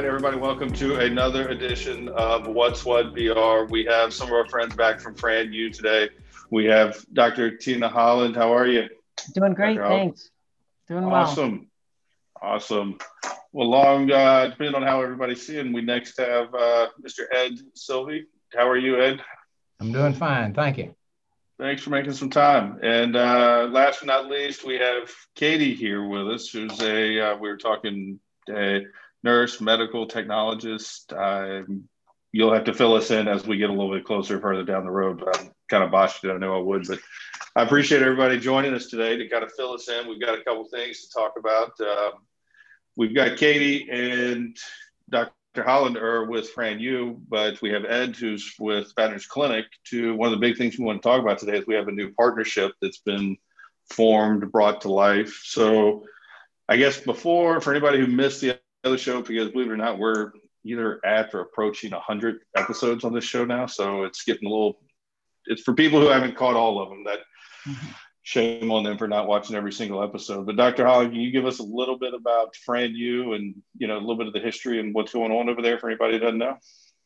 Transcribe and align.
All 0.00 0.06
right, 0.06 0.14
everybody, 0.14 0.38
welcome 0.38 0.72
to 0.72 0.94
another 1.00 1.48
edition 1.48 2.08
of 2.08 2.46
What's 2.46 2.86
What 2.86 3.14
VR. 3.14 3.68
We 3.68 3.84
have 3.84 4.14
some 4.14 4.28
of 4.28 4.32
our 4.32 4.48
friends 4.48 4.74
back 4.74 4.98
from 4.98 5.14
Fran 5.14 5.52
U 5.52 5.68
today. 5.68 6.08
We 6.50 6.64
have 6.64 7.04
Dr. 7.12 7.58
Tina 7.58 7.86
Holland. 7.86 8.34
How 8.34 8.50
are 8.56 8.66
you? 8.66 8.88
Doing 9.34 9.52
great, 9.52 9.76
thanks. 9.76 10.30
Doing 10.88 11.04
well. 11.04 11.16
Awesome. 11.16 11.68
Awesome. 12.40 12.96
Well, 13.52 13.68
long, 13.68 14.10
uh, 14.10 14.46
depending 14.46 14.74
on 14.74 14.82
how 14.84 15.02
everybody's 15.02 15.46
seeing, 15.46 15.70
we 15.70 15.82
next 15.82 16.16
have 16.16 16.54
uh, 16.54 16.86
Mr. 17.06 17.24
Ed 17.30 17.58
Sylvie. 17.74 18.24
How 18.56 18.70
are 18.70 18.78
you, 18.78 18.98
Ed? 19.02 19.20
I'm 19.80 19.92
doing 19.92 20.14
fine. 20.14 20.54
Thank 20.54 20.78
you. 20.78 20.94
Thanks 21.58 21.82
for 21.82 21.90
making 21.90 22.14
some 22.14 22.30
time. 22.30 22.78
And 22.82 23.16
uh, 23.16 23.68
last 23.70 24.00
but 24.00 24.06
not 24.06 24.30
least, 24.30 24.64
we 24.64 24.78
have 24.78 25.12
Katie 25.34 25.74
here 25.74 26.02
with 26.02 26.26
us, 26.26 26.48
who's 26.48 26.80
a, 26.80 27.32
uh, 27.32 27.36
we 27.36 27.50
were 27.50 27.58
talking, 27.58 28.18
a 28.48 28.86
nurse, 29.22 29.60
medical 29.60 30.06
technologist. 30.06 31.12
Um, 31.16 31.88
you'll 32.32 32.52
have 32.52 32.64
to 32.64 32.74
fill 32.74 32.94
us 32.94 33.10
in 33.10 33.28
as 33.28 33.46
we 33.46 33.56
get 33.56 33.70
a 33.70 33.72
little 33.72 33.92
bit 33.92 34.04
closer 34.04 34.40
further 34.40 34.64
down 34.64 34.84
the 34.84 34.90
road. 34.90 35.20
But 35.20 35.38
I'm 35.38 35.50
kind 35.68 35.84
of 35.84 35.90
botched 35.90 36.24
it. 36.24 36.30
I 36.30 36.38
know 36.38 36.56
I 36.56 36.60
would, 36.62 36.86
but 36.86 37.00
I 37.56 37.62
appreciate 37.62 38.02
everybody 38.02 38.38
joining 38.38 38.74
us 38.74 38.86
today 38.86 39.16
to 39.16 39.28
kind 39.28 39.44
of 39.44 39.52
fill 39.52 39.72
us 39.72 39.88
in. 39.88 40.08
We've 40.08 40.20
got 40.20 40.38
a 40.38 40.44
couple 40.44 40.64
things 40.64 41.06
to 41.06 41.12
talk 41.12 41.34
about. 41.38 41.72
Um, 41.80 42.12
we've 42.96 43.14
got 43.14 43.36
Katie 43.36 43.88
and 43.90 44.56
Dr. 45.08 45.32
Holland 45.56 45.96
are 45.96 46.24
with 46.26 46.50
Fran 46.50 46.78
U, 46.78 47.20
but 47.28 47.60
we 47.60 47.70
have 47.70 47.84
Ed 47.84 48.14
who's 48.16 48.54
with 48.58 48.94
Baton 48.94 49.20
Clinic. 49.28 49.66
To 49.88 50.14
one 50.14 50.32
of 50.32 50.38
the 50.38 50.46
big 50.46 50.56
things 50.56 50.78
we 50.78 50.84
want 50.84 51.02
to 51.02 51.08
talk 51.08 51.20
about 51.20 51.38
today 51.38 51.58
is 51.58 51.66
we 51.66 51.74
have 51.74 51.88
a 51.88 51.92
new 51.92 52.12
partnership 52.12 52.72
that's 52.80 53.00
been 53.00 53.36
formed, 53.90 54.52
brought 54.52 54.82
to 54.82 54.92
life. 54.92 55.40
So 55.44 56.04
I 56.68 56.76
guess 56.76 57.00
before, 57.00 57.60
for 57.60 57.72
anybody 57.72 57.98
who 57.98 58.06
missed 58.06 58.40
the 58.40 58.60
other 58.84 58.98
show, 58.98 59.22
because 59.22 59.50
believe 59.50 59.68
it 59.68 59.72
or 59.72 59.76
not, 59.76 59.98
we're 59.98 60.32
either 60.64 61.04
at 61.04 61.34
or 61.34 61.40
approaching 61.40 61.90
100 61.90 62.40
episodes 62.56 63.04
on 63.04 63.12
this 63.12 63.24
show 63.24 63.44
now. 63.44 63.66
So 63.66 64.04
it's 64.04 64.24
getting 64.24 64.46
a 64.46 64.50
little, 64.50 64.80
it's 65.46 65.62
for 65.62 65.74
people 65.74 66.00
who 66.00 66.08
haven't 66.08 66.36
caught 66.36 66.56
all 66.56 66.80
of 66.80 66.88
them 66.88 67.04
that. 67.04 67.20
Mm-hmm 67.66 67.90
shame 68.22 68.70
on 68.70 68.84
them 68.84 68.98
for 68.98 69.08
not 69.08 69.26
watching 69.26 69.56
every 69.56 69.72
single 69.72 70.02
episode. 70.02 70.46
But 70.46 70.56
Dr. 70.56 70.86
Holland, 70.86 71.12
can 71.12 71.20
you 71.20 71.30
give 71.30 71.46
us 71.46 71.58
a 71.58 71.64
little 71.64 71.98
bit 71.98 72.14
about 72.14 72.54
Fran 72.56 72.94
U 72.94 73.32
and 73.32 73.54
you 73.78 73.88
know 73.88 73.96
a 73.96 74.00
little 74.00 74.16
bit 74.16 74.26
of 74.26 74.32
the 74.32 74.40
history 74.40 74.80
and 74.80 74.94
what's 74.94 75.12
going 75.12 75.32
on 75.32 75.48
over 75.48 75.62
there 75.62 75.78
for 75.78 75.88
anybody 75.88 76.14
who 76.14 76.20
doesn't 76.20 76.38
know? 76.38 76.56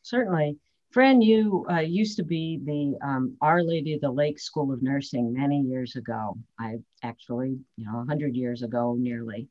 Certainly. 0.01 0.57
Fran 0.91 1.21
U 1.21 1.65
uh, 1.69 1.79
used 1.79 2.15
to 2.17 2.23
be 2.23 2.61
the 2.63 3.05
um, 3.05 3.35
Our 3.41 3.63
Lady 3.63 3.93
of 3.93 4.01
the 4.01 4.11
Lake 4.11 4.39
School 4.39 4.71
of 4.71 4.81
Nursing 4.81 5.33
many 5.33 5.59
years 5.59 5.97
ago. 5.97 6.37
I 6.57 6.77
actually, 7.03 7.57
you 7.75 7.85
know, 7.85 7.97
100 7.97 8.33
years 8.33 8.61
ago 8.61 8.95
nearly. 8.97 9.49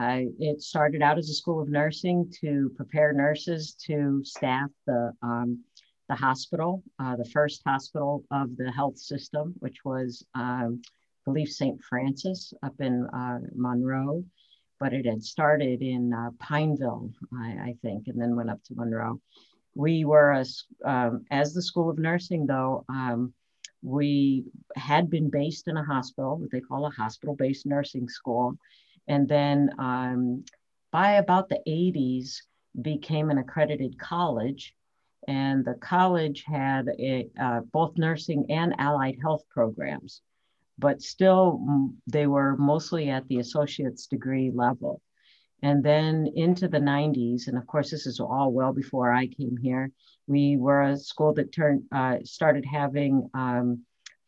Uh, 0.00 0.22
it 0.38 0.62
started 0.62 1.02
out 1.02 1.18
as 1.18 1.28
a 1.28 1.34
school 1.34 1.60
of 1.60 1.68
nursing 1.68 2.32
to 2.40 2.72
prepare 2.74 3.12
nurses 3.12 3.74
to 3.74 4.22
staff 4.24 4.70
the 4.86 5.12
um, 5.22 5.62
the 6.08 6.14
hospital, 6.16 6.82
uh, 6.98 7.14
the 7.16 7.24
first 7.26 7.62
hospital 7.66 8.24
of 8.30 8.56
the 8.56 8.70
health 8.72 8.98
system, 8.98 9.54
which 9.58 9.84
was 9.84 10.24
um, 10.34 10.80
believe 11.24 11.48
St. 11.48 11.80
Francis 11.84 12.52
up 12.62 12.74
in 12.80 13.06
uh, 13.08 13.38
Monroe, 13.54 14.24
but 14.80 14.92
it 14.92 15.06
had 15.06 15.22
started 15.22 15.82
in 15.82 16.12
uh, 16.12 16.30
Pineville, 16.40 17.10
I, 17.38 17.48
I, 17.48 17.76
think, 17.82 18.08
and 18.08 18.20
then 18.20 18.34
went 18.34 18.50
up 18.50 18.62
to 18.64 18.74
Monroe. 18.74 19.20
We 19.76 20.04
were, 20.04 20.32
a, 20.32 20.44
um, 20.84 21.26
as 21.30 21.54
the 21.54 21.62
School 21.62 21.90
of 21.90 21.98
Nursing, 21.98 22.46
though, 22.46 22.84
um, 22.88 23.32
we 23.82 24.46
had 24.74 25.10
been 25.10 25.30
based 25.30 25.68
in 25.68 25.76
a 25.76 25.84
hospital, 25.84 26.38
what 26.38 26.50
they 26.50 26.60
call 26.60 26.86
a 26.86 26.90
hospital 26.90 27.36
based 27.36 27.66
nursing 27.66 28.08
school. 28.08 28.58
And 29.10 29.28
then 29.28 29.70
um, 29.78 30.44
by 30.90 31.12
about 31.12 31.50
the 31.50 31.60
80s, 31.68 32.38
became 32.80 33.30
an 33.30 33.38
accredited 33.38 33.98
college. 33.98 34.74
And 35.28 35.64
the 35.64 35.74
college 35.74 36.44
had 36.46 36.88
a, 36.98 37.28
uh, 37.38 37.60
both 37.72 37.98
nursing 37.98 38.46
and 38.48 38.74
allied 38.78 39.18
health 39.20 39.42
programs 39.50 40.22
but 40.80 41.02
still 41.02 41.60
mm, 41.62 41.92
they 42.06 42.26
were 42.26 42.56
mostly 42.56 43.10
at 43.10 43.28
the 43.28 43.38
associate's 43.38 44.06
degree 44.06 44.50
level. 44.52 45.00
And 45.62 45.84
then 45.84 46.26
into 46.34 46.68
the 46.68 46.78
90s, 46.78 47.46
and 47.46 47.58
of 47.58 47.66
course, 47.66 47.90
this 47.90 48.06
is 48.06 48.18
all 48.18 48.50
well 48.50 48.72
before 48.72 49.12
I 49.12 49.26
came 49.26 49.58
here, 49.58 49.92
we 50.26 50.56
were 50.56 50.82
a 50.82 50.96
school 50.96 51.34
that 51.34 51.52
turned, 51.52 51.82
uh, 51.92 52.18
started 52.24 52.64
having 52.64 53.28
um, 53.34 53.84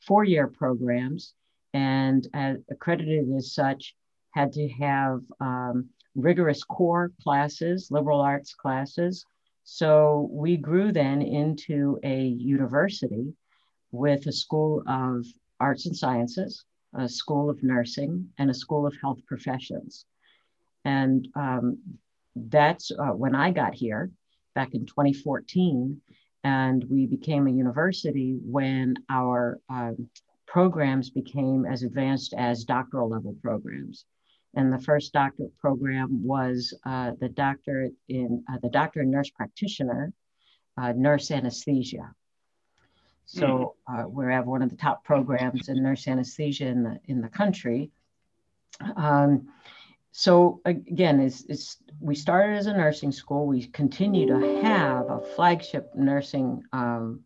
four 0.06 0.25
year 0.25 0.47
programs 0.47 1.32
and 1.72 2.28
uh, 2.34 2.54
accredited 2.70 3.32
as 3.34 3.54
such, 3.54 3.94
had 4.32 4.53
to 4.53 4.69
have 4.69 5.20
um, 5.41 5.88
rigorous 6.15 6.65
core 6.65 7.12
classes, 7.22 7.88
liberal 7.91 8.20
arts 8.20 8.54
classes. 8.54 9.25
So 9.65 10.28
we 10.32 10.56
grew 10.56 10.93
then 10.93 11.22
into 11.22 11.98
a 12.03 12.25
university 12.25 13.32
with 13.93 14.26
a 14.26 14.32
school 14.32 14.82
of 14.87 15.25
arts 15.60 15.87
and 15.87 15.97
sciences, 15.97 16.65
a 16.94 17.09
school 17.09 17.48
of 17.48 17.62
nursing, 17.62 18.28
and 18.38 18.50
a 18.50 18.54
school 18.54 18.87
of 18.87 18.94
health 19.00 19.20
professions. 19.26 20.04
And 20.84 21.28
um, 21.37 21.78
that's 22.34 22.91
uh, 22.91 23.12
when 23.12 23.34
I 23.34 23.50
got 23.50 23.75
here 23.75 24.10
back 24.54 24.75
in 24.75 24.87
2014. 24.87 26.00
And 26.44 26.84
we 26.91 27.06
became 27.06 27.47
a 27.47 27.53
university 27.53 28.37
when 28.43 28.97
our 29.09 29.60
um, 29.70 30.09
programs 30.47 31.09
became 31.09 31.64
as 31.64 31.82
advanced 31.84 32.34
as 32.37 32.64
doctoral 32.64 33.09
level 33.09 33.37
programs. 33.43 34.04
And 34.54 34.72
the 34.72 34.78
first 34.78 35.12
doctorate 35.12 35.56
program 35.58 36.24
was 36.24 36.74
uh, 36.84 37.12
the 37.18 37.28
doctorate 37.28 37.94
in 38.08 38.44
uh, 38.52 38.58
the 38.62 38.68
doctor 38.68 39.00
and 39.00 39.10
nurse 39.10 39.30
practitioner, 39.30 40.12
uh, 40.76 40.92
nurse 40.94 41.30
anesthesia. 41.30 42.12
So 43.24 43.76
hmm. 43.86 44.00
uh, 44.00 44.08
we 44.08 44.26
have 44.26 44.46
one 44.46 44.62
of 44.62 44.70
the 44.70 44.76
top 44.76 45.04
programs 45.04 45.68
in 45.68 45.82
nurse 45.82 46.06
anesthesia 46.06 46.66
in 46.66 46.82
the 46.82 47.00
in 47.06 47.22
the 47.22 47.28
country. 47.28 47.90
Um, 48.96 49.48
so 50.12 50.60
again, 50.66 51.20
it's, 51.20 51.44
it's, 51.48 51.78
we 52.00 52.14
started 52.14 52.56
as 52.56 52.66
a 52.66 52.74
nursing 52.74 53.12
school. 53.12 53.46
We 53.46 53.66
continue 53.69 54.26
to 54.26 54.62
have 54.62 55.08
a 55.08 55.20
flagship 55.34 55.90
nursing 55.94 56.62
um, 56.72 57.20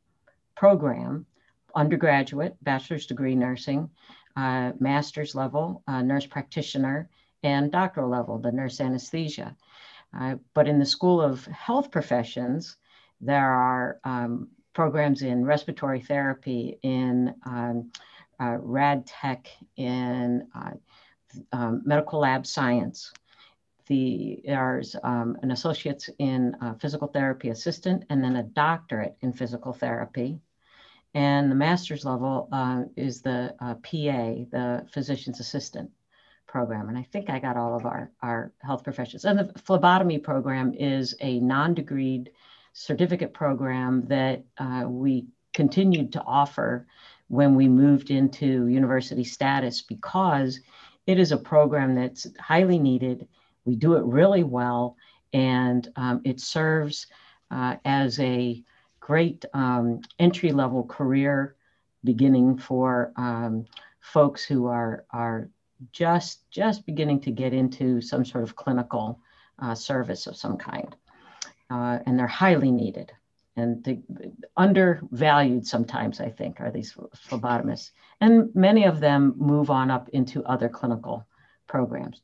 program, 0.56 1.26
undergraduate, 1.74 2.56
bachelor's 2.62 3.06
degree 3.06 3.34
nursing, 3.34 3.90
uh, 4.36 4.72
master's 4.78 5.34
level, 5.34 5.82
uh, 5.88 6.02
nurse 6.02 6.26
practitioner, 6.26 7.08
and 7.42 7.72
doctoral 7.72 8.08
level, 8.08 8.38
the 8.38 8.52
nurse 8.52 8.80
anesthesia. 8.80 9.56
Uh, 10.18 10.36
but 10.54 10.68
in 10.68 10.78
the 10.78 10.86
School 10.86 11.20
of 11.20 11.44
Health 11.46 11.90
Professions, 11.90 12.76
there 13.20 13.50
are 13.50 13.98
um, 14.04 14.48
programs 14.72 15.22
in 15.22 15.44
respiratory 15.44 16.00
therapy, 16.00 16.78
in 16.82 17.34
um, 17.44 17.90
uh, 18.40 18.56
rad 18.60 19.06
tech, 19.06 19.48
in 19.76 20.46
uh, 20.54 20.72
um, 21.52 21.82
medical 21.84 22.20
lab 22.20 22.46
science. 22.46 23.12
The, 23.86 24.40
there's 24.44 24.96
um, 25.02 25.38
an 25.42 25.52
associate's 25.52 26.10
in 26.18 26.56
uh, 26.60 26.74
physical 26.74 27.08
therapy 27.08 27.50
assistant 27.50 28.04
and 28.10 28.22
then 28.22 28.36
a 28.36 28.42
doctorate 28.42 29.16
in 29.20 29.32
physical 29.32 29.72
therapy. 29.72 30.40
And 31.16 31.50
the 31.50 31.54
master's 31.54 32.04
level 32.04 32.46
uh, 32.52 32.82
is 32.94 33.22
the 33.22 33.54
uh, 33.58 33.76
PA, 33.76 34.44
the 34.50 34.86
physician's 34.92 35.40
assistant 35.40 35.90
program. 36.46 36.90
And 36.90 36.98
I 36.98 37.04
think 37.04 37.30
I 37.30 37.38
got 37.38 37.56
all 37.56 37.74
of 37.74 37.86
our, 37.86 38.10
our 38.20 38.52
health 38.62 38.84
professions. 38.84 39.24
And 39.24 39.38
the 39.38 39.50
phlebotomy 39.60 40.18
program 40.18 40.74
is 40.74 41.14
a 41.22 41.40
non-degreed 41.40 42.28
certificate 42.74 43.32
program 43.32 44.04
that 44.08 44.44
uh, 44.58 44.84
we 44.86 45.24
continued 45.54 46.12
to 46.12 46.22
offer 46.22 46.86
when 47.28 47.54
we 47.54 47.66
moved 47.66 48.10
into 48.10 48.66
university 48.66 49.24
status 49.24 49.80
because 49.80 50.60
it 51.06 51.18
is 51.18 51.32
a 51.32 51.38
program 51.38 51.94
that's 51.94 52.26
highly 52.38 52.78
needed. 52.78 53.26
We 53.64 53.76
do 53.76 53.94
it 53.94 54.04
really 54.04 54.44
well, 54.44 54.98
and 55.32 55.88
um, 55.96 56.20
it 56.26 56.40
serves 56.40 57.06
uh, 57.50 57.76
as 57.86 58.20
a 58.20 58.62
great 59.06 59.44
um, 59.54 60.00
entry 60.18 60.50
level 60.50 60.82
career 60.82 61.54
beginning 62.02 62.58
for 62.58 63.12
um, 63.14 63.64
folks 64.00 64.44
who 64.44 64.66
are, 64.66 65.04
are 65.10 65.48
just, 65.92 66.50
just 66.50 66.84
beginning 66.84 67.20
to 67.20 67.30
get 67.30 67.52
into 67.52 68.00
some 68.00 68.24
sort 68.24 68.42
of 68.42 68.56
clinical 68.56 69.20
uh, 69.60 69.76
service 69.76 70.26
of 70.26 70.36
some 70.36 70.56
kind 70.56 70.96
uh, 71.70 72.00
and 72.04 72.18
they're 72.18 72.26
highly 72.26 72.72
needed 72.72 73.12
and 73.54 73.84
the, 73.84 74.02
undervalued 74.56 75.64
sometimes, 75.64 76.20
I 76.20 76.28
think, 76.28 76.60
are 76.60 76.72
these 76.72 76.92
phlebotomists. 77.28 77.92
And 78.20 78.52
many 78.56 78.86
of 78.86 78.98
them 78.98 79.34
move 79.36 79.70
on 79.70 79.88
up 79.88 80.08
into 80.08 80.44
other 80.44 80.68
clinical 80.68 81.24
programs. 81.66 82.22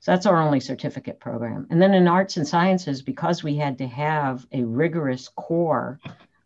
So 0.00 0.12
that's 0.12 0.26
our 0.26 0.40
only 0.40 0.60
certificate 0.60 1.18
program. 1.18 1.66
And 1.70 1.80
then 1.80 1.94
in 1.94 2.08
arts 2.08 2.36
and 2.36 2.46
sciences, 2.46 3.02
because 3.02 3.42
we 3.42 3.56
had 3.56 3.78
to 3.78 3.86
have 3.86 4.46
a 4.52 4.62
rigorous 4.62 5.28
core, 5.28 5.98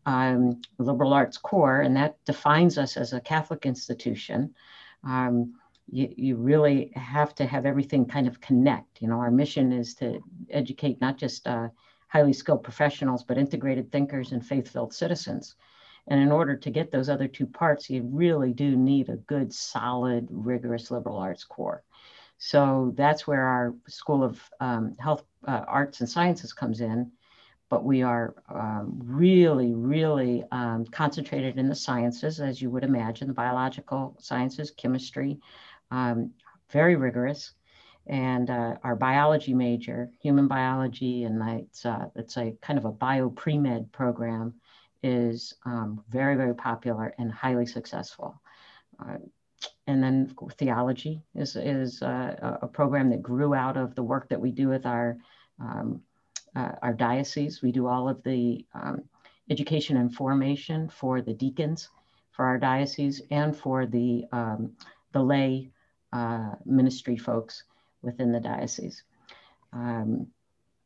um, 0.06 0.60
liberal 0.78 1.12
arts 1.12 1.38
core, 1.38 1.80
and 1.80 1.96
that 1.96 2.24
defines 2.24 2.78
us 2.78 2.96
as 2.96 3.12
a 3.12 3.20
Catholic 3.20 3.66
institution, 3.66 4.54
um, 5.04 5.54
you, 5.90 6.12
you 6.16 6.36
really 6.36 6.92
have 6.94 7.34
to 7.36 7.46
have 7.46 7.66
everything 7.66 8.06
kind 8.06 8.28
of 8.28 8.40
connect. 8.40 9.02
You 9.02 9.08
know, 9.08 9.18
our 9.18 9.30
mission 9.30 9.72
is 9.72 9.94
to 9.96 10.22
educate 10.50 11.00
not 11.00 11.16
just 11.16 11.46
uh, 11.46 11.68
highly 12.08 12.32
skilled 12.32 12.62
professionals, 12.62 13.24
but 13.24 13.38
integrated 13.38 13.90
thinkers 13.90 14.32
and 14.32 14.44
faith-filled 14.44 14.94
citizens. 14.94 15.56
And 16.06 16.20
in 16.20 16.32
order 16.32 16.56
to 16.56 16.70
get 16.70 16.90
those 16.90 17.08
other 17.08 17.28
two 17.28 17.46
parts, 17.46 17.90
you 17.90 18.02
really 18.02 18.52
do 18.52 18.76
need 18.76 19.08
a 19.08 19.16
good, 19.16 19.52
solid, 19.52 20.26
rigorous 20.30 20.90
liberal 20.90 21.18
arts 21.18 21.44
core. 21.44 21.82
So 22.38 22.92
that's 22.96 23.26
where 23.26 23.42
our 23.42 23.74
School 23.88 24.22
of 24.22 24.40
um, 24.60 24.94
Health, 24.98 25.24
uh, 25.46 25.64
Arts, 25.66 26.00
and 26.00 26.08
Sciences 26.08 26.52
comes 26.52 26.80
in. 26.80 27.10
But 27.68 27.84
we 27.84 28.02
are 28.02 28.34
um, 28.48 28.98
really, 29.04 29.74
really 29.74 30.42
um, 30.52 30.86
concentrated 30.86 31.58
in 31.58 31.68
the 31.68 31.74
sciences, 31.74 32.40
as 32.40 32.62
you 32.62 32.70
would 32.70 32.84
imagine, 32.84 33.28
the 33.28 33.34
biological 33.34 34.16
sciences, 34.20 34.70
chemistry, 34.70 35.38
um, 35.90 36.30
very 36.70 36.96
rigorous. 36.96 37.52
And 38.06 38.48
uh, 38.48 38.76
our 38.82 38.96
biology 38.96 39.52
major, 39.52 40.08
human 40.22 40.48
biology, 40.48 41.24
and 41.24 41.42
it's, 41.60 41.84
uh, 41.84 42.06
it's 42.16 42.38
a 42.38 42.54
kind 42.62 42.78
of 42.78 42.86
a 42.86 42.92
bio 42.92 43.28
pre 43.28 43.58
med 43.58 43.92
program, 43.92 44.54
is 45.02 45.52
um, 45.66 46.02
very, 46.08 46.36
very 46.36 46.54
popular 46.54 47.14
and 47.18 47.30
highly 47.30 47.66
successful. 47.66 48.40
Uh, 48.98 49.18
and 49.86 50.02
then 50.02 50.34
theology 50.58 51.22
is, 51.34 51.56
is 51.56 52.02
uh, 52.02 52.58
a 52.62 52.66
program 52.66 53.10
that 53.10 53.22
grew 53.22 53.54
out 53.54 53.76
of 53.76 53.94
the 53.94 54.02
work 54.02 54.28
that 54.28 54.40
we 54.40 54.50
do 54.50 54.68
with 54.68 54.84
our, 54.86 55.16
um, 55.60 56.02
uh, 56.54 56.72
our 56.82 56.92
diocese. 56.92 57.62
We 57.62 57.72
do 57.72 57.86
all 57.86 58.08
of 58.08 58.22
the 58.22 58.64
um, 58.74 59.02
education 59.50 59.96
and 59.96 60.14
formation 60.14 60.88
for 60.88 61.22
the 61.22 61.32
deacons 61.32 61.88
for 62.32 62.44
our 62.44 62.58
diocese 62.58 63.22
and 63.30 63.56
for 63.56 63.86
the, 63.86 64.24
um, 64.30 64.72
the 65.12 65.22
lay 65.22 65.70
uh, 66.12 66.50
ministry 66.64 67.16
folks 67.16 67.64
within 68.02 68.30
the 68.30 68.40
diocese. 68.40 69.02
Um, 69.72 70.28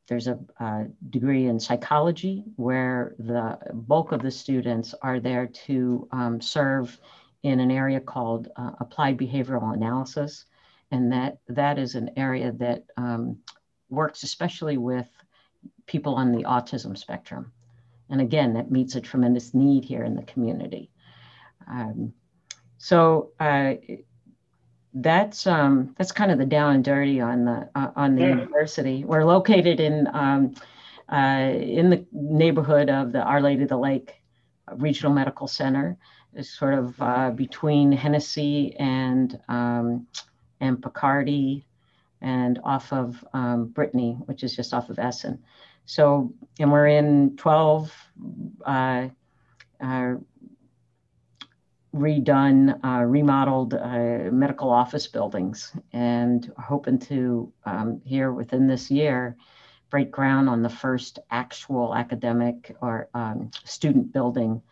there's 0.09 0.29
a, 0.29 0.39
a, 0.59 0.87
degree 1.11 1.47
in 1.47 1.61
psychology 1.61 2.45
where 2.57 3.15
the 3.19 3.59
bulk 3.73 4.13
of 4.13 4.23
the 4.23 4.31
students 4.31 4.95
are 5.03 5.21
there 5.21 5.47
to 5.47 6.09
um, 6.11 6.41
serve 6.41 6.99
in 7.43 7.61
an 7.61 7.71
area 7.71 8.01
called 8.01 8.49
uh, 8.57 8.73
applied 8.81 9.19
behavioral 9.19 9.75
analysis. 9.75 10.47
And 10.91 11.13
that, 11.13 11.39
that 11.49 11.79
is 11.79 11.95
an 11.95 12.11
area 12.17 12.53
that 12.53 12.85
um, 12.97 13.39
works 13.89 14.23
especially 14.23 14.77
with 14.77 15.09
people 15.87 16.15
on 16.15 16.33
the 16.33 16.45
autism 16.45 16.97
spectrum. 16.97 17.53
And 18.11 18.21
again, 18.21 18.55
that 18.55 18.71
meets 18.71 18.95
a 18.95 19.01
tremendous 19.01 19.55
need 19.55 19.85
here 19.85 20.05
in 20.05 20.15
the 20.15 20.23
community. 20.23 20.91
Um, 21.67 22.13
so 22.79 23.31
uh, 23.41 23.75
that's 24.95 25.47
um, 25.47 25.95
that's 25.97 26.13
kind 26.13 26.31
of 26.31 26.39
the 26.39 26.45
down 26.45 26.75
and 26.75 26.85
dirty 26.85 27.21
on 27.21 27.45
the 27.45 27.69
uh, 27.75 27.91
on 27.97 28.15
the 28.15 28.23
yeah. 28.23 28.29
university. 28.29 29.05
We're 29.05 29.25
located 29.25 29.81
in 29.81 30.09
um, 30.13 30.55
uh, 31.11 31.53
in 31.55 31.91
the 31.91 32.05
neighborhood 32.13 32.91
of 32.91 33.13
the 33.13 33.23
Our 33.23 33.41
Lady 33.41 33.63
of 33.63 33.69
the 33.69 33.79
Lake 33.79 34.23
Regional 34.77 35.13
Medical 35.13 35.47
Center, 35.47 35.97
sort 36.41 36.75
of 36.75 37.01
uh, 37.01 37.31
between 37.31 37.93
Hennessy 37.93 38.75
and 38.77 39.39
um, 39.49 40.07
and 40.61 40.81
Picardy, 40.81 41.65
and 42.21 42.61
off 42.65 42.93
of 42.93 43.25
um, 43.35 43.67
Brittany, 43.67 44.17
which 44.27 44.45
is 44.45 44.55
just 44.55 44.73
off 44.73 44.91
of 44.91 44.99
Essen. 44.99 45.43
So, 45.85 46.33
and 46.59 46.71
we're 46.71 46.87
in 46.87 47.37
12 47.37 47.93
uh, 48.65 49.09
uh, 49.81 50.15
redone, 51.95 52.85
uh, 52.85 53.05
remodeled 53.05 53.75
uh, 53.75 54.31
medical 54.31 54.71
office 54.71 55.09
buildings, 55.09 55.73
and 55.93 56.51
hoping 56.57 56.99
to 57.01 57.53
um, 57.67 58.01
here 58.05 58.33
within 58.33 58.67
this 58.67 58.91
year 58.91 59.37
break 59.91 60.11
ground 60.11 60.49
on 60.49 60.63
the 60.63 60.71
first 60.71 61.19
actual 61.31 61.95
academic 61.95 62.75
or 62.81 63.11
um, 63.13 63.51
student 63.65 64.11
building 64.11 64.63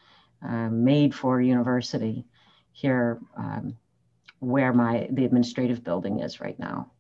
uh, 0.47 0.69
made 0.71 1.15
for 1.15 1.41
university 1.41 2.25
here 2.73 3.19
um, 3.37 3.77
where 4.39 4.73
my 4.73 5.09
the 5.11 5.25
administrative 5.25 5.85
building 5.85 6.21
is 6.21 6.41
right 6.41 6.59
now. 6.59 6.91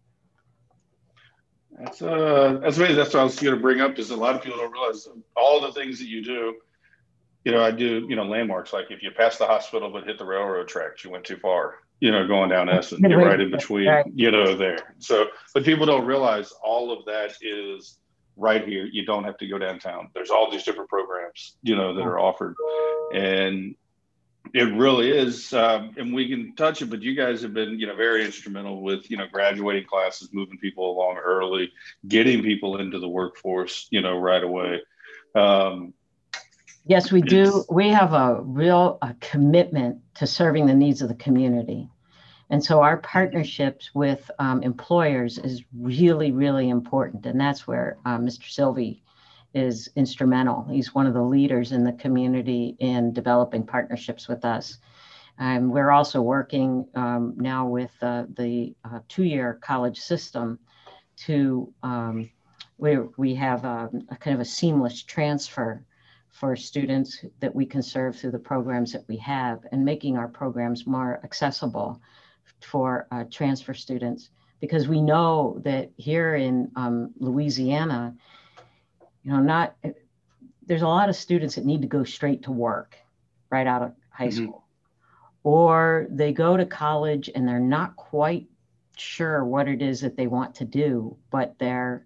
That's 1.78 2.02
uh 2.02 2.58
that's 2.62 2.76
really 2.78 2.94
that's 2.94 3.14
what 3.14 3.20
I 3.20 3.24
was 3.24 3.38
going 3.38 3.54
to 3.54 3.60
bring 3.60 3.80
up 3.80 3.98
is 3.98 4.10
a 4.10 4.16
lot 4.16 4.34
of 4.34 4.42
people 4.42 4.58
don't 4.58 4.72
realize 4.72 5.08
all 5.36 5.60
the 5.60 5.72
things 5.72 5.98
that 5.98 6.08
you 6.08 6.22
do. 6.22 6.56
You 7.44 7.52
know, 7.52 7.62
I 7.62 7.70
do 7.70 8.06
you 8.08 8.16
know 8.16 8.24
landmarks 8.24 8.72
like 8.72 8.90
if 8.90 9.02
you 9.02 9.10
pass 9.10 9.38
the 9.38 9.46
hospital 9.46 9.90
but 9.90 10.04
hit 10.04 10.18
the 10.18 10.24
railroad 10.24 10.68
tracks, 10.68 11.04
you 11.04 11.10
went 11.10 11.24
too 11.24 11.38
far. 11.38 11.76
You 12.00 12.10
know, 12.10 12.26
going 12.26 12.50
down 12.50 12.68
S 12.68 12.92
and 12.92 13.10
you're 13.10 13.18
right 13.24 13.40
in 13.40 13.50
between. 13.50 13.88
You 14.14 14.30
know, 14.30 14.56
there. 14.56 14.94
So, 14.98 15.26
but 15.54 15.64
people 15.64 15.86
don't 15.86 16.06
realize 16.06 16.52
all 16.62 16.92
of 16.92 17.04
that 17.06 17.36
is 17.42 17.99
right 18.40 18.66
here. 18.66 18.88
You 18.90 19.04
don't 19.04 19.24
have 19.24 19.36
to 19.38 19.46
go 19.46 19.58
downtown. 19.58 20.10
There's 20.14 20.30
all 20.30 20.50
these 20.50 20.64
different 20.64 20.88
programs, 20.88 21.56
you 21.62 21.76
know, 21.76 21.94
that 21.94 22.02
are 22.02 22.18
offered, 22.18 22.56
and 23.12 23.74
it 24.54 24.74
really 24.74 25.10
is. 25.10 25.52
Um, 25.52 25.94
and 25.96 26.12
we 26.14 26.28
can 26.28 26.54
touch 26.56 26.82
it, 26.82 26.86
but 26.86 27.02
you 27.02 27.14
guys 27.14 27.42
have 27.42 27.54
been, 27.54 27.78
you 27.78 27.86
know, 27.86 27.94
very 27.94 28.24
instrumental 28.24 28.82
with, 28.82 29.10
you 29.10 29.16
know, 29.16 29.26
graduating 29.30 29.86
classes, 29.86 30.30
moving 30.32 30.58
people 30.58 30.90
along 30.90 31.18
early, 31.18 31.70
getting 32.08 32.42
people 32.42 32.78
into 32.78 32.98
the 32.98 33.08
workforce, 33.08 33.86
you 33.90 34.00
know, 34.00 34.18
right 34.18 34.42
away. 34.42 34.80
Um, 35.34 35.94
yes, 36.86 37.12
we 37.12 37.22
do. 37.22 37.64
We 37.70 37.88
have 37.88 38.12
a 38.12 38.40
real 38.42 38.98
a 39.02 39.14
commitment 39.20 39.98
to 40.16 40.26
serving 40.26 40.66
the 40.66 40.74
needs 40.74 41.02
of 41.02 41.08
the 41.08 41.14
community. 41.14 41.88
And 42.50 42.62
so 42.62 42.82
our 42.82 42.96
partnerships 42.96 43.94
with 43.94 44.28
um, 44.40 44.62
employers 44.64 45.38
is 45.38 45.62
really, 45.78 46.32
really 46.32 46.68
important. 46.68 47.24
And 47.24 47.40
that's 47.40 47.66
where 47.66 47.98
uh, 48.04 48.18
Mr. 48.18 48.50
Sylvie 48.50 49.02
is 49.54 49.88
instrumental. 49.94 50.64
He's 50.64 50.94
one 50.94 51.06
of 51.06 51.14
the 51.14 51.22
leaders 51.22 51.70
in 51.70 51.84
the 51.84 51.92
community 51.92 52.76
in 52.80 53.12
developing 53.12 53.64
partnerships 53.64 54.28
with 54.28 54.44
us. 54.44 54.78
Um, 55.38 55.70
we're 55.70 55.92
also 55.92 56.20
working 56.20 56.86
um, 56.96 57.34
now 57.36 57.66
with 57.66 57.92
uh, 58.02 58.24
the 58.36 58.74
uh, 58.84 58.98
two-year 59.08 59.58
college 59.62 59.98
system 59.98 60.58
to, 61.18 61.72
um, 61.84 62.30
we, 62.78 62.98
we 63.16 63.34
have 63.36 63.64
a, 63.64 63.90
a 64.10 64.16
kind 64.16 64.34
of 64.34 64.40
a 64.40 64.44
seamless 64.44 65.02
transfer 65.02 65.84
for 66.30 66.56
students 66.56 67.24
that 67.40 67.54
we 67.54 67.64
can 67.64 67.82
serve 67.82 68.16
through 68.16 68.30
the 68.32 68.38
programs 68.38 68.92
that 68.92 69.04
we 69.08 69.16
have 69.16 69.60
and 69.72 69.84
making 69.84 70.16
our 70.16 70.28
programs 70.28 70.86
more 70.86 71.20
accessible 71.24 72.00
for 72.64 73.06
uh, 73.10 73.24
transfer 73.30 73.74
students 73.74 74.30
because 74.60 74.86
we 74.86 75.00
know 75.00 75.60
that 75.64 75.90
here 75.96 76.34
in 76.36 76.70
um, 76.76 77.12
Louisiana, 77.18 78.14
you 79.24 79.32
know, 79.32 79.40
not 79.40 79.74
there's 80.66 80.82
a 80.82 80.88
lot 80.88 81.08
of 81.08 81.16
students 81.16 81.56
that 81.56 81.64
need 81.64 81.82
to 81.82 81.88
go 81.88 82.04
straight 82.04 82.44
to 82.44 82.52
work 82.52 82.96
right 83.50 83.66
out 83.66 83.82
of 83.82 83.92
high 84.10 84.28
mm-hmm. 84.28 84.44
school, 84.44 84.64
or 85.42 86.06
they 86.10 86.32
go 86.32 86.56
to 86.56 86.66
college 86.66 87.30
and 87.34 87.48
they're 87.48 87.58
not 87.58 87.96
quite 87.96 88.46
sure 88.96 89.44
what 89.44 89.66
it 89.66 89.82
is 89.82 90.02
that 90.02 90.16
they 90.16 90.26
want 90.26 90.54
to 90.54 90.64
do, 90.64 91.16
but 91.30 91.58
they're 91.58 92.04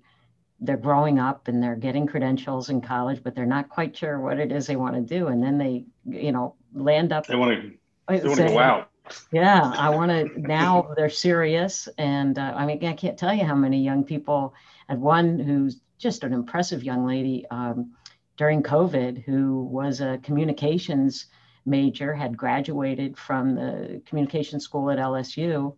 they're 0.60 0.76
growing 0.76 1.18
up 1.18 1.48
and 1.48 1.62
they're 1.62 1.76
getting 1.76 2.06
credentials 2.06 2.70
in 2.70 2.80
college, 2.80 3.22
but 3.22 3.34
they're 3.34 3.44
not 3.44 3.68
quite 3.68 3.96
sure 3.96 4.18
what 4.20 4.38
it 4.38 4.52
is 4.52 4.66
they 4.66 4.76
want 4.76 4.94
to 4.94 5.00
do, 5.00 5.26
and 5.26 5.42
then 5.42 5.58
they, 5.58 5.84
you 6.06 6.32
know, 6.32 6.54
land 6.72 7.12
up. 7.12 7.26
They 7.26 7.36
want 7.36 7.60
to. 7.60 7.72
They 8.08 8.28
want 8.28 8.38
to 8.38 8.46
go 8.46 8.58
out 8.58 8.90
yeah 9.32 9.72
i 9.76 9.90
want 9.90 10.10
to 10.10 10.40
now 10.40 10.92
they're 10.96 11.10
serious 11.10 11.88
and 11.98 12.38
uh, 12.38 12.54
i 12.56 12.64
mean 12.64 12.84
i 12.84 12.92
can't 12.92 13.18
tell 13.18 13.34
you 13.34 13.44
how 13.44 13.54
many 13.54 13.82
young 13.82 14.04
people 14.04 14.54
and 14.88 15.00
one 15.00 15.38
who's 15.38 15.80
just 15.98 16.24
an 16.24 16.32
impressive 16.32 16.82
young 16.82 17.06
lady 17.06 17.44
um, 17.50 17.92
during 18.36 18.62
covid 18.62 19.22
who 19.24 19.64
was 19.64 20.00
a 20.00 20.18
communications 20.22 21.26
major 21.66 22.14
had 22.14 22.36
graduated 22.36 23.16
from 23.16 23.54
the 23.54 24.00
communication 24.06 24.58
school 24.58 24.90
at 24.90 24.98
lsu 24.98 25.74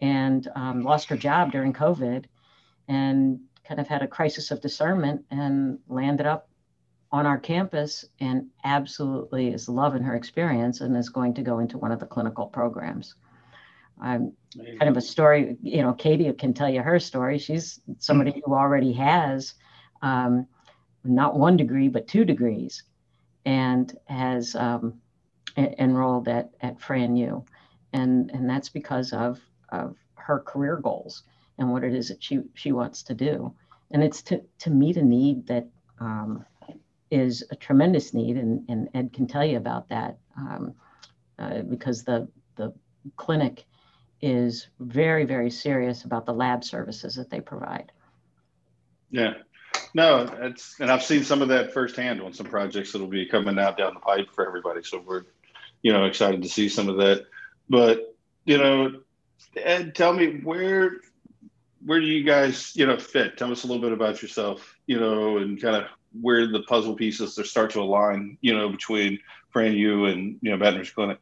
and 0.00 0.48
um, 0.54 0.82
lost 0.82 1.08
her 1.08 1.16
job 1.16 1.50
during 1.50 1.72
covid 1.72 2.26
and 2.86 3.40
kind 3.64 3.80
of 3.80 3.88
had 3.88 4.02
a 4.02 4.08
crisis 4.08 4.50
of 4.50 4.60
discernment 4.60 5.24
and 5.30 5.78
landed 5.88 6.26
up 6.26 6.48
on 7.10 7.26
our 7.26 7.38
campus 7.38 8.04
and 8.20 8.46
absolutely 8.64 9.48
is 9.48 9.68
loving 9.68 10.02
her 10.02 10.14
experience 10.14 10.80
and 10.80 10.96
is 10.96 11.08
going 11.08 11.34
to 11.34 11.42
go 11.42 11.58
into 11.58 11.78
one 11.78 11.92
of 11.92 12.00
the 12.00 12.06
clinical 12.06 12.46
programs. 12.46 13.14
I'm 14.00 14.32
kind 14.78 14.88
of 14.88 14.96
a 14.96 15.00
story, 15.00 15.56
you 15.62 15.82
know, 15.82 15.92
Katie 15.92 16.32
can 16.34 16.54
tell 16.54 16.68
you 16.68 16.82
her 16.82 17.00
story. 17.00 17.38
She's 17.38 17.80
somebody 17.98 18.40
who 18.44 18.54
already 18.54 18.92
has 18.92 19.54
um, 20.02 20.46
not 21.02 21.38
one 21.38 21.56
degree, 21.56 21.88
but 21.88 22.06
two 22.06 22.24
degrees 22.24 22.84
and 23.44 23.96
has 24.06 24.54
um, 24.54 25.00
enrolled 25.56 26.28
at, 26.28 26.50
at 26.60 26.78
FranU. 26.78 27.44
And, 27.92 28.30
and 28.30 28.48
that's 28.48 28.68
because 28.68 29.12
of, 29.12 29.40
of 29.70 29.96
her 30.14 30.40
career 30.40 30.76
goals 30.76 31.22
and 31.58 31.72
what 31.72 31.82
it 31.82 31.94
is 31.94 32.08
that 32.08 32.22
she, 32.22 32.40
she 32.54 32.72
wants 32.72 33.02
to 33.04 33.14
do. 33.14 33.52
And 33.90 34.04
it's 34.04 34.22
to, 34.22 34.42
to 34.60 34.70
meet 34.70 34.98
a 34.98 35.02
need 35.02 35.46
that 35.46 35.66
um, 35.98 36.44
is 37.10 37.44
a 37.50 37.56
tremendous 37.56 38.12
need, 38.12 38.36
and, 38.36 38.64
and 38.68 38.88
Ed 38.94 39.12
can 39.12 39.26
tell 39.26 39.44
you 39.44 39.56
about 39.56 39.88
that 39.88 40.18
um, 40.36 40.74
uh, 41.38 41.62
because 41.62 42.04
the 42.04 42.28
the 42.56 42.72
clinic 43.16 43.64
is 44.20 44.68
very, 44.80 45.24
very 45.24 45.50
serious 45.50 46.04
about 46.04 46.26
the 46.26 46.32
lab 46.32 46.64
services 46.64 47.14
that 47.14 47.30
they 47.30 47.40
provide. 47.40 47.92
Yeah. 49.10 49.34
No, 49.94 50.28
it's 50.40 50.78
and 50.80 50.90
I've 50.90 51.02
seen 51.02 51.24
some 51.24 51.40
of 51.40 51.48
that 51.48 51.72
firsthand 51.72 52.20
on 52.20 52.32
some 52.32 52.46
projects 52.46 52.92
that'll 52.92 53.06
be 53.06 53.26
coming 53.26 53.58
out 53.58 53.78
down 53.78 53.94
the 53.94 54.00
pipe 54.00 54.28
for 54.34 54.46
everybody. 54.46 54.82
So 54.82 55.02
we're, 55.04 55.24
you 55.82 55.92
know, 55.92 56.04
excited 56.04 56.42
to 56.42 56.48
see 56.48 56.68
some 56.68 56.88
of 56.88 56.96
that. 56.98 57.26
But 57.68 58.14
you 58.44 58.58
know, 58.58 59.00
Ed, 59.56 59.94
tell 59.94 60.12
me 60.12 60.40
where 60.42 61.00
where 61.84 62.00
do 62.00 62.06
you 62.06 62.24
guys 62.24 62.74
you 62.76 62.86
know 62.86 62.98
fit? 62.98 63.38
Tell 63.38 63.52
us 63.52 63.64
a 63.64 63.66
little 63.66 63.82
bit 63.82 63.92
about 63.92 64.20
yourself, 64.20 64.76
you 64.86 64.98
know, 64.98 65.38
and 65.38 65.60
kind 65.60 65.76
of 65.76 65.84
where 66.12 66.46
the 66.46 66.62
puzzle 66.62 66.94
pieces 66.94 67.38
start 67.48 67.70
to 67.72 67.80
align, 67.80 68.38
you 68.40 68.54
know, 68.54 68.68
between 68.68 69.18
Fran 69.50 69.74
U 69.74 70.06
and 70.06 70.38
you 70.42 70.50
know 70.50 70.56
Baton 70.56 70.84
Clinic. 70.94 71.18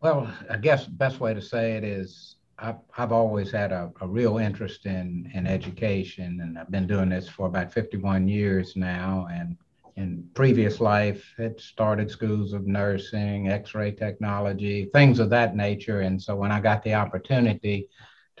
Well, 0.00 0.32
I 0.50 0.56
guess 0.56 0.86
the 0.86 0.90
best 0.92 1.20
way 1.20 1.32
to 1.32 1.40
say 1.40 1.76
it 1.76 1.84
is 1.84 2.36
I've, 2.58 2.76
I've 2.96 3.12
always 3.12 3.50
had 3.50 3.72
a, 3.72 3.92
a 4.00 4.06
real 4.06 4.38
interest 4.38 4.86
in, 4.86 5.30
in 5.34 5.46
education, 5.46 6.40
and 6.40 6.58
I've 6.58 6.70
been 6.70 6.86
doing 6.86 7.08
this 7.08 7.28
for 7.28 7.46
about 7.46 7.72
51 7.72 8.28
years 8.28 8.74
now. 8.76 9.28
And 9.32 9.56
in 9.96 10.28
previous 10.34 10.80
life, 10.80 11.34
it 11.38 11.60
started 11.60 12.10
schools 12.10 12.52
of 12.52 12.66
nursing, 12.66 13.48
X-ray 13.48 13.92
technology, 13.92 14.86
things 14.92 15.18
of 15.18 15.30
that 15.30 15.56
nature. 15.56 16.00
And 16.00 16.20
so 16.20 16.34
when 16.34 16.52
I 16.52 16.60
got 16.60 16.82
the 16.82 16.94
opportunity 16.94 17.88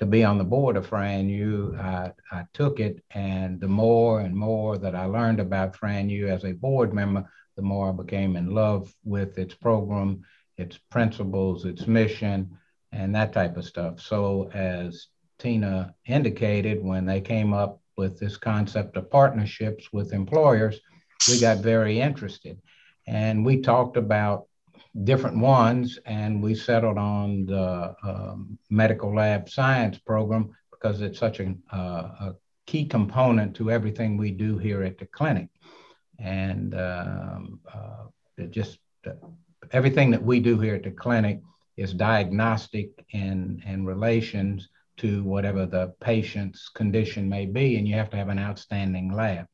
to 0.02 0.06
be 0.06 0.24
on 0.24 0.36
the 0.36 0.42
board 0.42 0.76
of 0.76 0.84
Fran 0.84 1.30
I 1.78 2.44
took 2.54 2.80
it, 2.80 3.04
and 3.12 3.60
the 3.60 3.68
more 3.68 4.18
and 4.18 4.34
more 4.34 4.76
that 4.76 4.96
I 4.96 5.04
learned 5.04 5.38
about 5.38 5.76
Fran 5.76 6.10
U 6.10 6.26
as 6.26 6.44
a 6.44 6.50
board 6.50 6.92
member, 6.92 7.24
the 7.54 7.62
more 7.62 7.90
I 7.90 7.92
became 7.92 8.34
in 8.34 8.52
love 8.52 8.92
with 9.04 9.38
its 9.38 9.54
program, 9.54 10.24
its 10.58 10.76
principles, 10.90 11.64
its 11.66 11.86
mission 11.86 12.58
and 12.90 13.14
that 13.14 13.32
type 13.32 13.56
of 13.56 13.64
stuff. 13.64 14.00
So, 14.00 14.50
as 14.52 15.06
Tina 15.38 15.94
indicated, 16.04 16.82
when 16.82 17.06
they 17.06 17.20
came 17.20 17.52
up 17.52 17.80
with 17.96 18.18
this 18.18 18.36
concept 18.36 18.96
of 18.96 19.08
partnerships 19.08 19.92
with 19.92 20.12
employers, 20.12 20.80
we 21.28 21.40
got 21.40 21.58
very 21.58 22.00
interested. 22.00 22.60
And 23.06 23.46
we 23.46 23.60
talked 23.60 23.96
about 23.96 24.48
different 25.04 25.38
ones, 25.38 25.98
and 26.04 26.42
we 26.42 26.54
settled 26.54 26.98
on 26.98 27.46
the 27.46 27.94
um, 28.02 28.58
medical 28.70 29.14
lab 29.14 29.48
science 29.48 29.98
program 29.98 30.50
because 30.70 31.00
it's 31.00 31.18
such 31.18 31.40
a, 31.40 31.54
uh, 31.72 31.76
a, 31.76 32.34
key 32.64 32.84
component 32.86 33.56
to 33.56 33.72
everything 33.72 34.16
we 34.16 34.30
do 34.30 34.56
here 34.56 34.84
at 34.84 34.96
the 34.96 35.06
clinic. 35.06 35.48
And 36.20 36.74
um, 36.74 37.58
uh, 37.74 38.04
just 38.50 38.78
uh, 39.04 39.10
everything 39.72 40.12
that 40.12 40.22
we 40.22 40.38
do 40.38 40.60
here 40.60 40.76
at 40.76 40.84
the 40.84 40.92
clinic 40.92 41.40
is 41.76 41.92
diagnostic 41.92 42.90
and, 43.12 43.60
and 43.66 43.84
relations 43.84 44.68
to 44.98 45.24
whatever 45.24 45.66
the 45.66 45.92
patient's 46.00 46.68
condition 46.68 47.28
may 47.28 47.46
be, 47.46 47.76
and 47.76 47.88
you 47.88 47.94
have 47.96 48.10
to 48.10 48.16
have 48.16 48.28
an 48.28 48.38
outstanding 48.38 49.12
lab. 49.12 49.46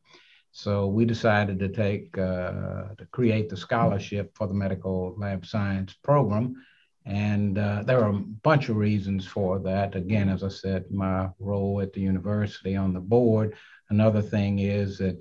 So 0.52 0.87
we 0.87 1.05
decided 1.05 1.59
to 1.61 1.69
take 1.69 2.17
uh, 2.19 2.95
to 2.97 3.07
create 3.11 3.49
the 3.49 3.57
scholarship 3.57 4.33
for 4.35 4.47
the 4.47 4.55
medical 4.55 5.14
lab 5.17 5.47
science 5.47 5.95
program, 6.02 6.57
and 7.05 7.59
uh, 7.59 7.83
there 7.85 8.02
are 8.02 8.11
a 8.11 8.21
bunch 8.43 8.69
of 8.69 8.76
reasons 8.76 9.26
for 9.26 9.59
that. 9.61 9.95
Again, 9.95 10.28
as 10.28 10.43
I 10.43 10.49
said, 10.49 10.90
my 10.90 11.28
role 11.38 11.81
at 11.81 11.93
the 11.93 12.00
university 12.00 12.76
on 12.76 12.93
the 12.93 13.00
board. 13.00 13.55
Another 13.90 14.21
thing 14.21 14.59
is 14.59 14.99
that 14.99 15.19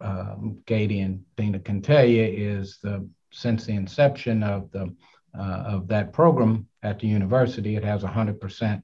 um, 0.00 0.58
Katie 0.66 1.00
and 1.00 1.24
Tina 1.36 1.58
can 1.58 1.82
tell 1.82 2.04
you 2.04 2.22
is 2.22 2.78
the 2.82 3.08
since 3.32 3.64
the 3.64 3.74
inception 3.74 4.42
of 4.42 4.70
the 4.72 4.94
uh, 5.38 5.62
of 5.66 5.88
that 5.88 6.12
program 6.12 6.66
at 6.82 6.98
the 6.98 7.06
university. 7.06 7.76
It 7.76 7.84
has 7.84 8.02
a 8.02 8.08
100% 8.08 8.82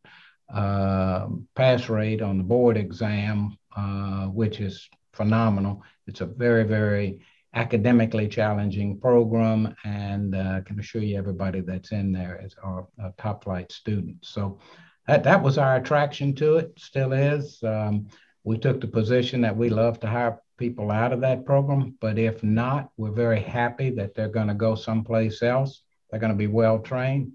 uh, 0.54 1.26
pass 1.54 1.88
rate 1.88 2.22
on 2.22 2.38
the 2.38 2.44
board 2.44 2.76
exam, 2.76 3.56
uh, 3.76 4.26
which 4.26 4.60
is 4.60 4.88
phenomenal. 5.16 5.82
It's 6.06 6.20
a 6.20 6.26
very, 6.26 6.64
very 6.64 7.20
academically 7.54 8.28
challenging 8.28 9.00
program, 9.00 9.74
and 9.84 10.34
uh, 10.34 10.58
I 10.58 10.60
can 10.60 10.78
assure 10.78 11.02
you 11.02 11.16
everybody 11.16 11.60
that's 11.60 11.92
in 11.92 12.12
there 12.12 12.40
is 12.44 12.54
our, 12.62 12.86
top 13.18 13.44
flight 13.44 13.72
students. 13.72 14.28
So 14.28 14.58
that, 15.06 15.24
that 15.24 15.42
was 15.42 15.56
our 15.58 15.76
attraction 15.76 16.34
to 16.36 16.56
it, 16.56 16.72
still 16.78 17.12
is. 17.12 17.62
Um, 17.62 18.08
we 18.44 18.58
took 18.58 18.80
the 18.80 18.88
position 18.88 19.40
that 19.40 19.56
we 19.56 19.70
love 19.70 19.98
to 20.00 20.06
hire 20.06 20.40
people 20.58 20.90
out 20.90 21.12
of 21.12 21.20
that 21.22 21.44
program, 21.44 21.96
but 22.00 22.18
if 22.18 22.42
not, 22.42 22.90
we're 22.96 23.10
very 23.10 23.40
happy 23.40 23.90
that 23.90 24.14
they're 24.14 24.28
going 24.28 24.48
to 24.48 24.54
go 24.54 24.74
someplace 24.74 25.42
else 25.42 25.82
they're 26.10 26.20
going 26.20 26.32
to 26.32 26.38
be 26.38 26.46
well 26.46 26.78
trained. 26.78 27.32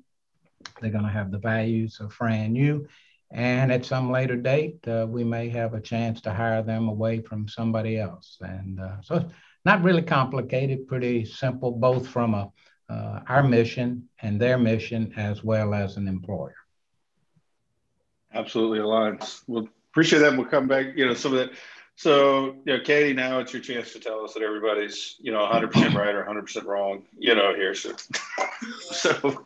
They're 0.79 0.91
going 0.91 1.03
to 1.03 1.09
have 1.09 1.31
the 1.31 1.39
values 1.39 1.99
of 1.99 2.13
Fran 2.13 2.55
U. 2.55 2.87
And 3.31 3.71
at 3.71 3.85
some 3.85 4.11
later 4.11 4.35
date, 4.35 4.85
uh, 4.87 5.07
we 5.09 5.23
may 5.23 5.49
have 5.49 5.73
a 5.73 5.81
chance 5.81 6.21
to 6.21 6.33
hire 6.33 6.61
them 6.61 6.89
away 6.89 7.21
from 7.21 7.47
somebody 7.47 7.97
else. 7.97 8.37
And 8.41 8.79
uh, 8.79 9.01
so 9.01 9.15
it's 9.15 9.33
not 9.63 9.83
really 9.83 10.01
complicated, 10.01 10.87
pretty 10.87 11.25
simple, 11.25 11.71
both 11.71 12.07
from 12.07 12.33
a, 12.33 12.51
uh, 12.89 13.21
our 13.27 13.43
mission 13.43 14.09
and 14.21 14.39
their 14.39 14.57
mission, 14.57 15.13
as 15.15 15.43
well 15.43 15.73
as 15.73 15.95
an 15.95 16.07
employer. 16.07 16.55
Absolutely 18.33 18.79
aligns. 18.79 19.41
Well, 19.47 19.67
appreciate 19.91 20.19
that. 20.19 20.35
We'll 20.35 20.45
come 20.45 20.67
back, 20.67 20.87
you 20.95 21.05
know, 21.05 21.13
some 21.13 21.33
of 21.33 21.39
that 21.39 21.51
so, 22.01 22.55
you 22.65 22.77
know, 22.77 22.79
Katie, 22.83 23.13
now 23.13 23.39
it's 23.39 23.53
your 23.53 23.61
chance 23.61 23.93
to 23.93 23.99
tell 23.99 24.23
us 24.23 24.33
that 24.33 24.41
everybody's, 24.41 25.17
you 25.19 25.31
know, 25.31 25.47
100% 25.47 25.93
right 25.93 26.15
or 26.15 26.23
100% 26.23 26.65
wrong, 26.65 27.03
you 27.15 27.35
know, 27.35 27.53
here. 27.53 27.75
So, 27.75 27.93
so 28.91 29.45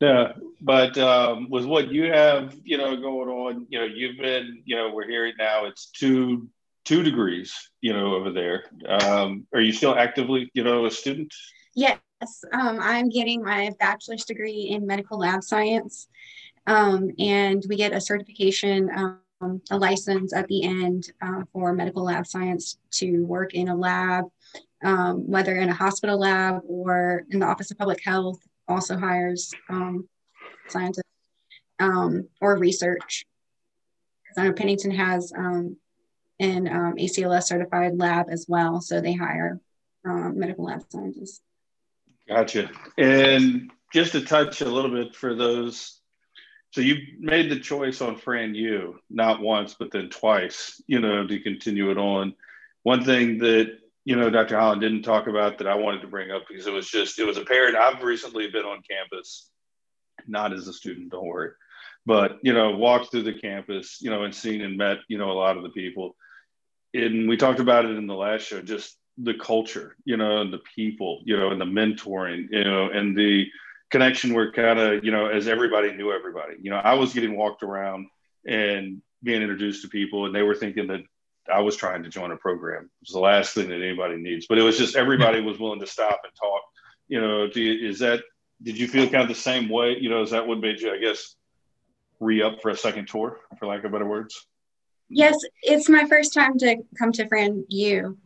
yeah, 0.00 0.32
but 0.60 0.96
um, 0.98 1.48
with 1.50 1.64
what 1.64 1.88
you 1.88 2.04
have, 2.04 2.54
you 2.64 2.78
know, 2.78 2.96
going 2.96 3.28
on, 3.28 3.66
you 3.68 3.78
know, 3.78 3.84
you've 3.84 4.18
been, 4.18 4.62
you 4.64 4.76
know, 4.76 4.90
we're 4.92 5.08
hearing 5.08 5.34
now 5.38 5.64
it's 5.66 5.86
two 5.90 6.48
two 6.84 7.02
degrees, 7.02 7.70
you 7.80 7.92
know, 7.92 8.14
over 8.14 8.30
there. 8.30 8.64
Um, 8.86 9.46
are 9.54 9.60
you 9.60 9.72
still 9.72 9.94
actively, 9.94 10.50
you 10.52 10.64
know, 10.64 10.84
a 10.84 10.90
student? 10.90 11.32
Yes, 11.74 11.98
um, 12.52 12.78
I'm 12.80 13.08
getting 13.08 13.42
my 13.42 13.70
bachelor's 13.80 14.24
degree 14.24 14.68
in 14.70 14.86
medical 14.86 15.18
lab 15.18 15.42
science, 15.42 16.08
um, 16.66 17.10
and 17.18 17.64
we 17.68 17.76
get 17.76 17.92
a 17.92 18.00
certification 18.00 18.90
um, 18.94 19.62
a 19.70 19.78
license 19.78 20.32
at 20.32 20.46
the 20.48 20.64
end 20.64 21.12
uh, 21.22 21.42
for 21.52 21.72
medical 21.72 22.04
lab 22.04 22.26
science 22.26 22.78
to 22.90 23.24
work 23.24 23.54
in 23.54 23.68
a 23.68 23.76
lab, 23.76 24.24
um, 24.82 25.28
whether 25.28 25.54
in 25.56 25.68
a 25.68 25.74
hospital 25.74 26.18
lab 26.18 26.60
or 26.66 27.24
in 27.30 27.40
the 27.40 27.46
Office 27.46 27.70
of 27.70 27.78
Public 27.78 28.02
Health, 28.04 28.38
also 28.68 28.96
hires 28.96 29.52
um, 29.68 30.08
scientists 30.68 31.02
um, 31.78 32.28
or 32.40 32.56
research. 32.58 33.24
I 34.36 34.44
know 34.44 34.52
Pennington 34.52 34.90
has 34.92 35.32
um, 35.36 35.76
an 36.40 36.66
um, 36.68 36.94
ACLS 36.96 37.44
certified 37.44 37.96
lab 37.98 38.26
as 38.30 38.46
well, 38.48 38.80
so 38.80 39.00
they 39.00 39.14
hire 39.14 39.60
medical 40.04 40.64
lab 40.64 40.82
scientists. 40.90 41.40
Gotcha. 42.28 42.70
And 42.98 43.70
just 43.92 44.12
to 44.12 44.22
touch 44.22 44.60
a 44.60 44.68
little 44.68 44.90
bit 44.90 45.14
for 45.14 45.34
those 45.34 46.00
so 46.74 46.80
you 46.80 46.96
made 47.20 47.52
the 47.52 47.60
choice 47.60 48.00
on 48.00 48.16
Fran 48.16 48.56
U, 48.56 48.98
not 49.08 49.40
once, 49.40 49.76
but 49.78 49.92
then 49.92 50.10
twice, 50.10 50.82
you 50.88 50.98
know, 50.98 51.24
to 51.24 51.38
continue 51.38 51.92
it 51.92 51.98
on. 51.98 52.34
One 52.82 53.04
thing 53.04 53.38
that, 53.38 53.78
you 54.04 54.16
know, 54.16 54.30
Dr. 54.30 54.58
Holland 54.58 54.80
didn't 54.80 55.02
talk 55.02 55.26
about 55.26 55.58
that 55.58 55.66
I 55.66 55.74
wanted 55.74 56.02
to 56.02 56.08
bring 56.08 56.30
up 56.30 56.44
because 56.48 56.66
it 56.66 56.72
was 56.72 56.88
just, 56.88 57.18
it 57.18 57.24
was 57.24 57.38
apparent. 57.38 57.76
I've 57.76 58.02
recently 58.02 58.50
been 58.50 58.64
on 58.64 58.82
campus, 58.88 59.48
not 60.26 60.52
as 60.52 60.68
a 60.68 60.72
student, 60.72 61.10
don't 61.10 61.26
worry, 61.26 61.52
but, 62.04 62.38
you 62.42 62.52
know, 62.52 62.76
walked 62.76 63.10
through 63.10 63.22
the 63.22 63.32
campus, 63.32 63.98
you 64.00 64.10
know, 64.10 64.24
and 64.24 64.34
seen 64.34 64.60
and 64.60 64.76
met, 64.76 64.98
you 65.08 65.18
know, 65.18 65.30
a 65.30 65.32
lot 65.32 65.56
of 65.56 65.62
the 65.62 65.70
people. 65.70 66.16
And 66.92 67.28
we 67.28 67.36
talked 67.36 67.60
about 67.60 67.86
it 67.86 67.96
in 67.96 68.06
the 68.06 68.14
last 68.14 68.42
show, 68.42 68.60
just 68.60 68.96
the 69.16 69.34
culture, 69.34 69.96
you 70.04 70.16
know, 70.16 70.40
and 70.40 70.52
the 70.52 70.62
people, 70.74 71.22
you 71.24 71.36
know, 71.36 71.50
and 71.50 71.60
the 71.60 71.64
mentoring, 71.64 72.46
you 72.50 72.64
know, 72.64 72.90
and 72.90 73.16
the, 73.16 73.46
connection 73.94 74.34
where 74.34 74.50
kind 74.50 74.80
of 74.80 75.04
you 75.04 75.12
know 75.12 75.26
as 75.26 75.46
everybody 75.46 75.92
knew 75.92 76.10
everybody 76.10 76.54
you 76.60 76.68
know 76.68 76.78
i 76.78 76.94
was 76.94 77.14
getting 77.14 77.36
walked 77.36 77.62
around 77.62 78.08
and 78.44 79.00
being 79.22 79.40
introduced 79.40 79.82
to 79.82 79.88
people 79.88 80.26
and 80.26 80.34
they 80.34 80.42
were 80.42 80.56
thinking 80.56 80.88
that 80.88 81.00
i 81.52 81.60
was 81.60 81.76
trying 81.76 82.02
to 82.02 82.08
join 82.08 82.30
a 82.30 82.36
program 82.36 82.84
it 82.84 82.90
was 83.00 83.12
the 83.12 83.18
last 83.18 83.54
thing 83.54 83.68
that 83.68 83.82
anybody 83.82 84.16
needs 84.16 84.46
but 84.46 84.58
it 84.58 84.62
was 84.62 84.78
just 84.78 84.96
everybody 84.96 85.40
was 85.40 85.58
willing 85.58 85.80
to 85.80 85.86
stop 85.86 86.20
and 86.24 86.32
talk 86.34 86.62
you 87.08 87.20
know 87.20 87.48
you, 87.54 87.88
is 87.88 87.98
that 87.98 88.20
did 88.62 88.78
you 88.78 88.88
feel 88.88 89.08
kind 89.08 89.22
of 89.22 89.28
the 89.28 89.34
same 89.34 89.68
way 89.68 89.96
you 89.98 90.08
know 90.08 90.22
is 90.22 90.30
that 90.30 90.46
what 90.46 90.60
made 90.60 90.80
you 90.80 90.92
i 90.92 90.98
guess 90.98 91.36
re-up 92.20 92.60
for 92.62 92.70
a 92.70 92.76
second 92.76 93.08
tour 93.08 93.38
for 93.58 93.66
lack 93.66 93.84
of 93.84 93.92
better 93.92 94.06
words 94.06 94.46
yes 95.08 95.36
it's 95.62 95.88
my 95.88 96.06
first 96.06 96.32
time 96.32 96.58
to 96.58 96.76
come 96.98 97.12
to 97.12 97.26
fran 97.28 97.64
u 97.68 98.16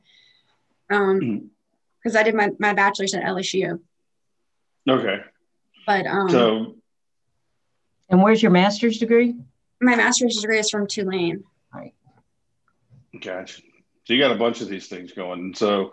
um 0.91 1.51
because 2.03 2.17
mm-hmm. 2.17 2.17
i 2.19 2.23
did 2.23 2.35
my, 2.35 2.51
my 2.59 2.73
bachelor's 2.73 3.15
at 3.15 3.25
lsu 3.25 3.81
okay 4.89 5.21
but 5.89 6.07
um, 6.07 6.29
so, 6.29 6.77
and 8.11 8.23
where's 8.23 8.43
your 8.43 8.53
master's 8.53 8.99
degree? 8.99 9.35
My 9.81 9.97
master's 9.97 10.37
degree 10.37 10.59
is 10.59 10.69
from 10.69 10.87
Tulane. 10.87 11.45
Right. 11.75 11.95
Gotcha. 13.13 13.63
So 14.05 14.15
you 14.15 14.21
got 14.21 14.33
a 14.33 14.39
bunch 14.39 14.61
of 14.61 14.69
these 14.69 14.89
things 14.89 15.13
going. 15.13 15.55
So, 15.55 15.93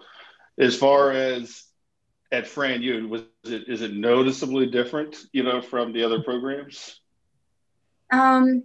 as 0.57 0.75
far 0.75 1.12
as 1.12 1.65
at 2.31 2.48
Fran 2.48 2.81
U 2.81 3.07
was 3.07 3.24
it 3.43 3.67
is 3.67 3.81
it 3.81 3.93
noticeably 3.93 4.67
different, 4.67 5.17
you 5.31 5.43
know, 5.43 5.62
from 5.62 5.93
the 5.93 6.03
other 6.03 6.22
programs? 6.22 7.00
Um, 8.12 8.63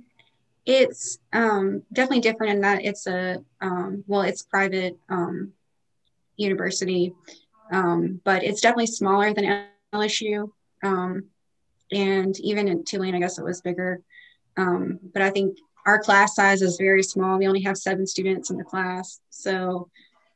it's 0.67 1.19
um, 1.33 1.83
definitely 1.93 2.21
different 2.21 2.55
in 2.55 2.61
that 2.61 2.85
it's 2.85 3.07
a 3.07 3.43
um, 3.61 4.05
well, 4.07 4.23
it's 4.23 4.43
private 4.43 4.99
um, 5.09 5.53
university, 6.37 7.15
um, 7.73 8.21
but 8.25 8.45
it's 8.45 8.61
definitely 8.61 8.87
smaller 8.87 9.35
than 9.35 9.67
LSU, 9.93 10.51
um, 10.83 11.25
and 11.91 12.39
even 12.41 12.69
in 12.69 12.85
Tulane, 12.85 13.15
I 13.15 13.21
guess 13.21 13.39
it 13.39 13.45
was 13.45 13.61
bigger. 13.61 14.01
Um, 14.57 14.99
but 15.13 15.23
I 15.23 15.31
think 15.31 15.59
our 15.87 15.99
class 15.99 16.35
size 16.35 16.63
is 16.63 16.77
very 16.77 17.03
small. 17.03 17.39
We 17.39 17.47
only 17.47 17.63
have 17.63 17.77
seven 17.77 18.07
students 18.07 18.51
in 18.51 18.57
the 18.57 18.65
class, 18.65 19.21
so 19.31 19.89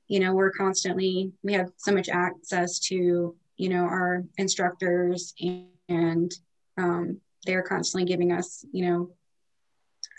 you 0.08 0.20
know 0.20 0.34
we're 0.34 0.50
constantly 0.50 1.32
we 1.42 1.52
have 1.54 1.70
so 1.76 1.92
much 1.92 2.08
access 2.08 2.78
to 2.78 3.34
you 3.56 3.68
know 3.68 3.84
our 3.84 4.24
instructors 4.36 5.34
and, 5.40 5.66
and 5.88 6.34
um, 6.76 7.20
they're 7.46 7.62
constantly 7.62 8.06
giving 8.06 8.32
us 8.32 8.64
you 8.72 8.86
know 8.86 9.10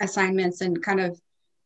assignments 0.01 0.61
and 0.61 0.83
kind 0.83 0.99
of 0.99 1.19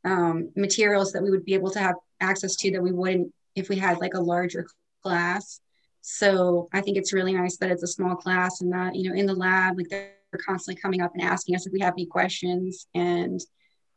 um, 0.06 0.51
materials 0.56 1.12
that 1.12 1.24
we 1.24 1.32
would 1.32 1.46
be 1.46 1.54
able 1.54 1.72
to 1.72 1.80
have 1.80 1.96
access 2.20 2.56
to 2.58 2.72
that 2.72 2.82
we 2.82 2.92
wouldn't 2.92 3.34
if 3.56 3.70
we 3.70 3.75
had 3.75 4.00
like 4.00 4.13
a 4.13 4.22
larger 4.22 4.66
class. 5.04 5.60
So 6.01 6.70
I 6.74 6.82
think 6.82 6.98
it's 6.98 7.13
really 7.13 7.34
nice 7.34 7.58
that 7.58 7.72
it's 7.72 7.84
a 7.84 7.88
small 7.88 8.16
class 8.16 8.62
and 8.62 8.72
that, 8.72 8.96
you 8.96 9.10
know, 9.10 9.16
in 9.16 9.25
the 9.25 9.34
lab, 9.34 9.78
like 9.78 9.89
constantly 10.38 10.79
coming 10.79 11.01
up 11.01 11.13
and 11.13 11.24
asking 11.24 11.55
us 11.55 11.65
if 11.65 11.74
we 11.74 11.79
have 11.79 11.93
any 11.93 12.05
questions 12.05 12.88
and, 12.93 13.39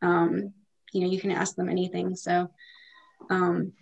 um, 0.01 0.53
you 0.93 1.01
know, 1.01 1.11
you 1.11 1.21
can 1.21 1.31
ask 1.31 1.55
them 1.55 1.69
anything. 1.69 2.17
So 2.17 2.51
um, 3.31 3.73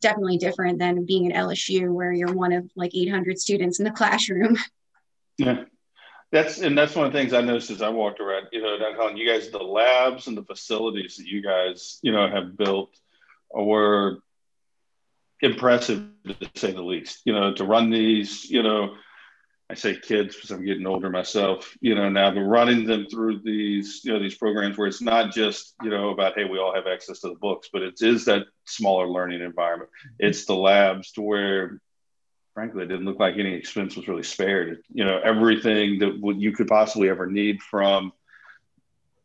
definitely 0.00 0.38
different 0.38 0.78
than 0.78 1.06
being 1.06 1.32
at 1.32 1.44
LSU 1.44 1.92
where 1.92 2.12
you're 2.12 2.34
one 2.34 2.52
of 2.52 2.70
like 2.76 2.94
800 2.94 3.38
students 3.38 3.78
in 3.78 3.84
the 3.84 3.90
classroom. 3.92 4.56
Yeah 5.38 5.64
that's 6.32 6.58
and 6.58 6.76
that's 6.76 6.94
one 6.94 7.06
of 7.06 7.12
the 7.12 7.18
things 7.18 7.32
I 7.32 7.40
noticed 7.40 7.70
as 7.70 7.82
I 7.82 7.88
walked 7.88 8.20
around. 8.20 8.48
You 8.52 8.62
know, 8.62 8.78
downtown, 8.78 9.16
you 9.16 9.28
guys, 9.28 9.50
the 9.50 9.58
labs 9.58 10.26
and 10.26 10.36
the 10.36 10.44
facilities 10.44 11.16
that 11.16 11.26
you 11.26 11.42
guys, 11.42 11.98
you 12.02 12.12
know, 12.12 12.28
have 12.28 12.56
built 12.56 12.98
were 13.50 14.18
impressive 15.40 16.04
to 16.26 16.50
say 16.54 16.72
the 16.72 16.82
least. 16.82 17.22
You 17.24 17.32
know, 17.32 17.54
to 17.54 17.64
run 17.64 17.90
these, 17.90 18.50
you 18.50 18.62
know, 18.62 18.94
I 19.68 19.74
say 19.74 19.96
kids 19.96 20.34
because 20.34 20.50
I'm 20.52 20.64
getting 20.64 20.86
older 20.86 21.10
myself. 21.10 21.76
You 21.80 21.94
know, 21.94 22.08
now 22.08 22.30
but 22.30 22.40
running 22.40 22.86
them 22.86 23.06
through 23.10 23.40
these, 23.40 24.02
you 24.04 24.12
know, 24.12 24.20
these 24.20 24.36
programs 24.36 24.78
where 24.78 24.86
it's 24.86 25.02
not 25.02 25.32
just, 25.32 25.74
you 25.82 25.90
know, 25.90 26.10
about 26.10 26.34
hey, 26.36 26.44
we 26.44 26.58
all 26.58 26.74
have 26.74 26.86
access 26.86 27.20
to 27.20 27.28
the 27.28 27.34
books, 27.34 27.68
but 27.72 27.82
it 27.82 27.94
is 28.00 28.26
that 28.26 28.46
smaller 28.64 29.08
learning 29.08 29.42
environment. 29.42 29.90
Mm-hmm. 29.90 30.26
It's 30.28 30.44
the 30.44 30.54
labs 30.54 31.12
to 31.12 31.22
where 31.22 31.80
frankly, 32.56 32.84
it 32.84 32.88
didn't 32.88 33.04
look 33.04 33.20
like 33.20 33.34
any 33.34 33.52
expense 33.52 33.96
was 33.96 34.08
really 34.08 34.22
spared. 34.22 34.82
You 34.90 35.04
know, 35.04 35.18
everything 35.18 35.98
that 35.98 36.18
would 36.18 36.40
you 36.40 36.52
could 36.52 36.68
possibly 36.68 37.10
ever 37.10 37.26
need 37.26 37.62
from, 37.62 38.14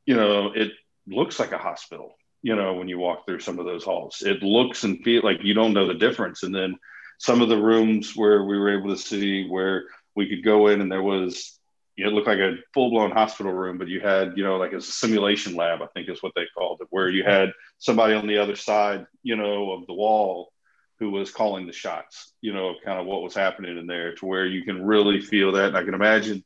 you 0.06 0.18
know, 0.18 0.52
it 0.54 0.74
looks 1.08 1.40
like 1.40 1.54
a 1.54 1.58
hospital. 1.58 2.18
You 2.42 2.58
know, 2.58 2.74
when 2.74 2.90
you 2.90 3.00
walk 3.00 3.26
through 3.26 3.40
some 3.40 3.58
of 3.58 3.66
those 3.66 3.86
halls, 3.86 4.22
it 4.22 4.44
looks 4.44 4.84
and 4.84 5.02
feel 5.02 5.22
like 5.24 5.44
you 5.44 5.54
don't 5.54 5.72
know 5.72 5.88
the 5.88 5.94
difference. 5.94 6.44
And 6.44 6.54
then 6.54 6.76
some 7.20 7.42
of 7.42 7.48
the 7.48 7.56
rooms 7.56 8.18
where 8.18 8.44
we 8.44 8.60
were 8.60 8.78
able 8.78 8.90
to 8.90 9.02
see 9.02 9.48
where 9.48 9.86
we 10.16 10.30
could 10.30 10.44
go 10.44 10.68
in 10.68 10.82
and 10.82 10.92
there 10.92 11.02
was 11.02 11.58
it 11.98 12.14
looked 12.14 12.28
like 12.28 12.40
a 12.40 12.58
full-blown 12.74 13.12
hospital 13.12 13.52
room, 13.52 13.78
but 13.78 13.88
you 13.88 14.00
had, 14.00 14.38
you 14.38 14.44
know, 14.44 14.58
like 14.58 14.74
a 14.74 14.82
simulation 14.82 15.56
lab, 15.56 15.82
I 15.82 15.88
think 15.88 16.10
is 16.10 16.24
what 16.24 16.34
they 16.36 16.46
called 16.58 16.80
it, 16.82 16.88
where 16.90 17.10
you 17.10 17.24
had 17.24 17.52
somebody 17.78 18.14
on 18.14 18.28
the 18.28 18.38
other 18.38 18.56
side, 18.56 19.06
you 19.24 19.36
know, 19.36 19.72
of 19.72 19.86
the 19.88 19.94
wall 19.94 20.52
who 21.00 21.12
was 21.12 21.32
calling 21.32 21.68
the 21.68 21.74
shots, 21.74 22.34
you 22.42 22.54
know, 22.54 22.76
kind 22.84 23.00
of 23.00 23.06
what 23.06 23.24
was 23.24 23.36
happening 23.36 23.78
in 23.78 23.88
there 23.88 24.16
to 24.16 24.26
where 24.26 24.46
you 24.46 24.64
can 24.64 24.86
really 24.86 25.20
feel 25.20 25.52
that. 25.52 25.70
And 25.70 25.78
I 25.78 25.84
can 25.84 25.94
imagine, 25.94 26.44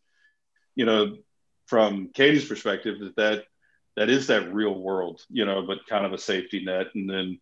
you 0.76 0.86
know, 0.86 1.18
from 1.68 2.10
Katie's 2.14 2.46
perspective, 2.46 3.00
that 3.00 3.16
that, 3.18 3.44
that 3.98 4.10
is 4.10 4.28
that 4.28 4.54
real 4.54 4.74
world, 4.74 5.22
you 5.30 5.46
know, 5.46 5.62
but 5.62 5.86
kind 5.88 6.06
of 6.06 6.14
a 6.14 6.18
safety 6.18 6.64
net. 6.66 6.88
And 6.96 7.10
then 7.10 7.40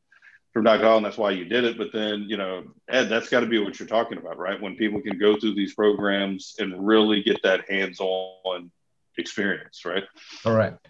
from 0.54 0.64
Dr. 0.64 0.84
Holland, 0.84 1.06
that's 1.06 1.18
why 1.18 1.32
you 1.32 1.46
did 1.46 1.64
it. 1.64 1.78
But 1.78 1.92
then, 1.92 2.26
you 2.28 2.38
know, 2.38 2.64
Ed, 2.88 3.06
that's 3.06 3.28
got 3.28 3.40
to 3.40 3.48
be 3.48 3.58
what 3.58 3.80
you're 3.80 3.88
talking 3.88 4.20
about, 4.20 4.38
right? 4.38 4.62
When 4.62 4.76
people 4.76 5.02
can 5.02 5.18
go 5.18 5.36
through 5.36 5.56
these 5.56 5.74
programs 5.74 6.56
and 6.60 6.88
really 6.88 7.24
get 7.24 7.42
that 7.44 7.70
hands-on 7.70 8.72
experience, 9.18 9.84
right? 9.84 10.04
Correct. 10.44 10.88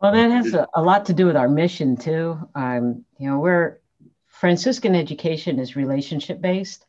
Well, 0.00 0.12
that 0.12 0.30
has 0.30 0.52
a, 0.52 0.66
a 0.74 0.82
lot 0.82 1.06
to 1.06 1.14
do 1.14 1.26
with 1.26 1.36
our 1.36 1.48
mission 1.48 1.96
too. 1.96 2.38
Um, 2.54 3.04
you 3.18 3.30
know, 3.30 3.38
we're 3.38 3.78
Franciscan 4.26 4.94
education 4.94 5.58
is 5.58 5.76
relationship 5.76 6.40
based. 6.40 6.84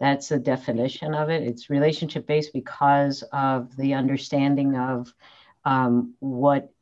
That's 0.00 0.28
the 0.28 0.38
definition 0.38 1.14
of 1.14 1.30
it. 1.30 1.42
It's 1.42 1.70
relationship 1.70 2.26
based 2.26 2.52
because 2.52 3.22
of 3.32 3.74
the 3.76 3.94
understanding 3.94 4.76
of 4.76 5.12
um, 5.64 6.14
what 6.20 6.72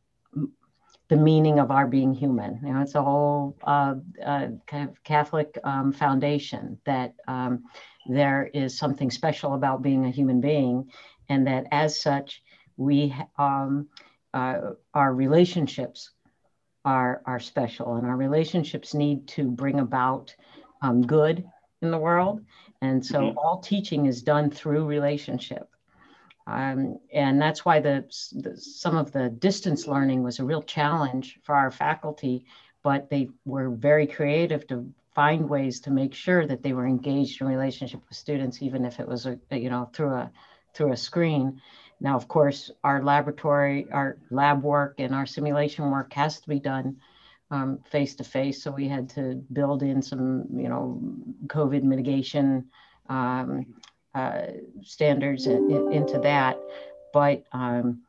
the 1.09 1.16
meaning 1.16 1.59
of 1.59 1.71
our 1.71 1.87
being 1.87 2.12
human. 2.12 2.61
You 2.62 2.73
know, 2.73 2.81
it's 2.81 2.94
a 2.94 3.03
whole 3.03 3.57
uh, 3.62 3.94
uh, 4.25 4.49
kind 4.66 4.88
of 4.88 5.03
Catholic 5.05 5.59
um, 5.64 5.92
foundation 5.92 6.79
that 6.85 7.14
um, 7.27 7.64
there 8.07 8.51
is 8.53 8.79
something 8.79 9.11
special 9.11 9.55
about 9.55 9.83
being 9.83 10.05
a 10.05 10.11
human 10.11 10.40
being, 10.40 10.90
and 11.29 11.47
that 11.47 11.66
as 11.73 12.01
such, 12.01 12.42
we 12.77 13.14
um, 13.38 13.88
uh, 14.35 14.73
our 14.94 15.14
relationships 15.14 16.11
are, 16.85 17.23
are 17.27 17.40
special 17.40 17.97
and 17.97 18.07
our 18.07 18.16
relationships 18.16 18.94
need 18.94 19.27
to 19.29 19.51
bring 19.51 19.81
about 19.81 20.35
um, 20.83 21.07
good 21.07 21.44
in 21.83 21.90
the 21.90 21.99
world. 21.99 22.40
And 22.81 23.05
so 23.05 23.21
mm-hmm. 23.21 23.38
all 23.38 23.61
teaching 23.61 24.07
is 24.07 24.23
done 24.23 24.51
through 24.51 24.87
relationship. 24.87 25.68
Um, 26.48 26.98
and 27.12 27.40
that's 27.40 27.64
why 27.64 27.78
the, 27.78 28.04
the, 28.32 28.56
some 28.56 28.96
of 28.96 29.12
the 29.12 29.28
distance 29.28 29.87
learning 29.87 30.22
was 30.22 30.38
a 30.38 30.44
real 30.44 30.62
challenge 30.62 31.38
for 31.42 31.54
our 31.54 31.70
faculty, 31.70 32.46
but 32.82 33.11
they 33.11 33.28
were 33.44 33.68
very 33.68 34.06
creative 34.06 34.66
to 34.68 34.90
find 35.14 35.50
ways 35.50 35.80
to 35.80 35.90
make 35.90 36.14
sure 36.14 36.46
that 36.46 36.62
they 36.62 36.72
were 36.72 36.87
engaged 36.87 37.42
in 37.42 37.48
relationship 37.48 38.00
with 38.08 38.16
students, 38.16 38.62
even 38.62 38.87
if 38.87 38.98
it 38.98 39.06
was 39.06 39.26
a, 39.26 39.38
you 39.50 39.68
know 39.68 39.90
through 39.92 40.14
a 40.14 40.30
through 40.72 40.92
a 40.92 40.96
screen. 40.96 41.61
Now, 42.00 42.16
of 42.16 42.28
course, 42.28 42.70
our 42.82 43.02
laboratory, 43.02 43.87
our 43.92 44.16
lab 44.30 44.62
work 44.62 44.94
and 44.98 45.14
our 45.14 45.26
simulation 45.26 45.90
work 45.90 46.12
has 46.14 46.40
to 46.40 46.48
be 46.48 46.61
done 46.61 46.96
face 47.90 48.14
to 48.14 48.24
face. 48.24 48.62
So 48.62 48.70
we 48.70 48.88
had 48.88 49.08
to 49.11 49.42
build 49.52 49.82
in 49.82 50.00
some, 50.00 50.46
you 50.54 50.68
know, 50.68 51.00
COVID 51.46 51.82
mitigation 51.82 52.66
um, 53.08 53.66
uh, 54.18 54.46
standards 54.83 55.46
in, 55.46 55.70
in, 55.70 55.92
into 55.92 56.18
that. 56.20 56.59
But 57.12 57.44
um, 57.52 58.02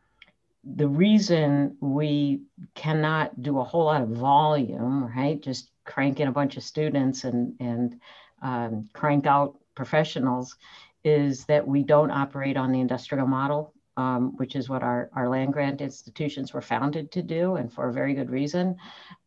the 0.63 0.87
reason 0.87 1.77
we 1.79 2.41
cannot 2.75 3.41
do 3.41 3.59
a 3.59 3.63
whole 3.63 3.85
lot 3.85 4.01
of 4.01 4.09
volume, 4.09 5.11
right? 5.15 5.39
Just 5.41 5.71
crank 5.85 6.19
in 6.19 6.27
a 6.27 6.31
bunch 6.31 6.57
of 6.57 6.63
students 6.63 7.23
and 7.23 7.55
and 7.59 7.99
um, 8.41 8.89
crank 8.93 9.25
out 9.25 9.57
professionals 9.75 10.55
is 11.03 11.45
that 11.45 11.67
we 11.67 11.83
don't 11.83 12.11
operate 12.11 12.57
on 12.57 12.71
the 12.71 12.79
industrial 12.79 13.27
model 13.27 13.73
um, 13.99 14.37
which 14.37 14.55
is 14.55 14.69
what 14.69 14.81
our, 14.81 15.09
our 15.13 15.27
land 15.27 15.51
grant 15.51 15.81
institutions 15.81 16.53
were 16.53 16.61
founded 16.61 17.11
to 17.11 17.21
do, 17.21 17.57
and 17.57 17.71
for 17.71 17.89
a 17.89 17.93
very 17.93 18.13
good 18.13 18.29
reason. 18.29 18.77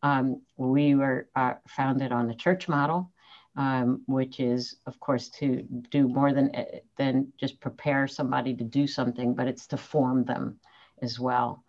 Um, 0.01 0.41
we 0.57 0.95
were 0.95 1.27
uh, 1.35 1.53
founded 1.67 2.11
on 2.11 2.27
the 2.27 2.33
church 2.33 2.67
model, 2.67 3.11
um, 3.55 4.01
which 4.07 4.39
is, 4.39 4.77
of 4.85 4.99
course, 4.99 5.29
to 5.29 5.61
do 5.91 6.07
more 6.07 6.33
than, 6.33 6.53
eh, 6.55 6.79
than 6.97 7.31
just 7.39 7.59
prepare 7.59 8.07
somebody 8.07 8.55
to 8.55 8.63
do 8.63 8.87
something, 8.87 9.33
but 9.33 9.47
it's 9.47 9.67
to 9.67 9.77
form 9.77 10.23
them 10.23 10.59
as 11.01 11.19
well. 11.19 11.63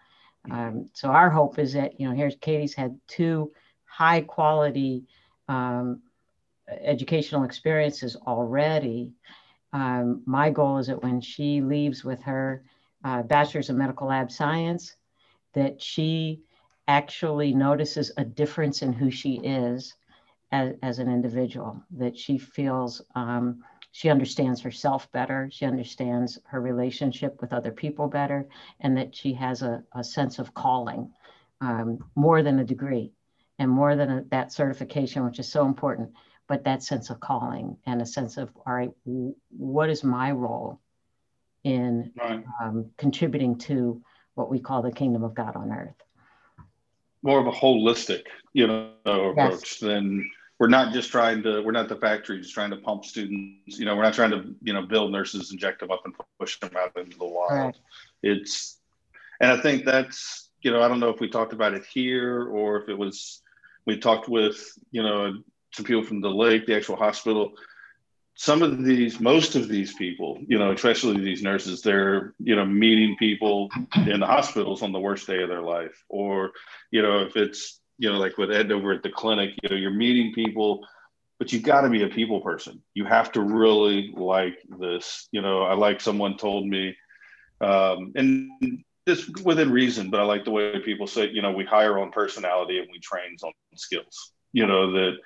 Um, 0.50 0.88
so 0.92 1.08
our 1.08 1.30
hope 1.30 1.58
is 1.58 1.72
that, 1.72 1.98
you 1.98 2.08
know, 2.08 2.14
here's 2.14 2.36
Katie's 2.36 2.74
had 2.74 2.98
two 3.06 3.52
high 3.84 4.22
quality 4.22 5.04
um, 5.48 6.00
educational 6.68 7.44
experiences 7.44 8.16
already. 8.16 9.12
Um, 9.72 10.22
my 10.26 10.50
goal 10.50 10.78
is 10.78 10.86
that 10.86 11.02
when 11.02 11.20
she 11.20 11.60
leaves 11.60 12.04
with 12.04 12.22
her 12.22 12.64
uh, 13.04 13.22
bachelor's 13.22 13.70
of 13.70 13.76
medical 13.76 14.08
lab 14.08 14.30
science, 14.30 14.96
that 15.52 15.80
she 15.80 16.40
actually 16.88 17.54
notices 17.54 18.12
a 18.16 18.24
difference 18.24 18.82
in 18.82 18.92
who 18.92 19.10
she 19.10 19.34
is 19.42 19.94
as, 20.54 20.74
as 20.82 20.98
an 21.00 21.10
individual, 21.10 21.82
that 21.98 22.16
she 22.16 22.38
feels 22.38 23.02
um, 23.14 23.64
she 23.90 24.08
understands 24.08 24.60
herself 24.60 25.10
better, 25.12 25.48
she 25.52 25.66
understands 25.66 26.38
her 26.44 26.60
relationship 26.60 27.40
with 27.40 27.52
other 27.52 27.70
people 27.70 28.08
better, 28.08 28.48
and 28.80 28.96
that 28.96 29.14
she 29.14 29.32
has 29.34 29.62
a, 29.62 29.84
a 29.94 30.02
sense 30.02 30.38
of 30.38 30.52
calling 30.54 31.12
um, 31.60 31.98
more 32.16 32.42
than 32.42 32.58
a 32.58 32.64
degree 32.64 33.12
and 33.58 33.70
more 33.70 33.94
than 33.94 34.10
a, 34.10 34.24
that 34.30 34.52
certification, 34.52 35.24
which 35.24 35.38
is 35.38 35.48
so 35.50 35.64
important, 35.64 36.10
but 36.48 36.64
that 36.64 36.82
sense 36.82 37.10
of 37.10 37.20
calling 37.20 37.76
and 37.86 38.02
a 38.02 38.06
sense 38.06 38.36
of, 38.36 38.50
all 38.66 38.74
right, 38.74 38.90
what 39.50 39.88
is 39.88 40.02
my 40.02 40.32
role 40.32 40.80
in 41.62 42.12
right. 42.16 42.44
um, 42.60 42.90
contributing 42.96 43.56
to 43.58 44.02
what 44.34 44.50
we 44.50 44.58
call 44.58 44.82
the 44.82 44.92
kingdom 44.92 45.22
of 45.22 45.34
God 45.34 45.54
on 45.54 45.72
earth. 45.72 45.94
More 47.22 47.38
of 47.38 47.46
a 47.46 47.52
holistic, 47.52 48.24
you 48.52 48.66
know, 48.66 48.90
approach 49.06 49.36
yes. 49.36 49.78
than 49.78 50.28
we're 50.58 50.68
not 50.68 50.92
just 50.92 51.10
trying 51.10 51.42
to 51.42 51.62
we're 51.62 51.72
not 51.72 51.88
the 51.88 51.96
factory 51.96 52.38
just 52.38 52.54
trying 52.54 52.70
to 52.70 52.76
pump 52.76 53.04
students 53.04 53.78
you 53.78 53.84
know 53.84 53.96
we're 53.96 54.02
not 54.02 54.14
trying 54.14 54.30
to 54.30 54.54
you 54.62 54.72
know 54.72 54.82
build 54.82 55.10
nurses 55.10 55.52
inject 55.52 55.80
them 55.80 55.90
up 55.90 56.02
and 56.04 56.14
push 56.38 56.58
them 56.60 56.70
out 56.78 56.96
into 56.96 57.18
the 57.18 57.24
wild. 57.24 57.50
Right. 57.50 57.76
it's 58.22 58.78
and 59.40 59.50
i 59.50 59.60
think 59.60 59.84
that's 59.84 60.50
you 60.62 60.70
know 60.70 60.82
i 60.82 60.88
don't 60.88 61.00
know 61.00 61.10
if 61.10 61.20
we 61.20 61.28
talked 61.28 61.52
about 61.52 61.74
it 61.74 61.84
here 61.92 62.44
or 62.44 62.80
if 62.80 62.88
it 62.88 62.96
was 62.96 63.42
we 63.86 63.98
talked 63.98 64.28
with 64.28 64.78
you 64.90 65.02
know 65.02 65.34
some 65.74 65.84
people 65.84 66.04
from 66.04 66.20
the 66.20 66.30
lake 66.30 66.66
the 66.66 66.76
actual 66.76 66.96
hospital. 66.96 67.52
Some 68.36 68.62
of 68.62 68.82
these 68.82 69.20
most 69.20 69.54
of 69.54 69.68
these 69.68 69.94
people 69.94 70.38
you 70.46 70.58
know 70.58 70.72
especially 70.72 71.20
these 71.20 71.42
nurses 71.42 71.82
they're 71.82 72.34
you 72.38 72.56
know 72.56 72.64
meeting 72.64 73.16
people 73.18 73.70
in 74.06 74.20
the 74.20 74.26
hospitals 74.26 74.82
on 74.82 74.92
the 74.92 75.00
worst 75.00 75.26
day 75.26 75.42
of 75.42 75.48
their 75.48 75.62
life. 75.62 76.04
Or 76.08 76.50
you 76.90 77.02
know 77.02 77.20
if 77.20 77.36
it's 77.36 77.80
you 77.98 78.10
know, 78.10 78.18
like 78.18 78.38
with 78.38 78.50
Ed 78.50 78.72
over 78.72 78.92
at 78.92 79.02
the 79.02 79.10
clinic, 79.10 79.50
you 79.62 79.68
know, 79.68 79.76
you're 79.76 79.90
meeting 79.90 80.32
people, 80.34 80.86
but 81.38 81.52
you've 81.52 81.62
got 81.62 81.82
to 81.82 81.88
be 81.88 82.02
a 82.02 82.08
people 82.08 82.40
person. 82.40 82.82
You 82.94 83.04
have 83.04 83.32
to 83.32 83.40
really 83.40 84.12
like 84.16 84.58
this. 84.78 85.28
You 85.32 85.42
know, 85.42 85.62
I 85.62 85.74
like 85.74 86.00
someone 86.00 86.36
told 86.36 86.66
me, 86.66 86.96
um, 87.60 88.12
and 88.16 88.84
this 89.06 89.28
within 89.44 89.70
reason, 89.70 90.10
but 90.10 90.20
I 90.20 90.24
like 90.24 90.44
the 90.44 90.50
way 90.50 90.78
people 90.80 91.06
say, 91.06 91.30
you 91.30 91.42
know, 91.42 91.52
we 91.52 91.64
hire 91.64 91.98
on 91.98 92.10
personality 92.10 92.78
and 92.78 92.88
we 92.90 93.00
train 93.00 93.36
on 93.42 93.52
skills. 93.76 94.32
You 94.52 94.66
know 94.66 94.92
that 94.92 95.16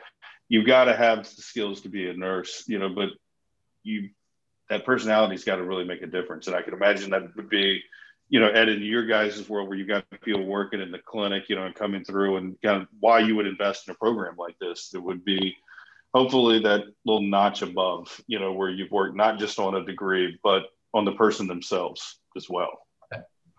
you've 0.48 0.66
got 0.66 0.85
to 0.85 0.96
have 0.96 1.24
the 1.24 1.42
skills 1.42 1.83
to 1.83 1.88
be 1.88 2.09
a 2.09 2.14
nurse. 2.14 2.64
You 2.66 2.78
know, 2.78 2.88
but 2.88 3.11
you 3.83 4.11
that 4.70 4.85
personality's 4.85 5.44
got 5.44 5.57
to 5.57 5.64
really 5.64 5.85
make 5.85 6.02
a 6.02 6.07
difference. 6.07 6.46
And 6.46 6.57
I 6.57 6.62
can 6.62 6.74
imagine 6.74 7.11
that 7.11 7.35
would 7.37 7.48
be 7.48 7.83
you 8.29 8.41
know, 8.41 8.49
Ed, 8.49 8.69
in 8.69 8.83
your 8.83 9.07
guys' 9.07 9.49
world 9.49 9.69
where 9.69 9.79
you've 9.79 9.88
got 9.88 10.05
people 10.23 10.45
working 10.45 10.81
in 10.81 10.91
the 10.91 10.99
clinic, 10.99 11.45
you 11.49 11.57
know, 11.57 11.64
and 11.64 11.75
coming 11.75 12.05
through 12.05 12.37
and 12.37 12.57
kind 12.62 12.83
of 12.83 12.88
why 13.01 13.21
you 13.21 13.35
would 13.37 13.47
invest 13.47 13.88
in 13.88 13.93
a 13.93 13.97
program 13.97 14.35
like 14.37 14.57
this, 14.61 14.91
that 14.91 15.01
would 15.01 15.25
be 15.25 15.57
hopefully 16.12 16.61
that 16.61 16.85
little 17.07 17.23
notch 17.23 17.62
above, 17.62 18.21
you 18.27 18.38
know, 18.38 18.53
where 18.53 18.71
you've 18.71 18.91
worked 18.91 19.17
not 19.17 19.38
just 19.38 19.59
on 19.59 19.77
a 19.77 19.85
degree, 19.85 20.38
but 20.43 20.64
on 20.95 21.05
the 21.05 21.12
person 21.12 21.47
themselves 21.47 22.21
as 22.37 22.49
well. 22.49 22.81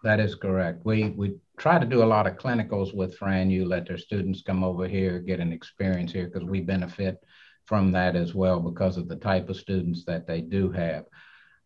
That 0.04 0.20
is 0.20 0.34
correct. 0.36 0.86
We 0.86 1.10
we 1.10 1.36
try 1.58 1.78
to 1.78 1.86
do 1.86 2.04
a 2.04 2.06
lot 2.06 2.26
of 2.26 2.38
clinicals 2.38 2.96
with 2.96 3.18
Fran 3.18 3.50
U 3.50 3.66
let 3.66 3.86
their 3.86 3.98
students 3.98 4.42
come 4.42 4.64
over 4.64 4.88
here, 4.88 5.20
get 5.20 5.42
an 5.42 5.52
experience 5.52 6.14
here 6.14 6.28
because 6.28 6.48
we 6.48 6.62
benefit 6.62 7.18
from 7.66 7.92
that 7.92 8.16
as 8.16 8.34
well 8.34 8.60
because 8.62 8.98
of 8.98 9.10
the 9.10 9.18
type 9.18 9.50
of 9.50 9.58
students 9.58 10.06
that 10.06 10.26
they 10.26 10.40
do 10.40 10.72
have. 10.72 11.04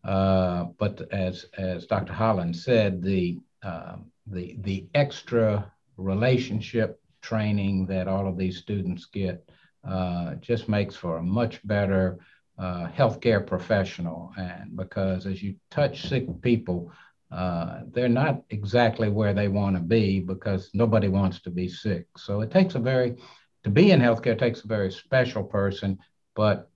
Uh, 0.03 0.65
but 0.77 1.01
as 1.11 1.45
as 1.57 1.85
Dr. 1.85 2.13
Holland 2.13 2.55
said, 2.55 3.01
the 3.01 3.39
uh, 3.63 3.95
the 4.27 4.57
the 4.61 4.87
extra 4.93 5.71
relationship 5.97 6.99
training 7.21 7.85
that 7.85 8.07
all 8.07 8.27
of 8.27 8.37
these 8.37 8.57
students 8.57 9.05
get 9.05 9.47
uh, 9.87 10.35
just 10.35 10.67
makes 10.67 10.95
for 10.95 11.17
a 11.17 11.23
much 11.23 11.65
better 11.65 12.19
uh, 12.57 12.87
healthcare 12.87 13.45
professional. 13.45 14.31
And 14.37 14.75
because 14.75 15.25
as 15.25 15.41
you 15.41 15.55
touch 15.71 16.07
sick 16.07 16.25
people, 16.41 16.91
uh, 17.31 17.79
they're 17.91 18.09
not 18.09 18.43
exactly 18.49 19.09
where 19.09 19.33
they 19.33 19.47
want 19.47 19.75
to 19.75 19.81
be 19.81 20.19
because 20.19 20.69
nobody 20.73 21.07
wants 21.07 21.41
to 21.41 21.49
be 21.49 21.67
sick. 21.67 22.05
So 22.17 22.41
it 22.41 22.51
takes 22.51 22.75
a 22.75 22.79
very 22.79 23.15
to 23.63 23.69
be 23.69 23.91
in 23.91 24.01
healthcare 24.01 24.37
takes 24.37 24.63
a 24.63 24.67
very 24.67 24.91
special 24.91 25.43
person, 25.43 25.97
but 26.35 26.69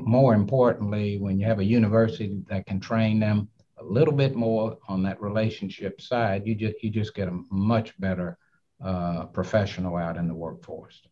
more 0.00 0.34
importantly, 0.34 1.18
when 1.18 1.38
you 1.38 1.46
have 1.46 1.58
a 1.58 1.64
university 1.64 2.42
that 2.48 2.66
can 2.66 2.80
train 2.80 3.20
them 3.20 3.48
a 3.78 3.84
little 3.84 4.14
bit 4.14 4.34
more 4.34 4.78
on 4.88 5.02
that 5.02 5.20
relationship 5.20 6.00
side, 6.00 6.46
you 6.46 6.54
just 6.54 6.82
you 6.82 6.90
just 6.90 7.14
get 7.14 7.28
a 7.28 7.38
much 7.50 7.98
better 8.00 8.38
uh, 8.82 9.26
professional 9.26 9.96
out 9.96 10.16
in 10.16 10.28
the 10.28 10.34
workforce. 10.34 11.02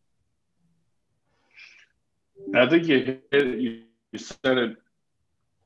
I 2.55 2.69
think 2.69 2.87
you 2.87 3.19
you, 3.33 3.83
you 4.13 4.19
said 4.19 4.59
it 4.59 4.77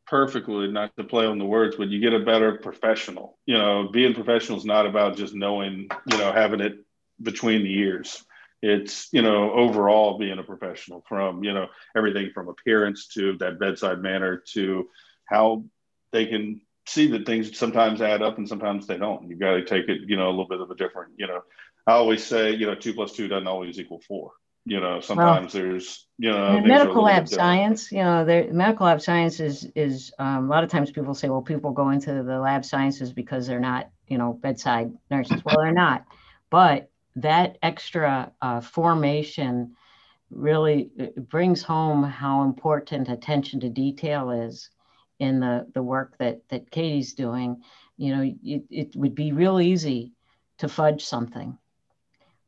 perfectly. 0.06 0.68
Not 0.70 0.96
to 0.96 1.04
play 1.04 1.26
on 1.26 1.38
the 1.38 1.44
words, 1.44 1.76
but 1.76 1.88
you 1.88 2.00
get 2.00 2.14
a 2.14 2.24
better 2.24 2.58
professional. 2.58 3.38
You 3.46 3.58
know, 3.58 3.88
being 3.92 4.14
professional 4.14 4.58
is 4.58 4.64
not 4.64 4.86
about 4.86 5.16
just 5.16 5.34
knowing. 5.34 5.88
You 6.10 6.18
know, 6.18 6.32
having 6.32 6.60
it 6.60 6.74
between 7.22 7.62
the 7.62 7.78
ears 7.78 8.24
it's 8.64 9.08
you 9.12 9.22
know 9.22 9.52
overall 9.52 10.18
being 10.18 10.38
a 10.38 10.42
professional 10.42 11.04
from 11.06 11.44
you 11.44 11.52
know 11.52 11.66
everything 11.94 12.30
from 12.32 12.48
appearance 12.48 13.08
to 13.08 13.36
that 13.38 13.58
bedside 13.58 14.00
manner 14.00 14.42
to 14.52 14.88
how 15.26 15.64
they 16.12 16.26
can 16.26 16.60
see 16.86 17.08
that 17.08 17.26
things 17.26 17.56
sometimes 17.58 18.00
add 18.00 18.22
up 18.22 18.38
and 18.38 18.48
sometimes 18.48 18.86
they 18.86 18.98
don't. 18.98 19.28
You've 19.28 19.38
got 19.38 19.52
to 19.52 19.64
take 19.64 19.88
it 19.88 20.02
you 20.06 20.16
know 20.16 20.28
a 20.28 20.30
little 20.30 20.48
bit 20.48 20.60
of 20.60 20.70
a 20.70 20.74
different 20.74 21.12
you 21.16 21.26
know. 21.26 21.42
I 21.86 21.92
always 21.92 22.24
say 22.24 22.52
you 22.52 22.66
know 22.66 22.74
two 22.74 22.94
plus 22.94 23.12
two 23.12 23.28
doesn't 23.28 23.46
always 23.46 23.78
equal 23.78 24.00
four. 24.08 24.32
You 24.64 24.80
know 24.80 25.00
sometimes 25.00 25.52
well, 25.52 25.62
there's 25.62 26.06
you 26.16 26.30
know 26.30 26.58
medical 26.60 27.02
lab 27.02 27.28
science 27.28 27.92
you 27.92 27.98
know 27.98 28.24
there 28.24 28.50
medical 28.50 28.86
lab 28.86 29.02
science 29.02 29.40
is 29.40 29.68
is 29.74 30.10
um, 30.18 30.46
a 30.46 30.48
lot 30.48 30.64
of 30.64 30.70
times 30.70 30.90
people 30.90 31.12
say 31.12 31.28
well 31.28 31.42
people 31.42 31.72
go 31.72 31.90
into 31.90 32.22
the 32.22 32.38
lab 32.38 32.64
sciences 32.64 33.12
because 33.12 33.46
they're 33.46 33.60
not 33.60 33.90
you 34.08 34.16
know 34.16 34.32
bedside 34.32 34.90
nurses. 35.10 35.44
Well 35.44 35.58
they're 35.58 35.72
not. 35.72 36.06
But 36.48 36.88
that 37.16 37.58
extra 37.62 38.32
uh, 38.42 38.60
formation 38.60 39.76
really 40.30 40.90
uh, 40.98 41.06
brings 41.20 41.62
home 41.62 42.02
how 42.02 42.42
important 42.42 43.08
attention 43.08 43.60
to 43.60 43.68
detail 43.68 44.30
is 44.30 44.70
in 45.18 45.40
the, 45.40 45.66
the 45.74 45.82
work 45.82 46.16
that, 46.18 46.40
that 46.48 46.70
Katie's 46.70 47.14
doing. 47.14 47.62
You 47.96 48.16
know, 48.16 48.34
it, 48.42 48.64
it 48.70 48.96
would 48.96 49.14
be 49.14 49.32
real 49.32 49.60
easy 49.60 50.12
to 50.58 50.68
fudge 50.68 51.04
something. 51.04 51.56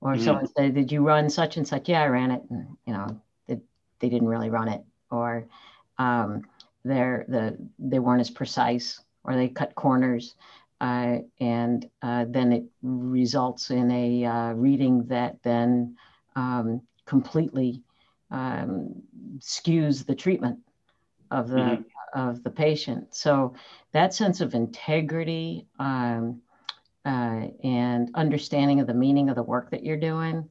Or 0.00 0.14
mm-hmm. 0.14 0.24
someone 0.24 0.48
say, 0.56 0.70
Did 0.70 0.90
you 0.90 1.06
run 1.06 1.30
such 1.30 1.56
and 1.56 1.66
such? 1.66 1.88
Yeah, 1.88 2.02
I 2.02 2.06
ran 2.06 2.30
it. 2.32 2.42
And, 2.50 2.76
you 2.86 2.92
know, 2.92 3.20
they, 3.46 3.60
they 4.00 4.08
didn't 4.08 4.28
really 4.28 4.50
run 4.50 4.68
it. 4.68 4.82
Or 5.10 5.46
um, 5.98 6.42
they're, 6.84 7.24
the, 7.28 7.56
they 7.78 7.98
weren't 7.98 8.20
as 8.20 8.30
precise 8.30 9.00
or 9.24 9.34
they 9.34 9.48
cut 9.48 9.74
corners 9.74 10.34
uh, 10.80 11.18
and 11.40 11.88
uh, 12.02 12.26
then 12.28 12.52
it 12.52 12.64
results 12.82 13.70
in 13.70 13.90
a 13.90 14.24
uh, 14.24 14.52
reading 14.52 15.06
that 15.06 15.42
then 15.42 15.96
um, 16.34 16.82
completely 17.06 17.82
um, 18.30 19.02
skews 19.38 20.04
the 20.04 20.14
treatment 20.14 20.58
of 21.30 21.48
the 21.48 21.56
mm-hmm. 21.56 22.20
of 22.20 22.42
the 22.42 22.50
patient. 22.50 23.14
So 23.14 23.54
that 23.92 24.14
sense 24.14 24.40
of 24.40 24.54
integrity 24.54 25.66
um, 25.78 26.40
uh, 27.04 27.46
and 27.62 28.10
understanding 28.14 28.80
of 28.80 28.86
the 28.86 28.94
meaning 28.94 29.28
of 29.28 29.36
the 29.36 29.42
work 29.42 29.70
that 29.70 29.84
you're 29.84 29.96
doing 29.96 30.48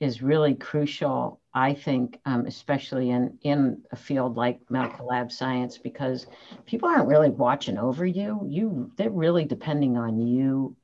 is 0.00 0.22
really 0.22 0.54
crucial 0.54 1.39
I 1.52 1.74
think, 1.74 2.20
um, 2.24 2.46
especially 2.46 3.10
in, 3.10 3.38
in 3.42 3.82
a 3.90 3.96
field 3.96 4.36
like 4.36 4.60
medical 4.70 5.06
lab 5.06 5.32
science, 5.32 5.78
because 5.78 6.26
people 6.64 6.88
aren't 6.88 7.08
really 7.08 7.30
watching 7.30 7.76
over 7.76 8.06
you. 8.06 8.40
You 8.46 8.92
they're 8.96 9.10
really 9.10 9.44
depending 9.44 9.96
on 9.96 10.20
you 10.20 10.76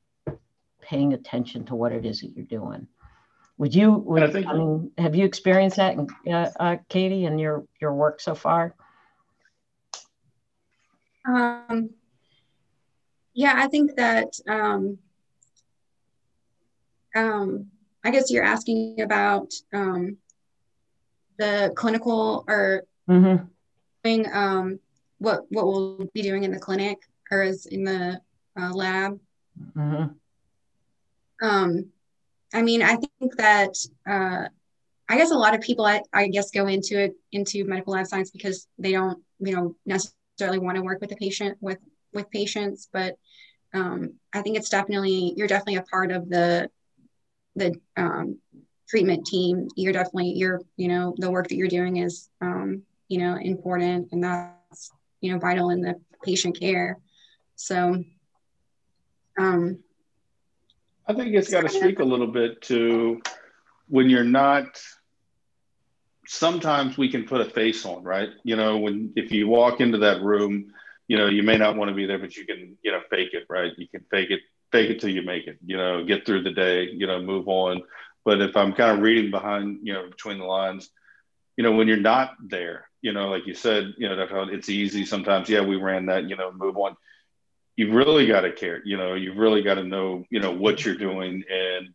paying 0.81 1.13
attention 1.13 1.65
to 1.67 1.75
what 1.75 1.93
it 1.93 2.05
is 2.05 2.21
that 2.21 2.33
you're 2.35 2.45
doing. 2.45 2.89
Would 3.59 3.75
you? 3.75 3.93
Would, 3.93 4.23
I, 4.25 4.31
think, 4.33 4.47
I 4.47 4.55
mean, 4.55 4.91
have 4.99 5.15
you 5.15 5.25
experienced 5.25 5.77
that, 5.77 5.95
in, 5.95 6.35
uh, 6.35 6.51
uh, 6.59 6.77
Katie, 6.89 7.25
in 7.25 7.39
your 7.39 7.65
your 7.81 7.95
work 7.95 8.21
so 8.21 8.35
far? 8.35 8.75
Um, 11.27 11.91
yeah, 13.35 13.55
I 13.57 13.69
think 13.69 13.97
that. 13.97 14.39
Um, 14.49 14.99
um, 17.15 17.71
I 18.05 18.11
guess 18.11 18.31
you're 18.31 18.45
asking 18.45 19.01
about 19.01 19.53
um, 19.73 20.19
the 21.39 21.73
clinical 21.75 22.45
or 22.49 22.85
mm-hmm. 23.09 23.45
doing 24.05 24.27
um, 24.33 24.79
what 25.19 25.45
what 25.51 25.67
we'll 25.67 26.09
be 26.13 26.23
doing 26.23 26.45
in 26.45 26.51
the 26.51 26.59
clinic 26.59 26.99
or 27.31 27.43
is 27.43 27.67
in 27.67 27.85
the 27.85 28.21
uh, 28.59 28.73
lab. 28.73 29.19
Mm-hmm. 29.77 31.47
Um, 31.47 31.87
I 32.53 32.63
mean, 32.63 32.83
I 32.83 32.97
think 32.97 33.37
that 33.37 33.77
uh, 34.09 34.49
I 35.09 35.19
guess 35.19 35.31
a 35.31 35.35
lot 35.37 35.55
of 35.55 35.61
people, 35.61 35.85
I, 35.85 36.03
I 36.13 36.29
guess, 36.29 36.51
go 36.51 36.67
into 36.67 36.99
it 36.99 37.15
into 37.33 37.65
medical 37.65 37.93
lab 37.93 38.07
science 38.07 38.31
because 38.31 38.67
they 38.79 38.93
don't, 38.93 39.23
you 39.39 39.55
know, 39.55 39.77
necessarily 39.85 40.59
want 40.59 40.77
to 40.77 40.83
work 40.83 41.01
with 41.01 41.11
the 41.11 41.17
patient 41.17 41.59
with 41.61 41.79
with 42.13 42.31
patients, 42.31 42.89
but 42.93 43.17
um, 43.75 44.15
I 44.33 44.43
think 44.43 44.57
it's 44.57 44.71
definitely 44.71 45.35
you're 45.37 45.49
definitely 45.49 45.77
a 45.77 45.83
part 45.83 46.11
of 46.11 46.29
the 46.29 46.71
the 47.55 47.75
um, 47.97 48.39
treatment 48.89 49.27
team, 49.27 49.69
you're 49.77 49.93
definitely 49.93 50.33
you're 50.33 50.61
you 50.77 50.89
know 50.89 51.15
the 51.19 51.31
work 51.31 51.49
that 51.49 51.57
you're 51.57 51.69
doing 51.69 51.97
is 51.97 52.29
um, 52.41 52.83
you 53.09 53.19
know 53.19 53.37
important 53.37 54.09
and 54.13 54.23
that's 54.23 54.91
you 55.21 55.33
know 55.33 55.39
vital 55.39 55.71
in 55.71 55.81
the 55.81 55.95
patient 56.25 56.59
care. 56.59 56.99
So, 57.57 58.05
um, 59.39 59.79
I 61.09 61.15
think 61.15 61.35
it's 61.35 61.51
got 61.51 61.63
to 61.63 61.69
speak 61.69 62.01
a 62.01 62.05
little 62.05 62.27
bit 62.27 62.63
to 62.63 63.21
when 63.89 64.11
you're 64.11 64.25
not. 64.25 64.81
Sometimes 66.29 66.99
we 66.99 67.09
can 67.09 67.25
put 67.25 67.41
a 67.41 67.45
face 67.45 67.87
on, 67.87 68.03
right? 68.03 68.31
You 68.43 68.57
know, 68.57 68.79
when 68.79 69.13
if 69.15 69.31
you 69.31 69.47
walk 69.47 69.81
into 69.81 69.99
that 69.99 70.23
room, 70.23 70.73
you 71.07 71.17
know, 71.17 71.27
you 71.27 71.45
may 71.45 71.57
not 71.57 71.77
want 71.77 71.89
to 71.89 71.95
be 71.95 72.05
there, 72.05 72.19
but 72.19 72.37
you 72.37 72.45
can, 72.45 72.77
you 72.83 72.91
know, 72.91 73.01
fake 73.09 73.29
it, 73.33 73.45
right? 73.49 73.71
You 73.77 73.87
can 73.87 74.05
fake 74.11 74.31
it, 74.31 74.41
fake 74.73 74.91
it 74.91 75.01
till 75.01 75.11
you 75.11 75.23
make 75.23 75.47
it. 75.47 75.59
You 75.65 75.77
know, 75.77 76.05
get 76.05 76.27
through 76.27 76.43
the 76.43 76.51
day. 76.51 76.91
You 76.91 77.07
know, 77.07 77.23
move 77.23 77.47
on 77.47 77.83
but 78.27 78.41
if 78.41 78.57
I'm 78.57 78.73
kind 78.73 78.91
of 78.91 79.05
reading 79.05 79.31
behind, 79.31 79.79
you 79.85 79.93
know, 79.93 80.09
between 80.11 80.39
the 80.39 80.45
lines, 80.45 80.91
you 81.57 81.63
know, 81.63 81.71
when 81.71 81.87
you're 81.87 81.97
not 81.97 82.35
there, 82.45 82.89
you 83.01 83.13
know, 83.13 83.29
like 83.29 83.47
you 83.47 83.55
said, 83.55 83.95
you 83.99 84.09
know, 84.09 84.27
it's 84.51 84.69
easy 84.69 85.07
sometimes. 85.07 85.49
Yeah, 85.49 85.61
we 85.61 85.77
ran 85.77 86.07
that, 86.07 86.29
you 86.29 86.35
know, 86.35 86.51
move 86.51 86.77
on. 86.77 86.97
You've 87.77 87.95
really 87.95 88.27
got 88.27 88.41
to 88.41 88.51
care, 88.51 88.83
you 88.85 88.97
know, 88.97 89.15
you've 89.15 89.37
really 89.37 89.63
got 89.63 89.75
to 89.75 89.85
know, 89.85 90.25
you 90.29 90.41
know, 90.41 90.51
what 90.51 90.85
you're 90.85 90.97
doing. 90.97 91.45
And 91.49 91.95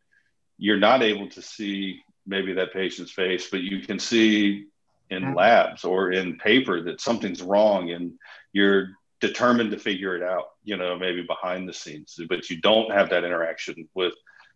you're 0.58 0.80
not 0.80 1.04
able 1.04 1.28
to 1.32 1.42
see 1.42 2.00
maybe 2.26 2.54
that 2.54 2.72
patient's 2.72 3.12
face, 3.12 3.50
but 3.50 3.60
you 3.60 3.82
can 3.82 4.00
see 4.00 4.68
in 5.10 5.24
mm-hmm. 5.24 5.36
labs 5.36 5.84
or 5.84 6.14
in 6.14 6.38
paper 6.38 6.82
that 6.84 7.02
something's 7.02 7.42
wrong 7.42 7.92
and 7.92 8.14
you're 8.54 8.92
determined 9.20 9.72
to 9.72 9.78
figure 9.78 10.16
it 10.16 10.24
out, 10.24 10.46
you 10.64 10.78
know, 10.78 10.98
maybe 10.98 11.24
behind 11.24 11.68
the 11.68 11.74
scenes, 11.74 12.18
but 12.30 12.50
you 12.50 12.62
don't 12.62 12.90
have 12.94 13.10
that 13.10 13.26
interaction 13.26 13.90
with, 13.94 14.14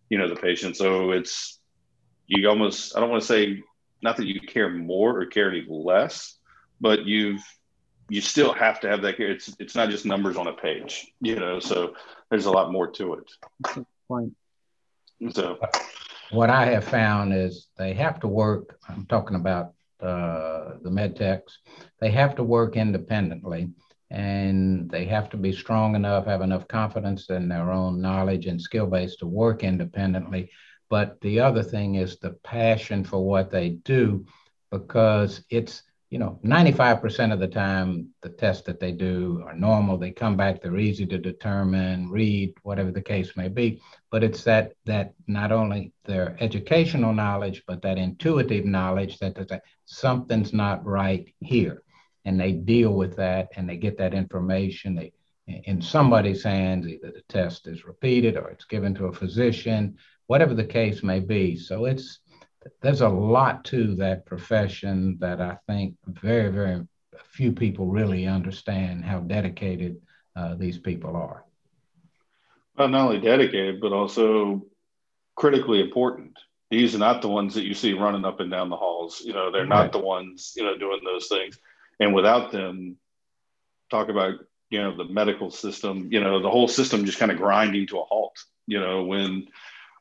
you 0.10 0.18
know, 0.18 0.30
the 0.30 0.38
patient. 0.38 0.78
So 0.78 1.12
it's, 1.12 1.60
you 2.28 2.48
almost, 2.50 2.96
I 2.96 3.00
don't 3.00 3.10
want 3.10 3.22
to 3.22 3.28
say, 3.28 3.64
not 4.02 4.18
that 4.18 4.28
you 4.28 4.40
care 4.42 4.70
more 4.70 5.20
or 5.20 5.26
care 5.26 5.50
any 5.50 5.66
less, 5.68 6.38
but 6.80 7.06
you've, 7.06 7.42
you 8.10 8.22
still 8.22 8.54
have 8.54 8.80
to 8.82 8.90
have 8.90 9.02
that 9.02 9.18
care. 9.18 9.32
It's, 9.32 9.56
it's 9.60 9.76
not 9.76 9.90
just 9.90 10.06
numbers 10.06 10.38
on 10.38 10.48
a 10.48 10.54
page, 10.54 11.08
you 11.22 11.36
know, 11.36 11.60
so 11.60 11.96
there's 12.30 12.46
a 12.46 12.52
lot 12.52 12.72
more 12.72 12.88
to 12.92 13.14
it. 13.16 13.86
Point. 14.08 14.36
So 15.32 15.58
what 16.32 16.50
I 16.50 16.66
have 16.68 16.84
found 16.84 17.34
is 17.34 17.68
they 17.78 17.94
have 17.94 18.20
to 18.20 18.28
work, 18.28 18.78
I'm 18.90 19.06
talking 19.06 19.36
about 19.36 19.74
uh, 20.02 20.74
the 20.84 20.92
med 20.92 21.16
techs, 21.16 21.58
they 22.00 22.12
have 22.12 22.36
to 22.36 22.44
work 22.44 22.76
independently 22.76 23.70
and 24.12 24.90
they 24.90 25.06
have 25.06 25.30
to 25.32 25.38
be 25.38 25.52
strong 25.52 25.96
enough, 25.96 26.26
have 26.26 26.42
enough 26.42 26.68
confidence 26.68 27.30
in 27.30 27.48
their 27.48 27.72
own 27.72 28.02
knowledge 28.02 28.46
and 28.46 28.62
skill 28.62 28.86
base 28.86 29.16
to 29.18 29.26
work 29.26 29.64
independently. 29.64 30.52
But 30.90 31.20
the 31.22 31.40
other 31.40 31.64
thing 31.64 31.96
is 31.96 32.18
the 32.18 32.32
passion 32.44 33.04
for 33.04 33.26
what 33.26 33.50
they 33.50 33.70
do 33.70 34.26
because 34.72 35.44
it's 35.50 35.84
you 36.12 36.20
know, 36.20 36.40
95% 36.46 37.34
of 37.34 37.40
the 37.40 37.48
time, 37.48 38.10
the 38.22 38.30
tests 38.30 38.64
that 38.68 38.80
they 38.80 38.92
do 38.92 39.44
are 39.46 39.56
normal. 39.56 39.98
They 39.98 40.12
come 40.12 40.38
back, 40.38 40.62
they're 40.62 40.78
easy 40.78 41.06
to 41.08 41.18
determine, 41.18 42.10
read, 42.10 42.54
whatever 42.62 42.92
the 42.92 43.02
case 43.02 43.36
may 43.36 43.48
be. 43.48 43.82
But 44.12 44.24
it's 44.24 44.44
that 44.44 44.74
that 44.86 45.14
not 45.28 45.52
only 45.52 45.92
their 46.06 46.38
educational 46.40 47.12
knowledge, 47.14 47.64
but 47.68 47.82
that 47.82 47.98
intuitive 47.98 48.66
knowledge 48.66 49.18
that, 49.20 49.36
that 49.36 49.64
something's 49.86 50.54
not 50.54 50.86
right 50.86 51.28
here. 51.40 51.82
And 52.24 52.40
they 52.40 52.54
deal 52.54 52.94
with 52.94 53.18
that 53.18 53.50
and 53.56 53.68
they 53.68 53.78
get 53.78 53.98
that 53.98 54.14
information. 54.14 54.96
They 54.96 55.12
in 55.48 55.82
somebody's 55.82 56.44
hands, 56.44 56.88
either 56.88 57.12
the 57.12 57.22
test 57.30 57.68
is 57.68 57.86
repeated 57.86 58.36
or 58.36 58.50
it's 58.50 58.66
given 58.66 58.96
to 58.96 59.08
a 59.08 59.14
physician, 59.14 59.98
whatever 60.28 60.54
the 60.54 60.66
case 60.66 61.04
may 61.04 61.20
be. 61.20 61.56
So 61.58 61.86
it's 61.86 62.20
there's 62.82 63.02
a 63.02 63.10
lot 63.10 63.64
to 63.66 63.96
that 63.96 64.26
profession 64.26 65.18
that 65.20 65.40
I 65.40 65.58
think 65.68 65.96
very, 66.08 66.52
very 66.52 66.88
few 67.24 67.52
people 67.52 67.88
really 67.88 68.26
understand 68.26 69.06
how 69.06 69.20
dedicated 69.20 69.98
uh, 70.36 70.56
these 70.56 70.78
people 70.78 71.16
are. 71.16 71.44
Well, 72.78 72.88
not 72.88 73.08
only 73.08 73.22
dedicated, 73.22 73.80
but 73.80 73.94
also 73.94 74.66
critically 75.36 75.82
important. 75.82 76.38
These 76.72 76.96
are 76.96 77.00
not 77.00 77.22
the 77.22 77.30
ones 77.30 77.54
that 77.54 77.66
you 77.66 77.74
see 77.74 77.94
running 77.94 78.26
up 78.26 78.40
and 78.40 78.52
down 78.52 78.70
the 78.70 78.76
halls. 78.76 79.22
You 79.24 79.34
know, 79.34 79.52
they're 79.52 79.62
right. 79.62 79.70
not 79.70 79.92
the 79.92 80.00
ones, 80.00 80.54
you 80.56 80.64
know, 80.64 80.78
doing 80.78 81.02
those 81.06 81.28
things. 81.28 81.58
And 82.00 82.14
without 82.14 82.52
them, 82.52 82.98
talk 83.90 84.10
about, 84.10 84.36
you 84.70 84.82
know, 84.82 84.98
the 84.98 85.06
medical 85.06 85.52
system, 85.52 86.10
you 86.12 86.20
know, 86.20 86.42
the 86.42 86.50
whole 86.50 86.68
system 86.68 87.06
just 87.06 87.20
kind 87.20 87.32
of 87.32 87.38
grinding 87.38 87.88
to 87.88 88.00
a 88.00 88.04
halt. 88.04 88.38
You 88.68 88.80
know, 88.80 89.04
when 89.04 89.48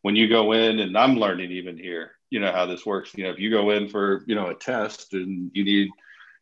when 0.05 0.17
you 0.17 0.29
go 0.29 0.53
in, 0.53 0.81
and 0.81 0.99
I'm 0.99 1.17
learning 1.17 1.51
even 1.51 1.79
here, 1.79 2.11
you 2.29 2.39
know 2.39 2.53
how 2.53 2.67
this 2.67 2.85
works. 2.85 3.13
You 3.17 3.25
know, 3.25 3.31
if 3.31 3.39
you 3.39 3.51
go 3.51 3.71
in 3.71 3.89
for 3.89 4.23
you 4.27 4.35
know 4.35 4.49
a 4.49 4.55
test 4.55 5.15
and 5.15 5.51
you 5.55 5.65
need, 5.65 5.89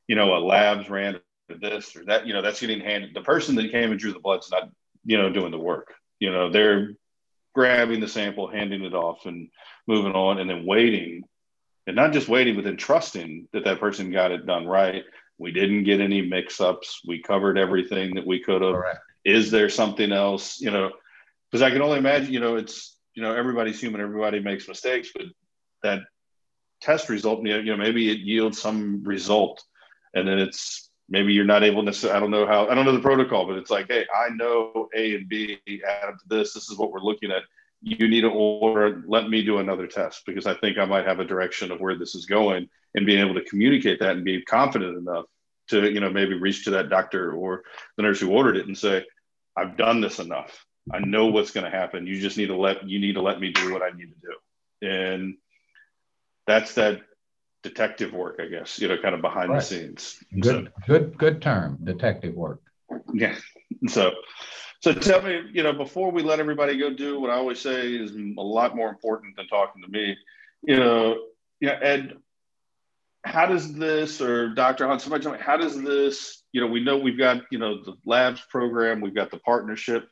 you 0.08 0.16
know, 0.16 0.36
a 0.36 0.40
labs 0.40 0.90
ran 0.90 1.20
this 1.60 1.94
or 1.94 2.04
that, 2.06 2.26
you 2.26 2.32
know, 2.34 2.42
that's 2.42 2.60
getting 2.60 2.80
handed. 2.80 3.14
The 3.14 3.20
person 3.20 3.54
that 3.54 3.70
came 3.70 3.92
and 3.92 4.00
drew 4.00 4.12
the 4.12 4.18
blood's 4.18 4.50
not, 4.50 4.68
you 5.04 5.16
know, 5.16 5.30
doing 5.30 5.52
the 5.52 5.60
work. 5.60 5.94
You 6.18 6.32
know, 6.32 6.50
they're 6.50 6.94
grabbing 7.54 8.00
the 8.00 8.08
sample, 8.08 8.48
handing 8.48 8.82
it 8.82 8.94
off, 8.94 9.26
and 9.26 9.48
moving 9.86 10.12
on, 10.12 10.40
and 10.40 10.50
then 10.50 10.66
waiting, 10.66 11.22
and 11.86 11.94
not 11.94 12.12
just 12.12 12.28
waiting, 12.28 12.56
but 12.56 12.64
then 12.64 12.76
trusting 12.76 13.46
that 13.52 13.62
that 13.64 13.78
person 13.78 14.10
got 14.10 14.32
it 14.32 14.44
done 14.44 14.66
right. 14.66 15.04
We 15.38 15.52
didn't 15.52 15.84
get 15.84 16.00
any 16.00 16.22
mix-ups. 16.22 17.02
We 17.06 17.22
covered 17.22 17.58
everything 17.58 18.16
that 18.16 18.26
we 18.26 18.40
could 18.40 18.62
have. 18.62 18.82
Is 19.24 19.52
there 19.52 19.68
something 19.68 20.10
else? 20.10 20.60
You 20.60 20.72
know, 20.72 20.90
because 21.48 21.62
I 21.62 21.70
can 21.70 21.82
only 21.82 21.98
imagine. 21.98 22.32
You 22.32 22.40
know, 22.40 22.56
it's 22.56 22.91
you 23.14 23.22
know 23.22 23.34
everybody's 23.34 23.80
human. 23.80 24.00
Everybody 24.00 24.40
makes 24.40 24.68
mistakes, 24.68 25.10
but 25.14 25.26
that 25.82 26.00
test 26.80 27.08
result, 27.08 27.44
you 27.46 27.62
know, 27.62 27.76
maybe 27.76 28.10
it 28.10 28.18
yields 28.18 28.60
some 28.60 29.02
result, 29.04 29.62
and 30.14 30.26
then 30.26 30.38
it's 30.38 30.90
maybe 31.08 31.32
you're 31.32 31.44
not 31.44 31.62
able 31.62 31.84
to. 31.90 32.14
I 32.14 32.20
don't 32.20 32.30
know 32.30 32.46
how. 32.46 32.68
I 32.68 32.74
don't 32.74 32.84
know 32.84 32.92
the 32.92 33.00
protocol, 33.00 33.46
but 33.46 33.56
it's 33.56 33.70
like, 33.70 33.86
hey, 33.88 34.06
I 34.14 34.30
know 34.30 34.88
A 34.94 35.14
and 35.14 35.28
B 35.28 35.58
add 35.66 36.08
up 36.08 36.18
to 36.18 36.24
this. 36.28 36.52
This 36.54 36.70
is 36.70 36.78
what 36.78 36.92
we're 36.92 37.00
looking 37.00 37.30
at. 37.30 37.42
You 37.82 38.08
need 38.08 38.22
to 38.22 38.30
order. 38.30 39.02
Let 39.06 39.28
me 39.28 39.42
do 39.42 39.58
another 39.58 39.86
test 39.86 40.22
because 40.26 40.46
I 40.46 40.54
think 40.54 40.78
I 40.78 40.84
might 40.84 41.06
have 41.06 41.20
a 41.20 41.24
direction 41.24 41.72
of 41.72 41.80
where 41.80 41.98
this 41.98 42.14
is 42.14 42.26
going, 42.26 42.68
and 42.94 43.06
being 43.06 43.20
able 43.20 43.34
to 43.34 43.44
communicate 43.44 44.00
that 44.00 44.16
and 44.16 44.24
be 44.24 44.42
confident 44.42 44.96
enough 44.96 45.24
to, 45.68 45.90
you 45.90 46.00
know, 46.00 46.10
maybe 46.10 46.34
reach 46.34 46.64
to 46.64 46.70
that 46.70 46.90
doctor 46.90 47.32
or 47.32 47.62
the 47.96 48.02
nurse 48.02 48.20
who 48.20 48.30
ordered 48.30 48.56
it 48.56 48.66
and 48.66 48.76
say, 48.76 49.04
I've 49.56 49.76
done 49.76 50.00
this 50.00 50.18
enough. 50.18 50.64
I 50.90 50.98
know 50.98 51.26
what's 51.26 51.50
going 51.50 51.70
to 51.70 51.76
happen. 51.76 52.06
You 52.06 52.20
just 52.20 52.36
need 52.36 52.48
to 52.48 52.56
let 52.56 52.88
you 52.88 52.98
need 52.98 53.14
to 53.14 53.22
let 53.22 53.40
me 53.40 53.52
do 53.52 53.72
what 53.72 53.82
I 53.82 53.90
need 53.96 54.10
to 54.10 54.20
do. 54.20 54.88
And 54.88 55.36
that's 56.46 56.74
that 56.74 57.02
detective 57.62 58.12
work, 58.12 58.40
I 58.40 58.46
guess, 58.46 58.78
you 58.78 58.88
know, 58.88 58.98
kind 58.98 59.14
of 59.14 59.22
behind 59.22 59.50
right. 59.50 59.60
the 59.60 59.64
scenes. 59.64 60.18
Good, 60.40 60.66
so, 60.66 60.82
good, 60.86 61.18
good 61.18 61.42
term, 61.42 61.78
detective 61.82 62.34
work. 62.34 62.60
Yeah. 63.12 63.36
So, 63.88 64.12
so 64.80 64.92
tell 64.92 65.22
me, 65.22 65.40
you 65.52 65.64
know, 65.64 65.72
before 65.72 66.12
we 66.12 66.22
let 66.22 66.38
everybody 66.38 66.78
go 66.78 66.92
do 66.92 67.18
what 67.18 67.30
I 67.30 67.34
always 67.34 67.58
say 67.58 67.94
is 67.94 68.12
a 68.12 68.40
lot 68.40 68.76
more 68.76 68.90
important 68.90 69.34
than 69.34 69.48
talking 69.48 69.82
to 69.82 69.88
me, 69.88 70.16
you 70.62 70.76
know, 70.76 71.18
yeah, 71.58 71.78
Ed, 71.82 72.16
how 73.24 73.46
does 73.46 73.72
this 73.74 74.20
or 74.20 74.50
Dr. 74.50 74.86
Hunt, 74.86 75.00
somebody 75.00 75.22
tell 75.22 75.32
me, 75.32 75.38
how 75.40 75.56
does 75.56 75.80
this, 75.80 76.42
you 76.52 76.60
know, 76.60 76.66
we 76.66 76.84
know 76.84 76.98
we've 76.98 77.18
got, 77.18 77.42
you 77.50 77.58
know, 77.58 77.82
the 77.82 77.94
labs 78.04 78.42
program, 78.50 79.00
we've 79.00 79.14
got 79.14 79.30
the 79.30 79.38
partnership. 79.38 80.08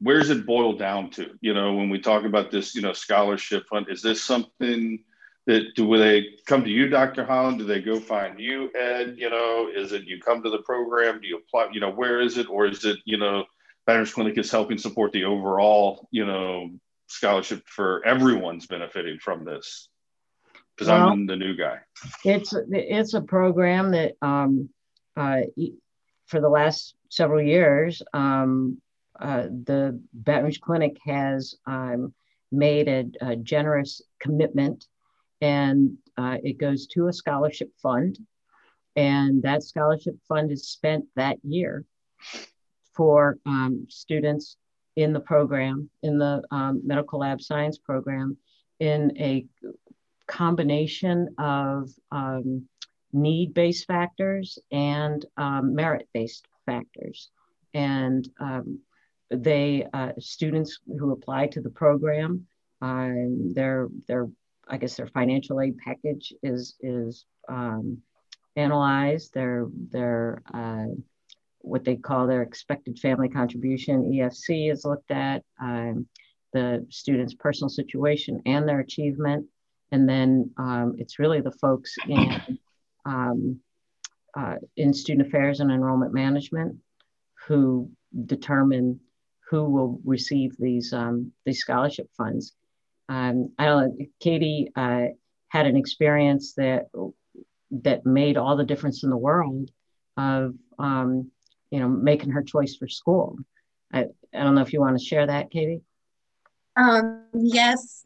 Where's 0.00 0.30
it 0.30 0.46
boiled 0.46 0.78
down 0.78 1.10
to? 1.10 1.30
You 1.40 1.54
know, 1.54 1.74
when 1.74 1.90
we 1.90 2.00
talk 2.00 2.24
about 2.24 2.50
this, 2.50 2.74
you 2.74 2.82
know, 2.82 2.92
scholarship 2.92 3.66
fund, 3.68 3.86
is 3.88 4.02
this 4.02 4.22
something 4.22 5.02
that 5.46 5.74
do 5.74 5.96
they 5.96 6.26
come 6.46 6.62
to 6.62 6.70
you, 6.70 6.88
Dr. 6.88 7.24
Holland? 7.24 7.58
Do 7.58 7.64
they 7.64 7.80
go 7.80 7.98
find 7.98 8.38
you, 8.38 8.70
Ed? 8.74 9.14
You 9.16 9.30
know, 9.30 9.70
is 9.74 9.92
it 9.92 10.04
you 10.04 10.20
come 10.20 10.42
to 10.42 10.50
the 10.50 10.58
program? 10.58 11.20
Do 11.20 11.26
you 11.26 11.38
apply? 11.38 11.70
You 11.72 11.80
know, 11.80 11.90
where 11.90 12.20
is 12.20 12.36
it, 12.38 12.48
or 12.48 12.66
is 12.66 12.84
it 12.84 12.98
you 13.04 13.16
know, 13.16 13.44
Banner's 13.86 14.12
Clinic 14.12 14.38
is 14.38 14.50
helping 14.50 14.78
support 14.78 15.12
the 15.12 15.24
overall 15.24 16.06
you 16.10 16.26
know 16.26 16.70
scholarship 17.08 17.66
for 17.66 18.04
everyone's 18.06 18.66
benefiting 18.66 19.18
from 19.18 19.44
this? 19.44 19.88
Because 20.76 20.90
well, 20.90 21.08
I'm 21.08 21.26
the 21.26 21.34
new 21.34 21.56
guy. 21.56 21.78
It's 22.24 22.54
it's 22.70 23.14
a 23.14 23.22
program 23.22 23.92
that 23.92 24.16
um, 24.20 24.68
uh, 25.16 25.40
for 26.26 26.40
the 26.40 26.48
last 26.50 26.94
several 27.08 27.42
years, 27.42 28.02
um, 28.12 28.82
uh, 29.20 29.42
the 29.64 30.00
Baton 30.12 30.44
Rouge 30.44 30.58
Clinic 30.58 30.96
has 31.04 31.54
um, 31.66 32.14
made 32.52 32.88
a, 32.88 33.04
a 33.20 33.36
generous 33.36 34.00
commitment 34.20 34.86
and 35.40 35.96
uh, 36.16 36.36
it 36.42 36.58
goes 36.58 36.86
to 36.88 37.08
a 37.08 37.12
scholarship 37.12 37.70
fund. 37.82 38.18
And 38.96 39.42
that 39.42 39.62
scholarship 39.62 40.16
fund 40.28 40.50
is 40.50 40.68
spent 40.68 41.04
that 41.14 41.38
year 41.44 41.84
for 42.94 43.38
um, 43.46 43.86
students 43.88 44.56
in 44.96 45.12
the 45.12 45.20
program, 45.20 45.88
in 46.02 46.18
the 46.18 46.42
um, 46.50 46.80
medical 46.84 47.20
lab 47.20 47.40
science 47.40 47.78
program, 47.78 48.36
in 48.80 49.12
a 49.16 49.46
combination 50.26 51.28
of 51.38 51.90
um, 52.10 52.66
need 53.12 53.54
based 53.54 53.86
factors 53.86 54.58
and 54.72 55.24
merit 55.62 56.08
based 56.12 56.46
factors. 56.66 57.30
And 57.74 58.28
um, 58.40 58.80
they, 59.30 59.86
uh, 59.92 60.12
students 60.18 60.78
who 60.86 61.12
apply 61.12 61.48
to 61.48 61.60
the 61.60 61.70
program, 61.70 62.46
um, 62.80 63.52
they're, 63.54 63.88
they're 64.06 64.28
I 64.68 64.76
guess 64.76 64.96
their 64.96 65.06
financial 65.06 65.60
aid 65.60 65.76
package 65.78 66.32
is 66.42 66.76
is 66.80 67.24
um, 67.48 67.98
analyzed. 68.56 69.32
Their 69.34 69.66
their 69.90 70.42
uh, 70.52 70.86
what 71.60 71.84
they 71.84 71.96
call 71.96 72.26
their 72.26 72.42
expected 72.42 72.98
family 72.98 73.28
contribution 73.28 74.12
EFC 74.12 74.70
is 74.70 74.84
looked 74.84 75.10
at. 75.10 75.42
Um, 75.60 76.06
the 76.54 76.86
student's 76.88 77.34
personal 77.34 77.68
situation 77.68 78.40
and 78.46 78.66
their 78.66 78.80
achievement, 78.80 79.46
and 79.92 80.08
then 80.08 80.50
um, 80.56 80.94
it's 80.98 81.18
really 81.18 81.40
the 81.40 81.52
folks 81.52 81.94
in 82.08 82.58
um, 83.04 83.60
uh, 84.36 84.56
in 84.76 84.92
student 84.92 85.26
affairs 85.26 85.60
and 85.60 85.70
enrollment 85.70 86.12
management 86.12 86.76
who 87.46 87.90
determine 88.26 89.00
who 89.50 89.64
will 89.64 90.00
receive 90.04 90.56
these 90.58 90.92
um, 90.92 91.32
these 91.44 91.60
scholarship 91.60 92.08
funds 92.16 92.54
um, 93.08 93.52
I 93.58 93.64
don't 93.64 93.98
know, 93.98 94.06
Katie 94.20 94.70
uh, 94.76 95.06
had 95.48 95.66
an 95.66 95.76
experience 95.76 96.54
that 96.54 96.86
that 97.70 98.06
made 98.06 98.36
all 98.36 98.56
the 98.56 98.64
difference 98.64 99.02
in 99.02 99.10
the 99.10 99.16
world 99.16 99.70
of 100.16 100.54
um, 100.78 101.30
you 101.70 101.80
know 101.80 101.88
making 101.88 102.30
her 102.30 102.42
choice 102.42 102.76
for 102.76 102.88
school. 102.88 103.36
I, 103.92 104.06
I 104.34 104.44
don't 104.44 104.54
know 104.54 104.60
if 104.60 104.72
you 104.72 104.80
want 104.80 104.98
to 104.98 105.04
share 105.04 105.26
that, 105.26 105.50
Katie. 105.50 105.80
Um, 106.76 107.24
yes, 107.32 108.04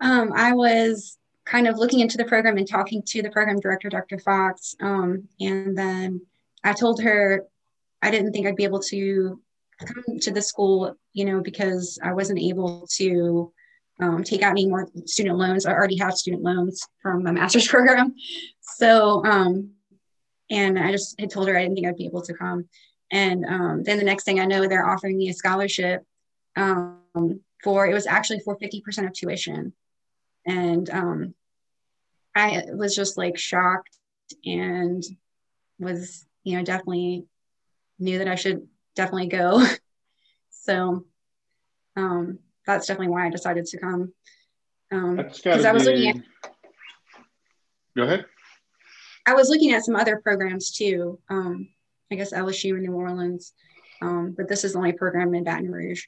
um, 0.00 0.32
I 0.34 0.52
was 0.54 1.18
kind 1.44 1.68
of 1.68 1.76
looking 1.76 2.00
into 2.00 2.16
the 2.16 2.24
program 2.24 2.56
and 2.56 2.66
talking 2.66 3.02
to 3.08 3.20
the 3.20 3.30
program 3.30 3.60
director, 3.60 3.90
Dr. 3.90 4.18
Fox, 4.18 4.74
um, 4.80 5.28
and 5.38 5.76
then 5.76 6.22
I 6.64 6.72
told 6.72 7.02
her 7.02 7.44
I 8.00 8.10
didn't 8.10 8.32
think 8.32 8.46
I'd 8.46 8.56
be 8.56 8.64
able 8.64 8.80
to 8.80 9.38
come 9.80 10.18
to 10.20 10.30
the 10.30 10.42
school, 10.42 10.94
you 11.12 11.24
know, 11.24 11.40
because 11.40 11.98
I 12.02 12.12
wasn't 12.12 12.40
able 12.40 12.86
to 12.96 13.52
um, 14.00 14.24
take 14.24 14.42
out 14.42 14.50
any 14.50 14.66
more 14.66 14.88
student 15.06 15.38
loans. 15.38 15.66
I 15.66 15.72
already 15.72 15.96
have 15.98 16.14
student 16.14 16.42
loans 16.42 16.86
from 17.00 17.22
my 17.22 17.30
master's 17.30 17.68
program. 17.74 18.14
So, 18.60 19.24
um, 19.24 19.70
and 20.50 20.78
I 20.78 20.92
just 20.92 21.18
had 21.18 21.30
told 21.30 21.48
her 21.48 21.56
I 21.56 21.62
didn't 21.62 21.76
think 21.76 21.86
I'd 21.86 21.96
be 21.96 22.06
able 22.06 22.22
to 22.22 22.34
come. 22.34 22.68
And 23.10 23.44
um, 23.44 23.82
then 23.84 23.98
the 23.98 24.04
next 24.04 24.24
thing 24.24 24.40
I 24.40 24.46
know, 24.46 24.66
they're 24.66 24.88
offering 24.88 25.16
me 25.16 25.28
a 25.28 25.34
scholarship 25.34 26.02
um, 26.56 27.40
for, 27.62 27.86
it 27.86 27.94
was 27.94 28.06
actually 28.06 28.40
for 28.40 28.58
50% 28.58 29.06
of 29.06 29.12
tuition. 29.12 29.72
And 30.46 30.90
um, 30.90 31.34
I 32.34 32.64
was 32.72 32.94
just 32.94 33.16
like 33.16 33.38
shocked 33.38 33.96
and 34.44 35.02
was, 35.78 36.26
you 36.42 36.56
know, 36.56 36.64
definitely 36.64 37.26
knew 37.98 38.18
that 38.18 38.28
I 38.28 38.34
should 38.34 38.66
definitely 38.94 39.28
go. 39.28 39.64
so 40.50 41.04
um, 41.96 42.38
that's 42.66 42.86
definitely 42.86 43.12
why 43.12 43.26
I 43.26 43.30
decided 43.30 43.66
to 43.66 43.78
come. 43.78 44.12
Um, 44.92 45.16
because 45.16 45.64
I 45.64 45.72
was 45.72 45.84
looking 45.84 46.08
at. 46.08 46.16
Go 47.96 48.02
ahead. 48.04 48.26
I 49.26 49.34
was 49.34 49.48
looking 49.48 49.72
at 49.72 49.84
some 49.84 49.96
other 49.96 50.20
programs 50.20 50.70
too. 50.70 51.18
Um, 51.28 51.68
I 52.10 52.16
guess 52.16 52.32
LSU 52.32 52.76
in 52.76 52.82
New 52.82 52.92
Orleans, 52.92 53.52
um, 54.02 54.34
but 54.36 54.48
this 54.48 54.64
is 54.64 54.72
the 54.72 54.78
only 54.78 54.92
program 54.92 55.34
in 55.34 55.44
Baton 55.44 55.70
Rouge. 55.70 56.04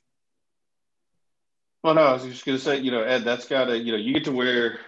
Well, 1.83 1.95
no, 1.95 2.03
I 2.03 2.13
was 2.15 2.25
just 2.25 2.45
going 2.45 2.59
to 2.59 2.63
say, 2.65 2.79
you 2.79 2.91
know, 2.91 3.03
Ed, 3.03 3.25
that's 3.25 3.47
got 3.47 3.67
to, 3.67 3.79
you 3.79 3.93
know, 3.93 3.99
you 3.99 4.13
get 4.13 4.25
to 4.25 4.33
wear 4.33 4.81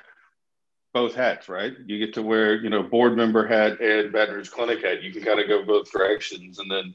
both 0.93 1.15
hats, 1.15 1.49
right? 1.49 1.73
You 1.87 1.99
get 1.99 2.15
to 2.15 2.23
wear, 2.23 2.57
you 2.57 2.71
know, 2.71 2.83
board 2.83 3.17
member 3.17 3.47
hat 3.47 3.81
and 3.81 4.13
Baton 4.13 4.35
Rouge 4.35 4.49
Clinic 4.49 4.83
hat. 4.83 5.03
You 5.03 5.13
can 5.13 5.23
kind 5.23 5.39
of 5.39 5.49
go 5.49 5.65
both 5.65 5.91
directions. 5.93 6.59
And 6.59 6.71
then 6.71 6.95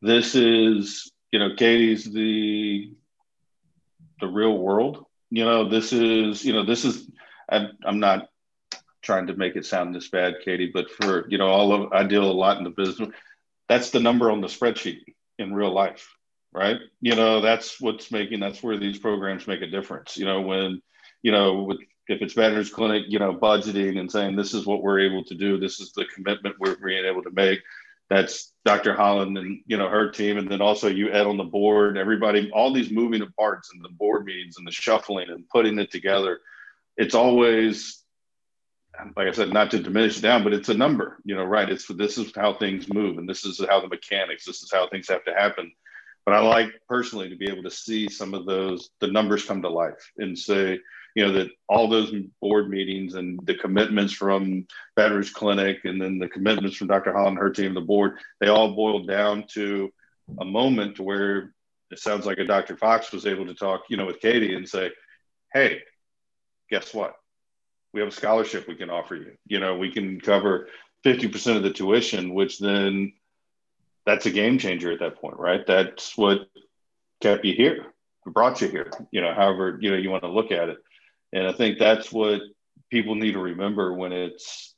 this 0.00 0.34
is, 0.34 1.10
you 1.32 1.38
know, 1.38 1.54
Katie's 1.56 2.04
the 2.04 2.92
the 4.20 4.26
real 4.26 4.56
world. 4.56 5.04
You 5.30 5.44
know, 5.44 5.68
this 5.68 5.92
is, 5.92 6.44
you 6.44 6.52
know, 6.52 6.64
this 6.64 6.84
is. 6.84 7.08
I'm, 7.50 7.70
I'm 7.84 7.98
not 7.98 8.28
trying 9.02 9.28
to 9.28 9.34
make 9.34 9.56
it 9.56 9.64
sound 9.64 9.94
this 9.94 10.08
bad, 10.08 10.36
Katie, 10.44 10.70
but 10.72 10.90
for 10.90 11.28
you 11.28 11.38
know, 11.38 11.48
all 11.48 11.72
of 11.72 11.92
I 11.92 12.04
deal 12.04 12.30
a 12.30 12.32
lot 12.32 12.58
in 12.58 12.64
the 12.64 12.70
business. 12.70 13.10
That's 13.68 13.90
the 13.90 14.00
number 14.00 14.30
on 14.30 14.40
the 14.40 14.48
spreadsheet 14.48 15.00
in 15.38 15.54
real 15.54 15.72
life, 15.72 16.14
right? 16.52 16.78
You 17.00 17.14
know, 17.14 17.40
that's 17.40 17.80
what's 17.80 18.10
making. 18.10 18.40
That's 18.40 18.62
where 18.62 18.78
these 18.78 18.98
programs 18.98 19.46
make 19.46 19.62
a 19.62 19.66
difference. 19.66 20.16
You 20.16 20.24
know, 20.24 20.40
when 20.40 20.82
you 21.22 21.32
know, 21.32 21.62
with 21.62 21.78
if 22.08 22.22
it's 22.22 22.36
Rouge 22.36 22.70
Clinic, 22.70 23.04
you 23.08 23.18
know, 23.18 23.34
budgeting 23.34 23.98
and 23.98 24.10
saying 24.10 24.36
this 24.36 24.54
is 24.54 24.66
what 24.66 24.82
we're 24.82 25.00
able 25.00 25.24
to 25.24 25.34
do, 25.34 25.58
this 25.58 25.80
is 25.80 25.92
the 25.92 26.06
commitment 26.14 26.56
we're 26.58 26.76
being 26.76 27.04
able 27.04 27.22
to 27.22 27.30
make 27.30 27.60
that's 28.10 28.52
Dr. 28.64 28.94
Holland 28.94 29.36
and 29.36 29.60
you 29.66 29.76
know 29.76 29.88
her 29.88 30.10
team, 30.10 30.38
and 30.38 30.50
then 30.50 30.60
also 30.60 30.88
you 30.88 31.10
Ed 31.10 31.26
on 31.26 31.36
the 31.36 31.44
board, 31.44 31.98
everybody, 31.98 32.50
all 32.52 32.72
these 32.72 32.90
moving 32.90 33.26
parts 33.38 33.70
and 33.72 33.84
the 33.84 33.90
board 33.90 34.24
meetings 34.24 34.56
and 34.56 34.66
the 34.66 34.72
shuffling 34.72 35.30
and 35.30 35.48
putting 35.48 35.78
it 35.78 35.90
together. 35.90 36.40
It's 36.96 37.14
always, 37.14 38.02
like 39.16 39.28
I 39.28 39.32
said, 39.32 39.52
not 39.52 39.70
to 39.72 39.78
diminish 39.78 40.18
it 40.18 40.22
down, 40.22 40.42
but 40.42 40.52
it's 40.52 40.68
a 40.68 40.74
number, 40.74 41.18
you 41.24 41.36
know, 41.36 41.44
right? 41.44 41.68
It's 41.68 41.86
this 41.86 42.18
is 42.18 42.32
how 42.34 42.54
things 42.54 42.92
move, 42.92 43.18
and 43.18 43.28
this 43.28 43.44
is 43.44 43.60
how 43.68 43.80
the 43.80 43.88
mechanics, 43.88 44.44
this 44.44 44.62
is 44.62 44.70
how 44.72 44.88
things 44.88 45.08
have 45.08 45.24
to 45.24 45.34
happen. 45.34 45.70
But 46.24 46.34
I 46.34 46.40
like 46.40 46.72
personally 46.88 47.30
to 47.30 47.36
be 47.36 47.50
able 47.50 47.62
to 47.62 47.70
see 47.70 48.08
some 48.08 48.34
of 48.34 48.46
those 48.46 48.90
the 49.00 49.06
numbers 49.06 49.44
come 49.44 49.62
to 49.62 49.68
life 49.70 50.12
and 50.18 50.38
say, 50.38 50.80
you 51.18 51.26
know 51.26 51.32
that 51.32 51.50
all 51.68 51.88
those 51.88 52.14
board 52.40 52.70
meetings 52.70 53.16
and 53.16 53.40
the 53.44 53.54
commitments 53.56 54.12
from 54.12 54.64
Rouge 54.96 55.32
Clinic 55.32 55.78
and 55.84 56.00
then 56.00 56.20
the 56.20 56.28
commitments 56.28 56.76
from 56.76 56.86
Dr. 56.86 57.12
Holland 57.12 57.30
and 57.30 57.38
her 57.38 57.50
team, 57.50 57.74
the 57.74 57.80
board, 57.80 58.18
they 58.38 58.46
all 58.46 58.76
boiled 58.76 59.08
down 59.08 59.44
to 59.54 59.92
a 60.38 60.44
moment 60.44 61.00
where 61.00 61.52
it 61.90 61.98
sounds 61.98 62.24
like 62.24 62.38
a 62.38 62.44
Dr. 62.44 62.76
Fox 62.76 63.10
was 63.10 63.26
able 63.26 63.46
to 63.46 63.54
talk, 63.54 63.82
you 63.90 63.96
know, 63.96 64.06
with 64.06 64.20
Katie 64.20 64.54
and 64.54 64.68
say, 64.68 64.92
"Hey, 65.52 65.82
guess 66.70 66.94
what? 66.94 67.16
We 67.92 67.98
have 67.98 68.10
a 68.10 68.12
scholarship 68.12 68.68
we 68.68 68.76
can 68.76 68.88
offer 68.88 69.16
you. 69.16 69.32
You 69.44 69.58
know, 69.58 69.76
we 69.76 69.90
can 69.90 70.20
cover 70.20 70.68
50% 71.04 71.56
of 71.56 71.64
the 71.64 71.72
tuition, 71.72 72.32
which 72.32 72.60
then 72.60 73.12
that's 74.06 74.26
a 74.26 74.30
game 74.30 74.56
changer 74.56 74.92
at 74.92 75.00
that 75.00 75.20
point, 75.20 75.36
right? 75.36 75.66
That's 75.66 76.16
what 76.16 76.48
kept 77.20 77.44
you 77.44 77.54
here, 77.54 77.86
brought 78.24 78.60
you 78.60 78.68
here, 78.68 78.92
you 79.10 79.20
know, 79.20 79.34
however, 79.34 79.78
you 79.80 79.90
know, 79.90 79.96
you 79.96 80.10
want 80.10 80.22
to 80.22 80.30
look 80.30 80.52
at 80.52 80.68
it. 80.68 80.78
And 81.32 81.46
I 81.46 81.52
think 81.52 81.78
that's 81.78 82.10
what 82.12 82.40
people 82.90 83.14
need 83.14 83.32
to 83.32 83.40
remember 83.40 83.92
when 83.92 84.12
it's 84.12 84.74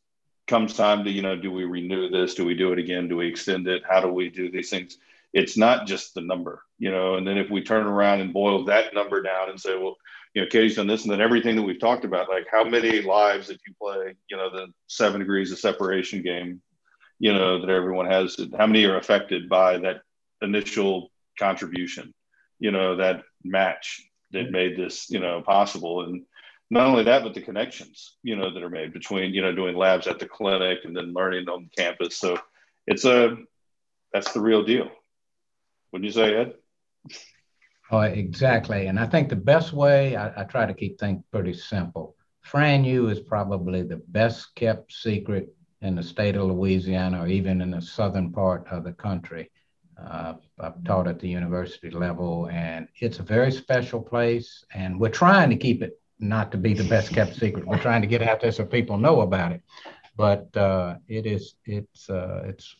comes 0.46 0.74
time 0.74 1.04
to, 1.04 1.10
you 1.10 1.22
know, 1.22 1.36
do 1.36 1.52
we 1.52 1.64
renew 1.64 2.10
this? 2.10 2.34
Do 2.34 2.44
we 2.44 2.54
do 2.54 2.72
it 2.72 2.78
again? 2.78 3.06
Do 3.06 3.18
we 3.18 3.28
extend 3.28 3.68
it? 3.68 3.82
How 3.88 4.00
do 4.00 4.08
we 4.08 4.30
do 4.30 4.50
these 4.50 4.68
things? 4.68 4.98
It's 5.32 5.56
not 5.56 5.86
just 5.86 6.12
the 6.12 6.22
number, 6.22 6.64
you 6.76 6.90
know, 6.90 7.14
and 7.14 7.26
then 7.26 7.38
if 7.38 7.48
we 7.50 7.62
turn 7.62 7.86
around 7.86 8.20
and 8.20 8.32
boil 8.32 8.64
that 8.64 8.92
number 8.92 9.22
down 9.22 9.48
and 9.48 9.60
say, 9.60 9.78
well, 9.78 9.96
you 10.34 10.42
know, 10.42 10.48
Katie's 10.48 10.74
done 10.74 10.88
this 10.88 11.04
and 11.04 11.12
then 11.12 11.20
everything 11.20 11.54
that 11.54 11.62
we've 11.62 11.78
talked 11.78 12.04
about, 12.04 12.28
like 12.28 12.46
how 12.50 12.64
many 12.64 13.00
lives 13.00 13.48
if 13.48 13.58
you 13.64 13.74
play, 13.80 14.16
you 14.28 14.36
know, 14.36 14.50
the 14.50 14.66
seven 14.88 15.20
degrees 15.20 15.52
of 15.52 15.58
separation 15.60 16.20
game, 16.20 16.60
you 17.20 17.32
know, 17.32 17.60
that 17.60 17.70
everyone 17.70 18.06
has, 18.06 18.36
how 18.58 18.66
many 18.66 18.84
are 18.86 18.96
affected 18.96 19.48
by 19.48 19.78
that 19.78 20.02
initial 20.42 21.12
contribution, 21.38 22.12
you 22.58 22.72
know, 22.72 22.96
that 22.96 23.22
match 23.44 24.02
that 24.32 24.50
made 24.50 24.76
this, 24.76 25.10
you 25.10 25.20
know, 25.20 25.42
possible. 25.42 26.04
And 26.04 26.24
not 26.70 26.86
only 26.86 27.04
that, 27.04 27.24
but 27.24 27.34
the 27.34 27.40
connections, 27.40 28.16
you 28.22 28.36
know, 28.36 28.52
that 28.54 28.62
are 28.62 28.70
made 28.70 28.92
between, 28.92 29.34
you 29.34 29.42
know, 29.42 29.54
doing 29.54 29.76
labs 29.76 30.06
at 30.06 30.18
the 30.18 30.26
clinic 30.26 30.78
and 30.84 30.96
then 30.96 31.12
learning 31.12 31.48
on 31.48 31.68
campus. 31.76 32.16
So 32.16 32.38
it's 32.86 33.04
a, 33.04 33.36
that's 34.12 34.32
the 34.32 34.40
real 34.40 34.64
deal. 34.64 34.88
Wouldn't 35.92 36.06
you 36.06 36.12
say, 36.12 36.36
Ed? 36.36 36.54
Oh, 37.90 38.00
exactly. 38.00 38.86
And 38.86 39.00
I 39.00 39.06
think 39.06 39.28
the 39.28 39.36
best 39.36 39.72
way, 39.72 40.14
I, 40.14 40.42
I 40.42 40.44
try 40.44 40.64
to 40.64 40.74
keep 40.74 40.98
things 40.98 41.24
pretty 41.32 41.54
simple. 41.54 42.14
Fran 42.42 42.84
is 42.84 43.20
probably 43.20 43.82
the 43.82 44.00
best 44.08 44.54
kept 44.54 44.92
secret 44.92 45.52
in 45.82 45.96
the 45.96 46.02
state 46.02 46.36
of 46.36 46.46
Louisiana 46.46 47.22
or 47.22 47.26
even 47.26 47.60
in 47.60 47.72
the 47.72 47.82
southern 47.82 48.30
part 48.32 48.66
of 48.70 48.84
the 48.84 48.92
country. 48.92 49.50
Uh, 50.00 50.34
I've 50.58 50.82
taught 50.84 51.08
at 51.08 51.18
the 51.18 51.28
university 51.28 51.90
level, 51.90 52.48
and 52.50 52.88
it's 53.00 53.18
a 53.18 53.22
very 53.22 53.52
special 53.52 54.00
place, 54.00 54.64
and 54.72 54.98
we're 54.98 55.10
trying 55.10 55.50
to 55.50 55.56
keep 55.56 55.82
it 55.82 55.99
not 56.20 56.52
to 56.52 56.58
be 56.58 56.74
the 56.74 56.88
best 56.88 57.12
kept 57.12 57.36
secret. 57.36 57.66
We're 57.66 57.78
trying 57.78 58.02
to 58.02 58.06
get 58.06 58.22
out 58.22 58.40
there 58.40 58.52
so 58.52 58.64
people 58.64 58.98
know 58.98 59.22
about 59.22 59.52
it. 59.52 59.62
But 60.16 60.54
uh, 60.56 60.96
it 61.08 61.26
is 61.26 61.54
it's 61.64 62.10
uh, 62.10 62.42
it's 62.44 62.76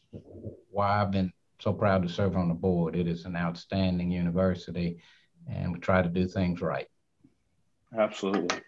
why 0.71 1.01
I've 1.01 1.11
been 1.11 1.33
so 1.59 1.73
proud 1.73 2.03
to 2.03 2.09
serve 2.09 2.37
on 2.37 2.49
the 2.49 2.55
board. 2.55 2.97
It 2.97 3.07
is 3.07 3.25
an 3.25 3.37
outstanding 3.37 4.11
university, 4.11 4.99
and 5.49 5.73
we 5.73 5.79
try 5.79 6.03
to 6.03 6.09
do 6.09 6.29
things 6.29 6.61
right. 6.61 6.87
Absolutely. 7.99 8.61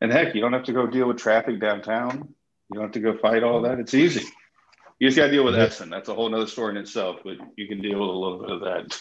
And 0.00 0.12
heck, 0.12 0.34
you 0.34 0.40
don't 0.40 0.52
have 0.52 0.64
to 0.64 0.72
go 0.72 0.86
deal 0.86 1.08
with 1.08 1.16
traffic 1.16 1.60
downtown. 1.60 2.34
You 2.70 2.74
don't 2.74 2.84
have 2.84 2.92
to 2.92 3.00
go 3.00 3.16
fight 3.18 3.42
all 3.42 3.62
that. 3.62 3.80
It's 3.80 3.94
easy. 3.94 4.24
You 4.98 5.08
just 5.08 5.16
got 5.16 5.26
to 5.26 5.32
deal 5.32 5.44
with 5.44 5.54
Essen. 5.54 5.90
That's 5.90 6.08
a 6.08 6.14
whole 6.14 6.32
other 6.34 6.46
story 6.46 6.72
in 6.72 6.76
itself, 6.76 7.20
but 7.24 7.36
you 7.56 7.68
can 7.68 7.80
deal 7.80 8.00
with 8.00 8.08
a 8.08 8.12
little 8.12 8.40
bit 8.40 8.50
of 8.50 8.60
that. 8.60 9.00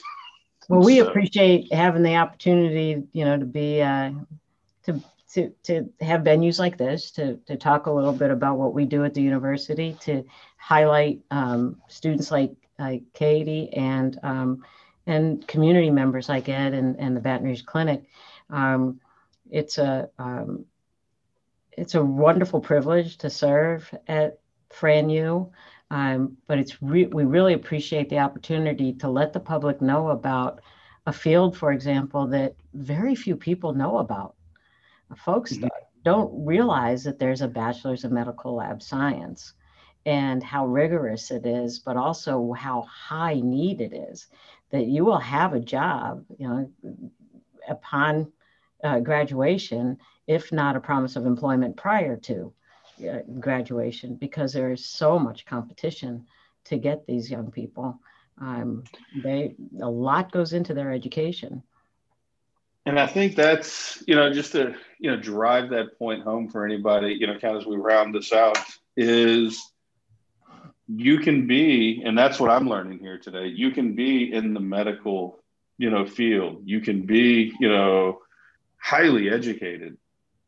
Well, 0.70 0.82
we 0.82 1.00
so. 1.00 1.08
appreciate 1.08 1.74
having 1.74 2.04
the 2.04 2.16
opportunity, 2.16 3.04
you 3.14 3.26
know, 3.26 3.38
to 3.38 3.46
be 3.46 3.82
uh, 3.82 4.12
to 4.84 5.02
to, 5.34 5.50
to 5.64 5.90
have 6.02 6.22
venues 6.22 6.60
like 6.60 6.78
this 6.78 7.12
to, 7.12 7.38
to 7.48 7.58
talk 7.58 7.86
a 7.86 7.92
little 7.92 8.14
bit 8.14 8.32
about 8.32 8.58
what 8.58 8.74
we 8.74 8.86
do 8.86 9.04
at 9.04 9.14
the 9.14 9.22
university 9.22 9.96
to 10.02 10.24
highlight 10.58 11.20
um, 11.32 11.82
students 11.88 12.32
like, 12.32 12.54
like 12.80 13.04
Katie 13.14 13.72
and 13.74 14.20
um, 14.24 14.64
and 15.08 15.48
community 15.48 15.90
members 15.90 16.28
like 16.28 16.50
Ed 16.50 16.74
and, 16.74 17.00
and 17.00 17.16
the 17.16 17.22
Baton 17.22 17.48
Rouge 17.48 17.64
Clinic. 17.64 18.04
Um, 18.50 19.00
it's 19.50 19.78
a 19.78 20.10
um, 20.20 20.66
it's 21.72 21.96
a 21.96 22.04
wonderful 22.04 22.60
privilege 22.60 23.18
to 23.18 23.30
serve 23.30 23.90
at 24.08 24.40
FranU, 24.70 25.50
um, 25.92 26.38
but 26.48 26.60
it's 26.60 26.82
re- 26.82 27.06
we 27.06 27.24
really 27.24 27.54
appreciate 27.54 28.10
the 28.10 28.20
opportunity 28.20 28.94
to 28.94 29.08
let 29.08 29.32
the 29.32 29.40
public 29.40 29.82
know 29.82 30.10
about 30.10 30.60
a 31.06 31.14
field, 31.14 31.56
for 31.56 31.72
example, 31.72 32.28
that 32.28 32.56
very 32.74 33.16
few 33.16 33.36
people 33.36 33.74
know 33.74 34.00
about 34.00 34.36
folks 35.16 35.54
mm-hmm. 35.54 35.68
don't 36.04 36.46
realize 36.46 37.04
that 37.04 37.20
there's 37.20 37.42
a 37.42 37.48
bachelor's 37.48 38.04
of 38.04 38.12
medical 38.12 38.56
lab 38.56 38.82
science 38.82 39.54
and 40.06 40.42
how 40.42 40.66
rigorous 40.66 41.32
it 41.32 41.46
is, 41.46 41.80
but 41.80 41.98
also 41.98 42.54
how 42.54 42.82
high 42.84 43.36
need 43.36 43.82
it 43.82 43.94
is 43.94 44.28
that 44.72 44.86
you 44.86 45.06
will 45.06 45.20
have 45.20 45.54
a 45.54 45.60
job, 45.60 46.26
you 46.38 46.48
know, 46.48 46.70
upon 47.68 48.32
uh, 48.84 49.00
graduation, 49.00 49.98
if 50.28 50.52
not 50.52 50.76
a 50.76 50.80
promise 50.80 51.16
of 51.16 51.26
employment 51.26 51.76
prior 51.78 52.18
to. 52.18 52.54
uh, 53.00 53.20
graduation 53.40 54.16
because 54.16 54.54
there 54.54 54.72
is 54.72 54.86
so 54.86 55.20
much 55.20 55.46
competition 55.46 56.26
to 56.66 56.78
get 56.78 57.06
these 57.06 57.30
young 57.30 57.52
people. 57.52 58.00
Um, 58.40 58.84
they 59.24 59.56
a 59.82 59.90
lot 59.90 60.32
goes 60.32 60.54
into 60.54 60.74
their 60.74 60.92
education. 60.92 61.64
And 62.88 62.98
I 62.98 63.06
think 63.06 63.36
that's 63.36 64.02
you 64.08 64.16
know 64.16 64.32
just 64.32 64.54
to 64.54 64.74
you 64.98 65.12
know 65.12 65.18
drive 65.18 65.72
that 65.72 66.00
point 66.00 66.24
home 66.24 66.48
for 66.48 66.66
anybody 66.66 67.18
you 67.20 67.28
know 67.28 67.38
kind 67.38 67.58
of 67.58 67.64
as 67.64 67.68
we 67.68 67.76
round 67.76 68.16
this 68.16 68.32
out 68.32 68.58
is 68.96 69.62
you 70.88 71.20
can 71.20 71.48
be 71.48 72.02
and 72.06 72.18
that's 72.18 72.40
what 72.40 72.50
I'm 72.50 72.70
learning 72.70 73.00
here 73.00 73.20
today. 73.20 73.48
You 73.48 73.72
can 73.72 73.94
be 73.94 74.34
in 74.34 74.54
the 74.54 74.62
medical 74.62 75.44
you 75.78 75.90
know 75.90 76.06
field. 76.06 76.62
You 76.64 76.80
can 76.80 77.02
be 77.02 77.54
you 77.60 77.68
know 77.68 78.20
highly 78.78 79.30
educated 79.30 79.98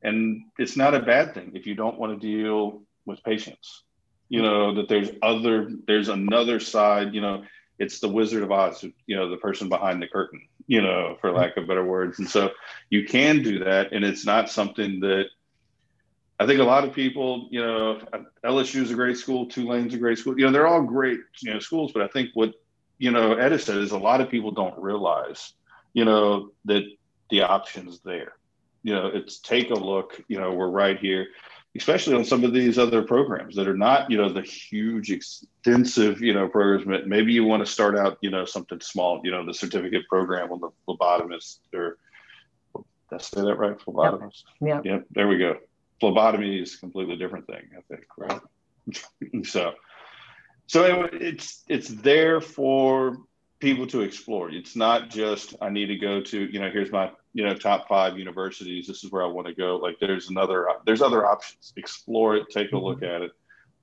and 0.02 0.44
it's 0.58 0.78
not 0.78 0.96
a 0.96 1.02
bad 1.02 1.34
thing 1.34 1.52
if 1.56 1.68
you 1.68 1.76
don't 1.76 2.00
want 2.00 2.14
to 2.14 2.26
deal 2.26 2.82
with 3.06 3.22
patients 3.24 3.84
you 4.30 4.42
know 4.42 4.76
that 4.76 4.88
there's 4.88 5.10
other 5.22 5.70
there's 5.88 6.08
another 6.08 6.62
side 6.62 7.14
you 7.14 7.20
know 7.20 7.44
it's 7.80 8.00
the 8.00 8.08
wizard 8.08 8.44
of 8.44 8.52
oz 8.52 8.86
you 9.08 9.16
know 9.16 9.30
the 9.30 9.38
person 9.38 9.68
behind 9.68 10.02
the 10.02 10.08
curtain 10.08 10.40
you 10.70 10.82
know 10.82 11.18
for 11.20 11.32
lack 11.32 11.58
of 11.58 11.68
better 11.68 11.84
words. 11.84 12.20
And 12.20 12.30
so 12.30 12.52
you 12.90 13.06
can 13.06 13.44
do 13.44 13.60
that 13.66 13.92
and 13.92 14.06
it's 14.06 14.26
not 14.26 14.50
something 14.50 15.02
that 15.02 15.26
i 16.40 16.46
think 16.46 16.60
a 16.62 16.72
lot 16.74 16.86
of 16.86 16.94
people 16.94 17.48
you 17.52 17.62
know 17.62 18.00
lsu 18.46 18.82
is 18.82 18.92
a 18.92 18.96
great 19.02 19.18
school 19.18 19.48
tulane's 19.48 19.94
a 19.94 19.98
great 19.98 20.18
school 20.18 20.40
you 20.40 20.46
know 20.46 20.52
they're 20.52 20.68
all 20.68 20.82
great 20.82 21.20
you 21.44 21.52
know 21.54 21.60
schools 21.60 21.92
but 21.92 22.02
i 22.02 22.08
think 22.08 22.30
what 22.34 22.54
you 22.98 23.12
know 23.12 23.36
edis 23.36 23.64
said 23.64 23.78
is 23.78 23.92
a 23.92 23.98
lot 23.98 24.22
of 24.22 24.30
people 24.30 24.52
don't 24.52 24.78
realize 24.80 25.42
you 25.94 26.06
know 26.06 26.52
that 26.66 26.84
the 27.30 27.42
options 27.44 28.00
there. 28.02 28.34
You 28.84 28.94
know, 28.94 29.08
it's 29.08 29.40
take 29.40 29.72
a 29.72 29.76
look. 29.76 30.22
You 30.28 30.40
know, 30.40 30.54
we're 30.54 30.70
right 30.70 30.98
here, 30.98 31.28
especially 31.76 32.16
on 32.16 32.26
some 32.26 32.44
of 32.44 32.54
these 32.54 32.78
other 32.80 33.04
programs 33.04 33.56
that 33.56 33.68
are 33.68 33.78
not, 33.78 34.10
you 34.10 34.18
know, 34.18 34.32
the 34.32 34.42
huge, 34.42 35.12
extensive, 35.12 36.22
you 36.22 36.34
know, 36.34 36.48
programs. 36.48 37.06
Maybe 37.06 37.34
you 37.34 37.44
want 37.44 37.66
to 37.66 37.72
start 37.72 37.98
out, 37.98 38.18
you 38.22 38.32
know, 38.32 38.46
something 38.46 38.80
small. 38.82 39.22
You 39.24 39.32
know, 39.32 39.46
the 39.46 39.54
certificate 39.54 40.08
program 40.10 40.52
on 40.52 40.60
the 40.60 40.70
phlebotomist 40.88 41.60
or 41.74 41.98
did 42.76 43.20
I 43.20 43.22
say 43.22 43.42
that 43.42 43.56
right? 43.56 43.78
Phlebotomist. 43.78 44.44
Yeah. 44.62 44.82
Yep. 44.84 45.06
There 45.12 45.28
we 45.28 45.38
go. 45.38 45.58
Phlebotomy 46.00 46.60
is 46.60 46.76
a 46.76 46.80
completely 46.80 47.18
different 47.18 47.48
thing, 47.48 47.64
I 47.78 47.82
think, 47.82 48.06
right? 48.18 48.42
so, 49.46 49.74
so 50.68 50.84
anyway, 50.84 51.10
it's 51.14 51.64
it's 51.68 51.90
there 51.90 52.40
for 52.40 53.18
people 53.60 53.88
to 53.88 54.02
explore. 54.02 54.50
It's 54.50 54.76
not 54.76 55.10
just 55.10 55.56
I 55.62 55.70
need 55.70 55.88
to 55.88 55.98
go 55.98 56.22
to, 56.22 56.40
you 56.40 56.60
know, 56.60 56.70
here's 56.72 56.92
my, 56.92 57.12
you 57.34 57.46
know, 57.46 57.54
top 57.54 57.88
five 57.88 58.18
universities. 58.18 58.88
This 58.88 59.04
is 59.04 59.12
where 59.12 59.24
I 59.24 59.28
want 59.28 59.48
to 59.48 59.54
go. 59.54 59.78
Like 59.78 60.00
there's 60.00 60.30
another, 60.30 60.68
there's 60.86 61.02
other 61.02 61.26
options. 61.26 61.74
Explore 61.78 62.38
it, 62.38 62.50
take 62.50 62.68
a 62.68 62.76
mm-hmm. 62.76 62.86
look 62.86 63.04
at 63.04 63.22
it, 63.22 63.32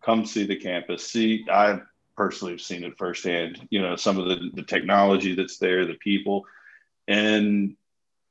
come 0.03 0.27
see 0.27 0.47
the 0.47 0.57
campus. 0.57 1.07
See, 1.07 1.47
I 1.51 1.81
personally 2.17 2.55
have 2.55 2.61
seen 2.61 2.85
it 2.85 2.99
firsthand. 2.99 3.67
You 3.71 3.83
know, 3.83 3.97
some 3.97 4.19
of 4.19 4.27
the 4.27 4.51
the 4.55 4.63
technology 4.63 5.35
that's 5.35 5.59
there, 5.59 5.87
the 5.87 5.95
people, 5.95 6.45
and 7.07 7.77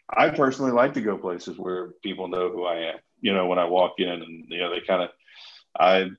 I 0.10 0.30
personally 0.30 0.72
like 0.72 0.94
to 0.94 1.02
go 1.02 1.18
places 1.18 1.58
where 1.58 1.90
people 2.04 2.28
know 2.28 2.50
who 2.50 2.66
I 2.66 2.94
am. 2.94 3.00
You 3.22 3.34
know, 3.34 3.48
when 3.48 3.60
I 3.60 3.66
walk 3.66 3.94
in, 4.00 4.10
and 4.10 4.46
you 4.50 4.60
know, 4.60 4.72
they 4.72 4.82
kind 4.82 5.04
of, 5.04 5.10
I 5.80 6.10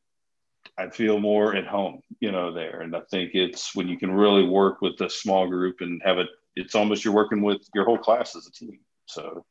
I 0.79 0.91
feel 0.91 1.19
more 1.19 1.55
at 1.55 1.67
home, 1.67 2.03
you 2.21 2.33
know, 2.33 2.53
there. 2.53 2.81
And 2.81 2.95
I 2.95 3.01
think 3.11 3.35
it's 3.35 3.75
when 3.75 3.89
you 3.89 3.99
can 3.99 4.13
really 4.13 4.47
work 4.47 4.83
with 4.83 5.01
a 5.01 5.09
small 5.09 5.49
group 5.49 5.81
and 5.81 6.03
have 6.05 6.19
it, 6.19 6.29
it's 6.57 6.75
almost 6.75 7.05
you're 7.05 7.15
working 7.15 7.43
with 7.43 7.61
your 7.75 7.85
whole 7.85 7.99
class 7.99 8.35
as 8.35 8.47
a 8.47 8.53
team. 8.53 8.81
So 9.07 9.45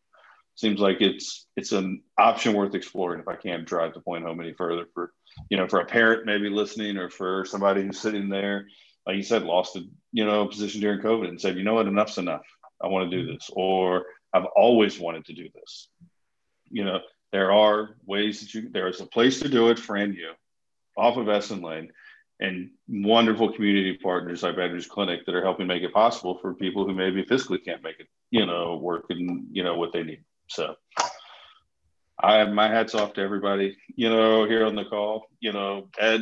seems 0.55 0.79
like 0.79 1.01
it's 1.01 1.47
it's 1.55 1.71
an 1.71 2.01
option 2.17 2.53
worth 2.53 2.75
exploring 2.75 3.19
if 3.19 3.27
I 3.27 3.35
can't 3.35 3.65
drive 3.65 3.93
the 3.93 3.99
point 3.99 4.25
home 4.25 4.39
any 4.39 4.53
further 4.53 4.85
for, 4.93 5.13
you 5.49 5.57
know, 5.57 5.67
for 5.67 5.79
a 5.79 5.85
parent 5.85 6.25
maybe 6.25 6.49
listening 6.49 6.97
or 6.97 7.09
for 7.09 7.45
somebody 7.45 7.83
who's 7.83 7.99
sitting 7.99 8.29
there, 8.29 8.67
like 9.05 9.17
you 9.17 9.23
said, 9.23 9.43
lost 9.43 9.75
a, 9.75 9.83
you 10.11 10.25
know, 10.25 10.47
position 10.47 10.81
during 10.81 11.01
COVID 11.01 11.29
and 11.29 11.39
said, 11.39 11.57
you 11.57 11.63
know 11.63 11.75
what, 11.75 11.87
enough's 11.87 12.17
enough. 12.17 12.45
I 12.81 12.87
want 12.87 13.09
to 13.09 13.17
do 13.17 13.31
this. 13.31 13.49
Or 13.53 14.05
I've 14.33 14.45
always 14.45 14.99
wanted 14.99 15.25
to 15.25 15.33
do 15.33 15.49
this. 15.53 15.89
You 16.69 16.83
know, 16.83 16.99
there 17.31 17.51
are 17.51 17.95
ways 18.05 18.41
that 18.41 18.53
you, 18.53 18.69
there 18.69 18.87
is 18.87 19.01
a 19.01 19.05
place 19.05 19.39
to 19.41 19.49
do 19.49 19.69
it 19.69 19.79
for 19.79 19.97
you 19.97 20.31
off 20.97 21.17
of 21.17 21.29
Essen 21.29 21.61
Lane 21.61 21.91
and 22.39 22.69
wonderful 22.87 23.51
community 23.53 23.97
partners 23.97 24.43
like 24.43 24.57
Andrews 24.57 24.87
Clinic 24.87 25.25
that 25.25 25.35
are 25.35 25.43
helping 25.43 25.67
make 25.67 25.83
it 25.83 25.93
possible 25.93 26.37
for 26.41 26.53
people 26.53 26.85
who 26.85 26.93
maybe 26.93 27.23
physically 27.23 27.59
can't 27.59 27.83
make 27.83 27.99
it, 27.99 28.07
you 28.29 28.45
know, 28.45 28.77
work 28.77 29.05
and, 29.09 29.47
you 29.51 29.63
know, 29.63 29.77
what 29.77 29.93
they 29.93 30.03
need. 30.03 30.23
So 30.47 30.75
I 32.19 32.43
my 32.45 32.67
hats 32.67 32.95
off 32.95 33.13
to 33.13 33.21
everybody, 33.21 33.77
you 33.95 34.09
know, 34.09 34.45
here 34.45 34.65
on 34.65 34.75
the 34.75 34.85
call, 34.85 35.27
you 35.39 35.53
know, 35.53 35.87
Ed, 35.97 36.21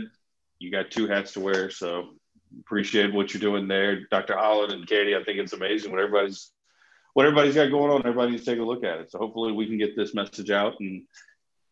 you 0.60 0.72
got 0.72 0.92
two 0.92 1.08
hats 1.08 1.34
to 1.34 1.40
wear. 1.40 1.70
So 1.70 2.12
appreciate 2.60 3.14
what 3.14 3.34
you're 3.34 3.42
doing 3.42 3.68
there. 3.68 4.08
Dr. 4.12 4.38
Holland 4.38 4.72
and 4.72 4.88
Katie, 4.88 5.16
I 5.16 5.24
think 5.24 5.40
it's 5.40 5.54
amazing 5.54 5.92
what 5.92 6.00
everybody's, 6.00 6.52
what 7.14 7.26
everybody's 7.26 7.56
got 7.56 7.72
going 7.72 7.92
on. 7.92 8.06
Everybody 8.06 8.32
needs 8.32 8.46
to 8.46 8.52
take 8.52 8.60
a 8.60 8.64
look 8.64 8.84
at 8.84 9.00
it. 9.00 9.12
So 9.12 9.18
hopefully 9.18 9.52
we 9.52 9.66
can 9.66 9.78
get 9.78 9.96
this 9.96 10.14
message 10.14 10.52
out 10.52 10.80
and 10.80 11.04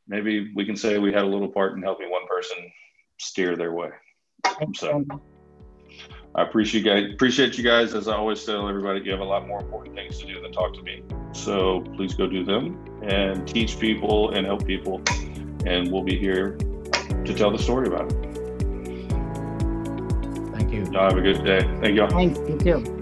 maybe 0.07 0.51
we 0.55 0.65
can 0.65 0.75
say 0.75 0.97
we 0.97 1.13
had 1.13 1.23
a 1.23 1.27
little 1.27 1.51
part 1.51 1.73
in 1.73 1.83
helping 1.83 2.09
one 2.09 2.27
person 2.27 2.57
steer 3.19 3.55
their 3.55 3.71
way. 3.71 3.91
So 4.75 5.03
I 6.35 6.43
appreciate 6.43 6.85
you 6.85 6.89
guys. 6.89 7.13
Appreciate 7.13 7.57
you 7.57 7.63
guys. 7.63 7.93
As 7.93 8.07
I 8.07 8.15
always 8.15 8.43
tell 8.45 8.67
everybody, 8.67 9.01
you 9.01 9.11
have 9.11 9.19
a 9.19 9.25
lot 9.25 9.47
more 9.47 9.59
important 9.59 9.95
things 9.95 10.19
to 10.19 10.25
do 10.25 10.41
than 10.41 10.51
talk 10.51 10.73
to 10.75 10.81
me. 10.81 11.03
So 11.33 11.81
please 11.95 12.13
go 12.13 12.27
do 12.27 12.43
them 12.43 12.85
and 13.03 13.47
teach 13.47 13.79
people 13.79 14.31
and 14.31 14.45
help 14.45 14.65
people. 14.65 15.01
And 15.65 15.91
we'll 15.91 16.03
be 16.03 16.17
here 16.17 16.57
to 17.25 17.33
tell 17.35 17.51
the 17.51 17.59
story 17.59 17.87
about 17.87 18.11
it. 18.11 18.17
Thank 20.55 20.71
you. 20.71 20.85
Y'all 20.91 21.09
have 21.09 21.17
a 21.17 21.21
good 21.21 21.43
day. 21.43 21.61
Thank 21.81 21.97
y'all. 21.97 22.09
Thanks. 22.09 22.39
You 22.39 22.57
too. 22.57 22.97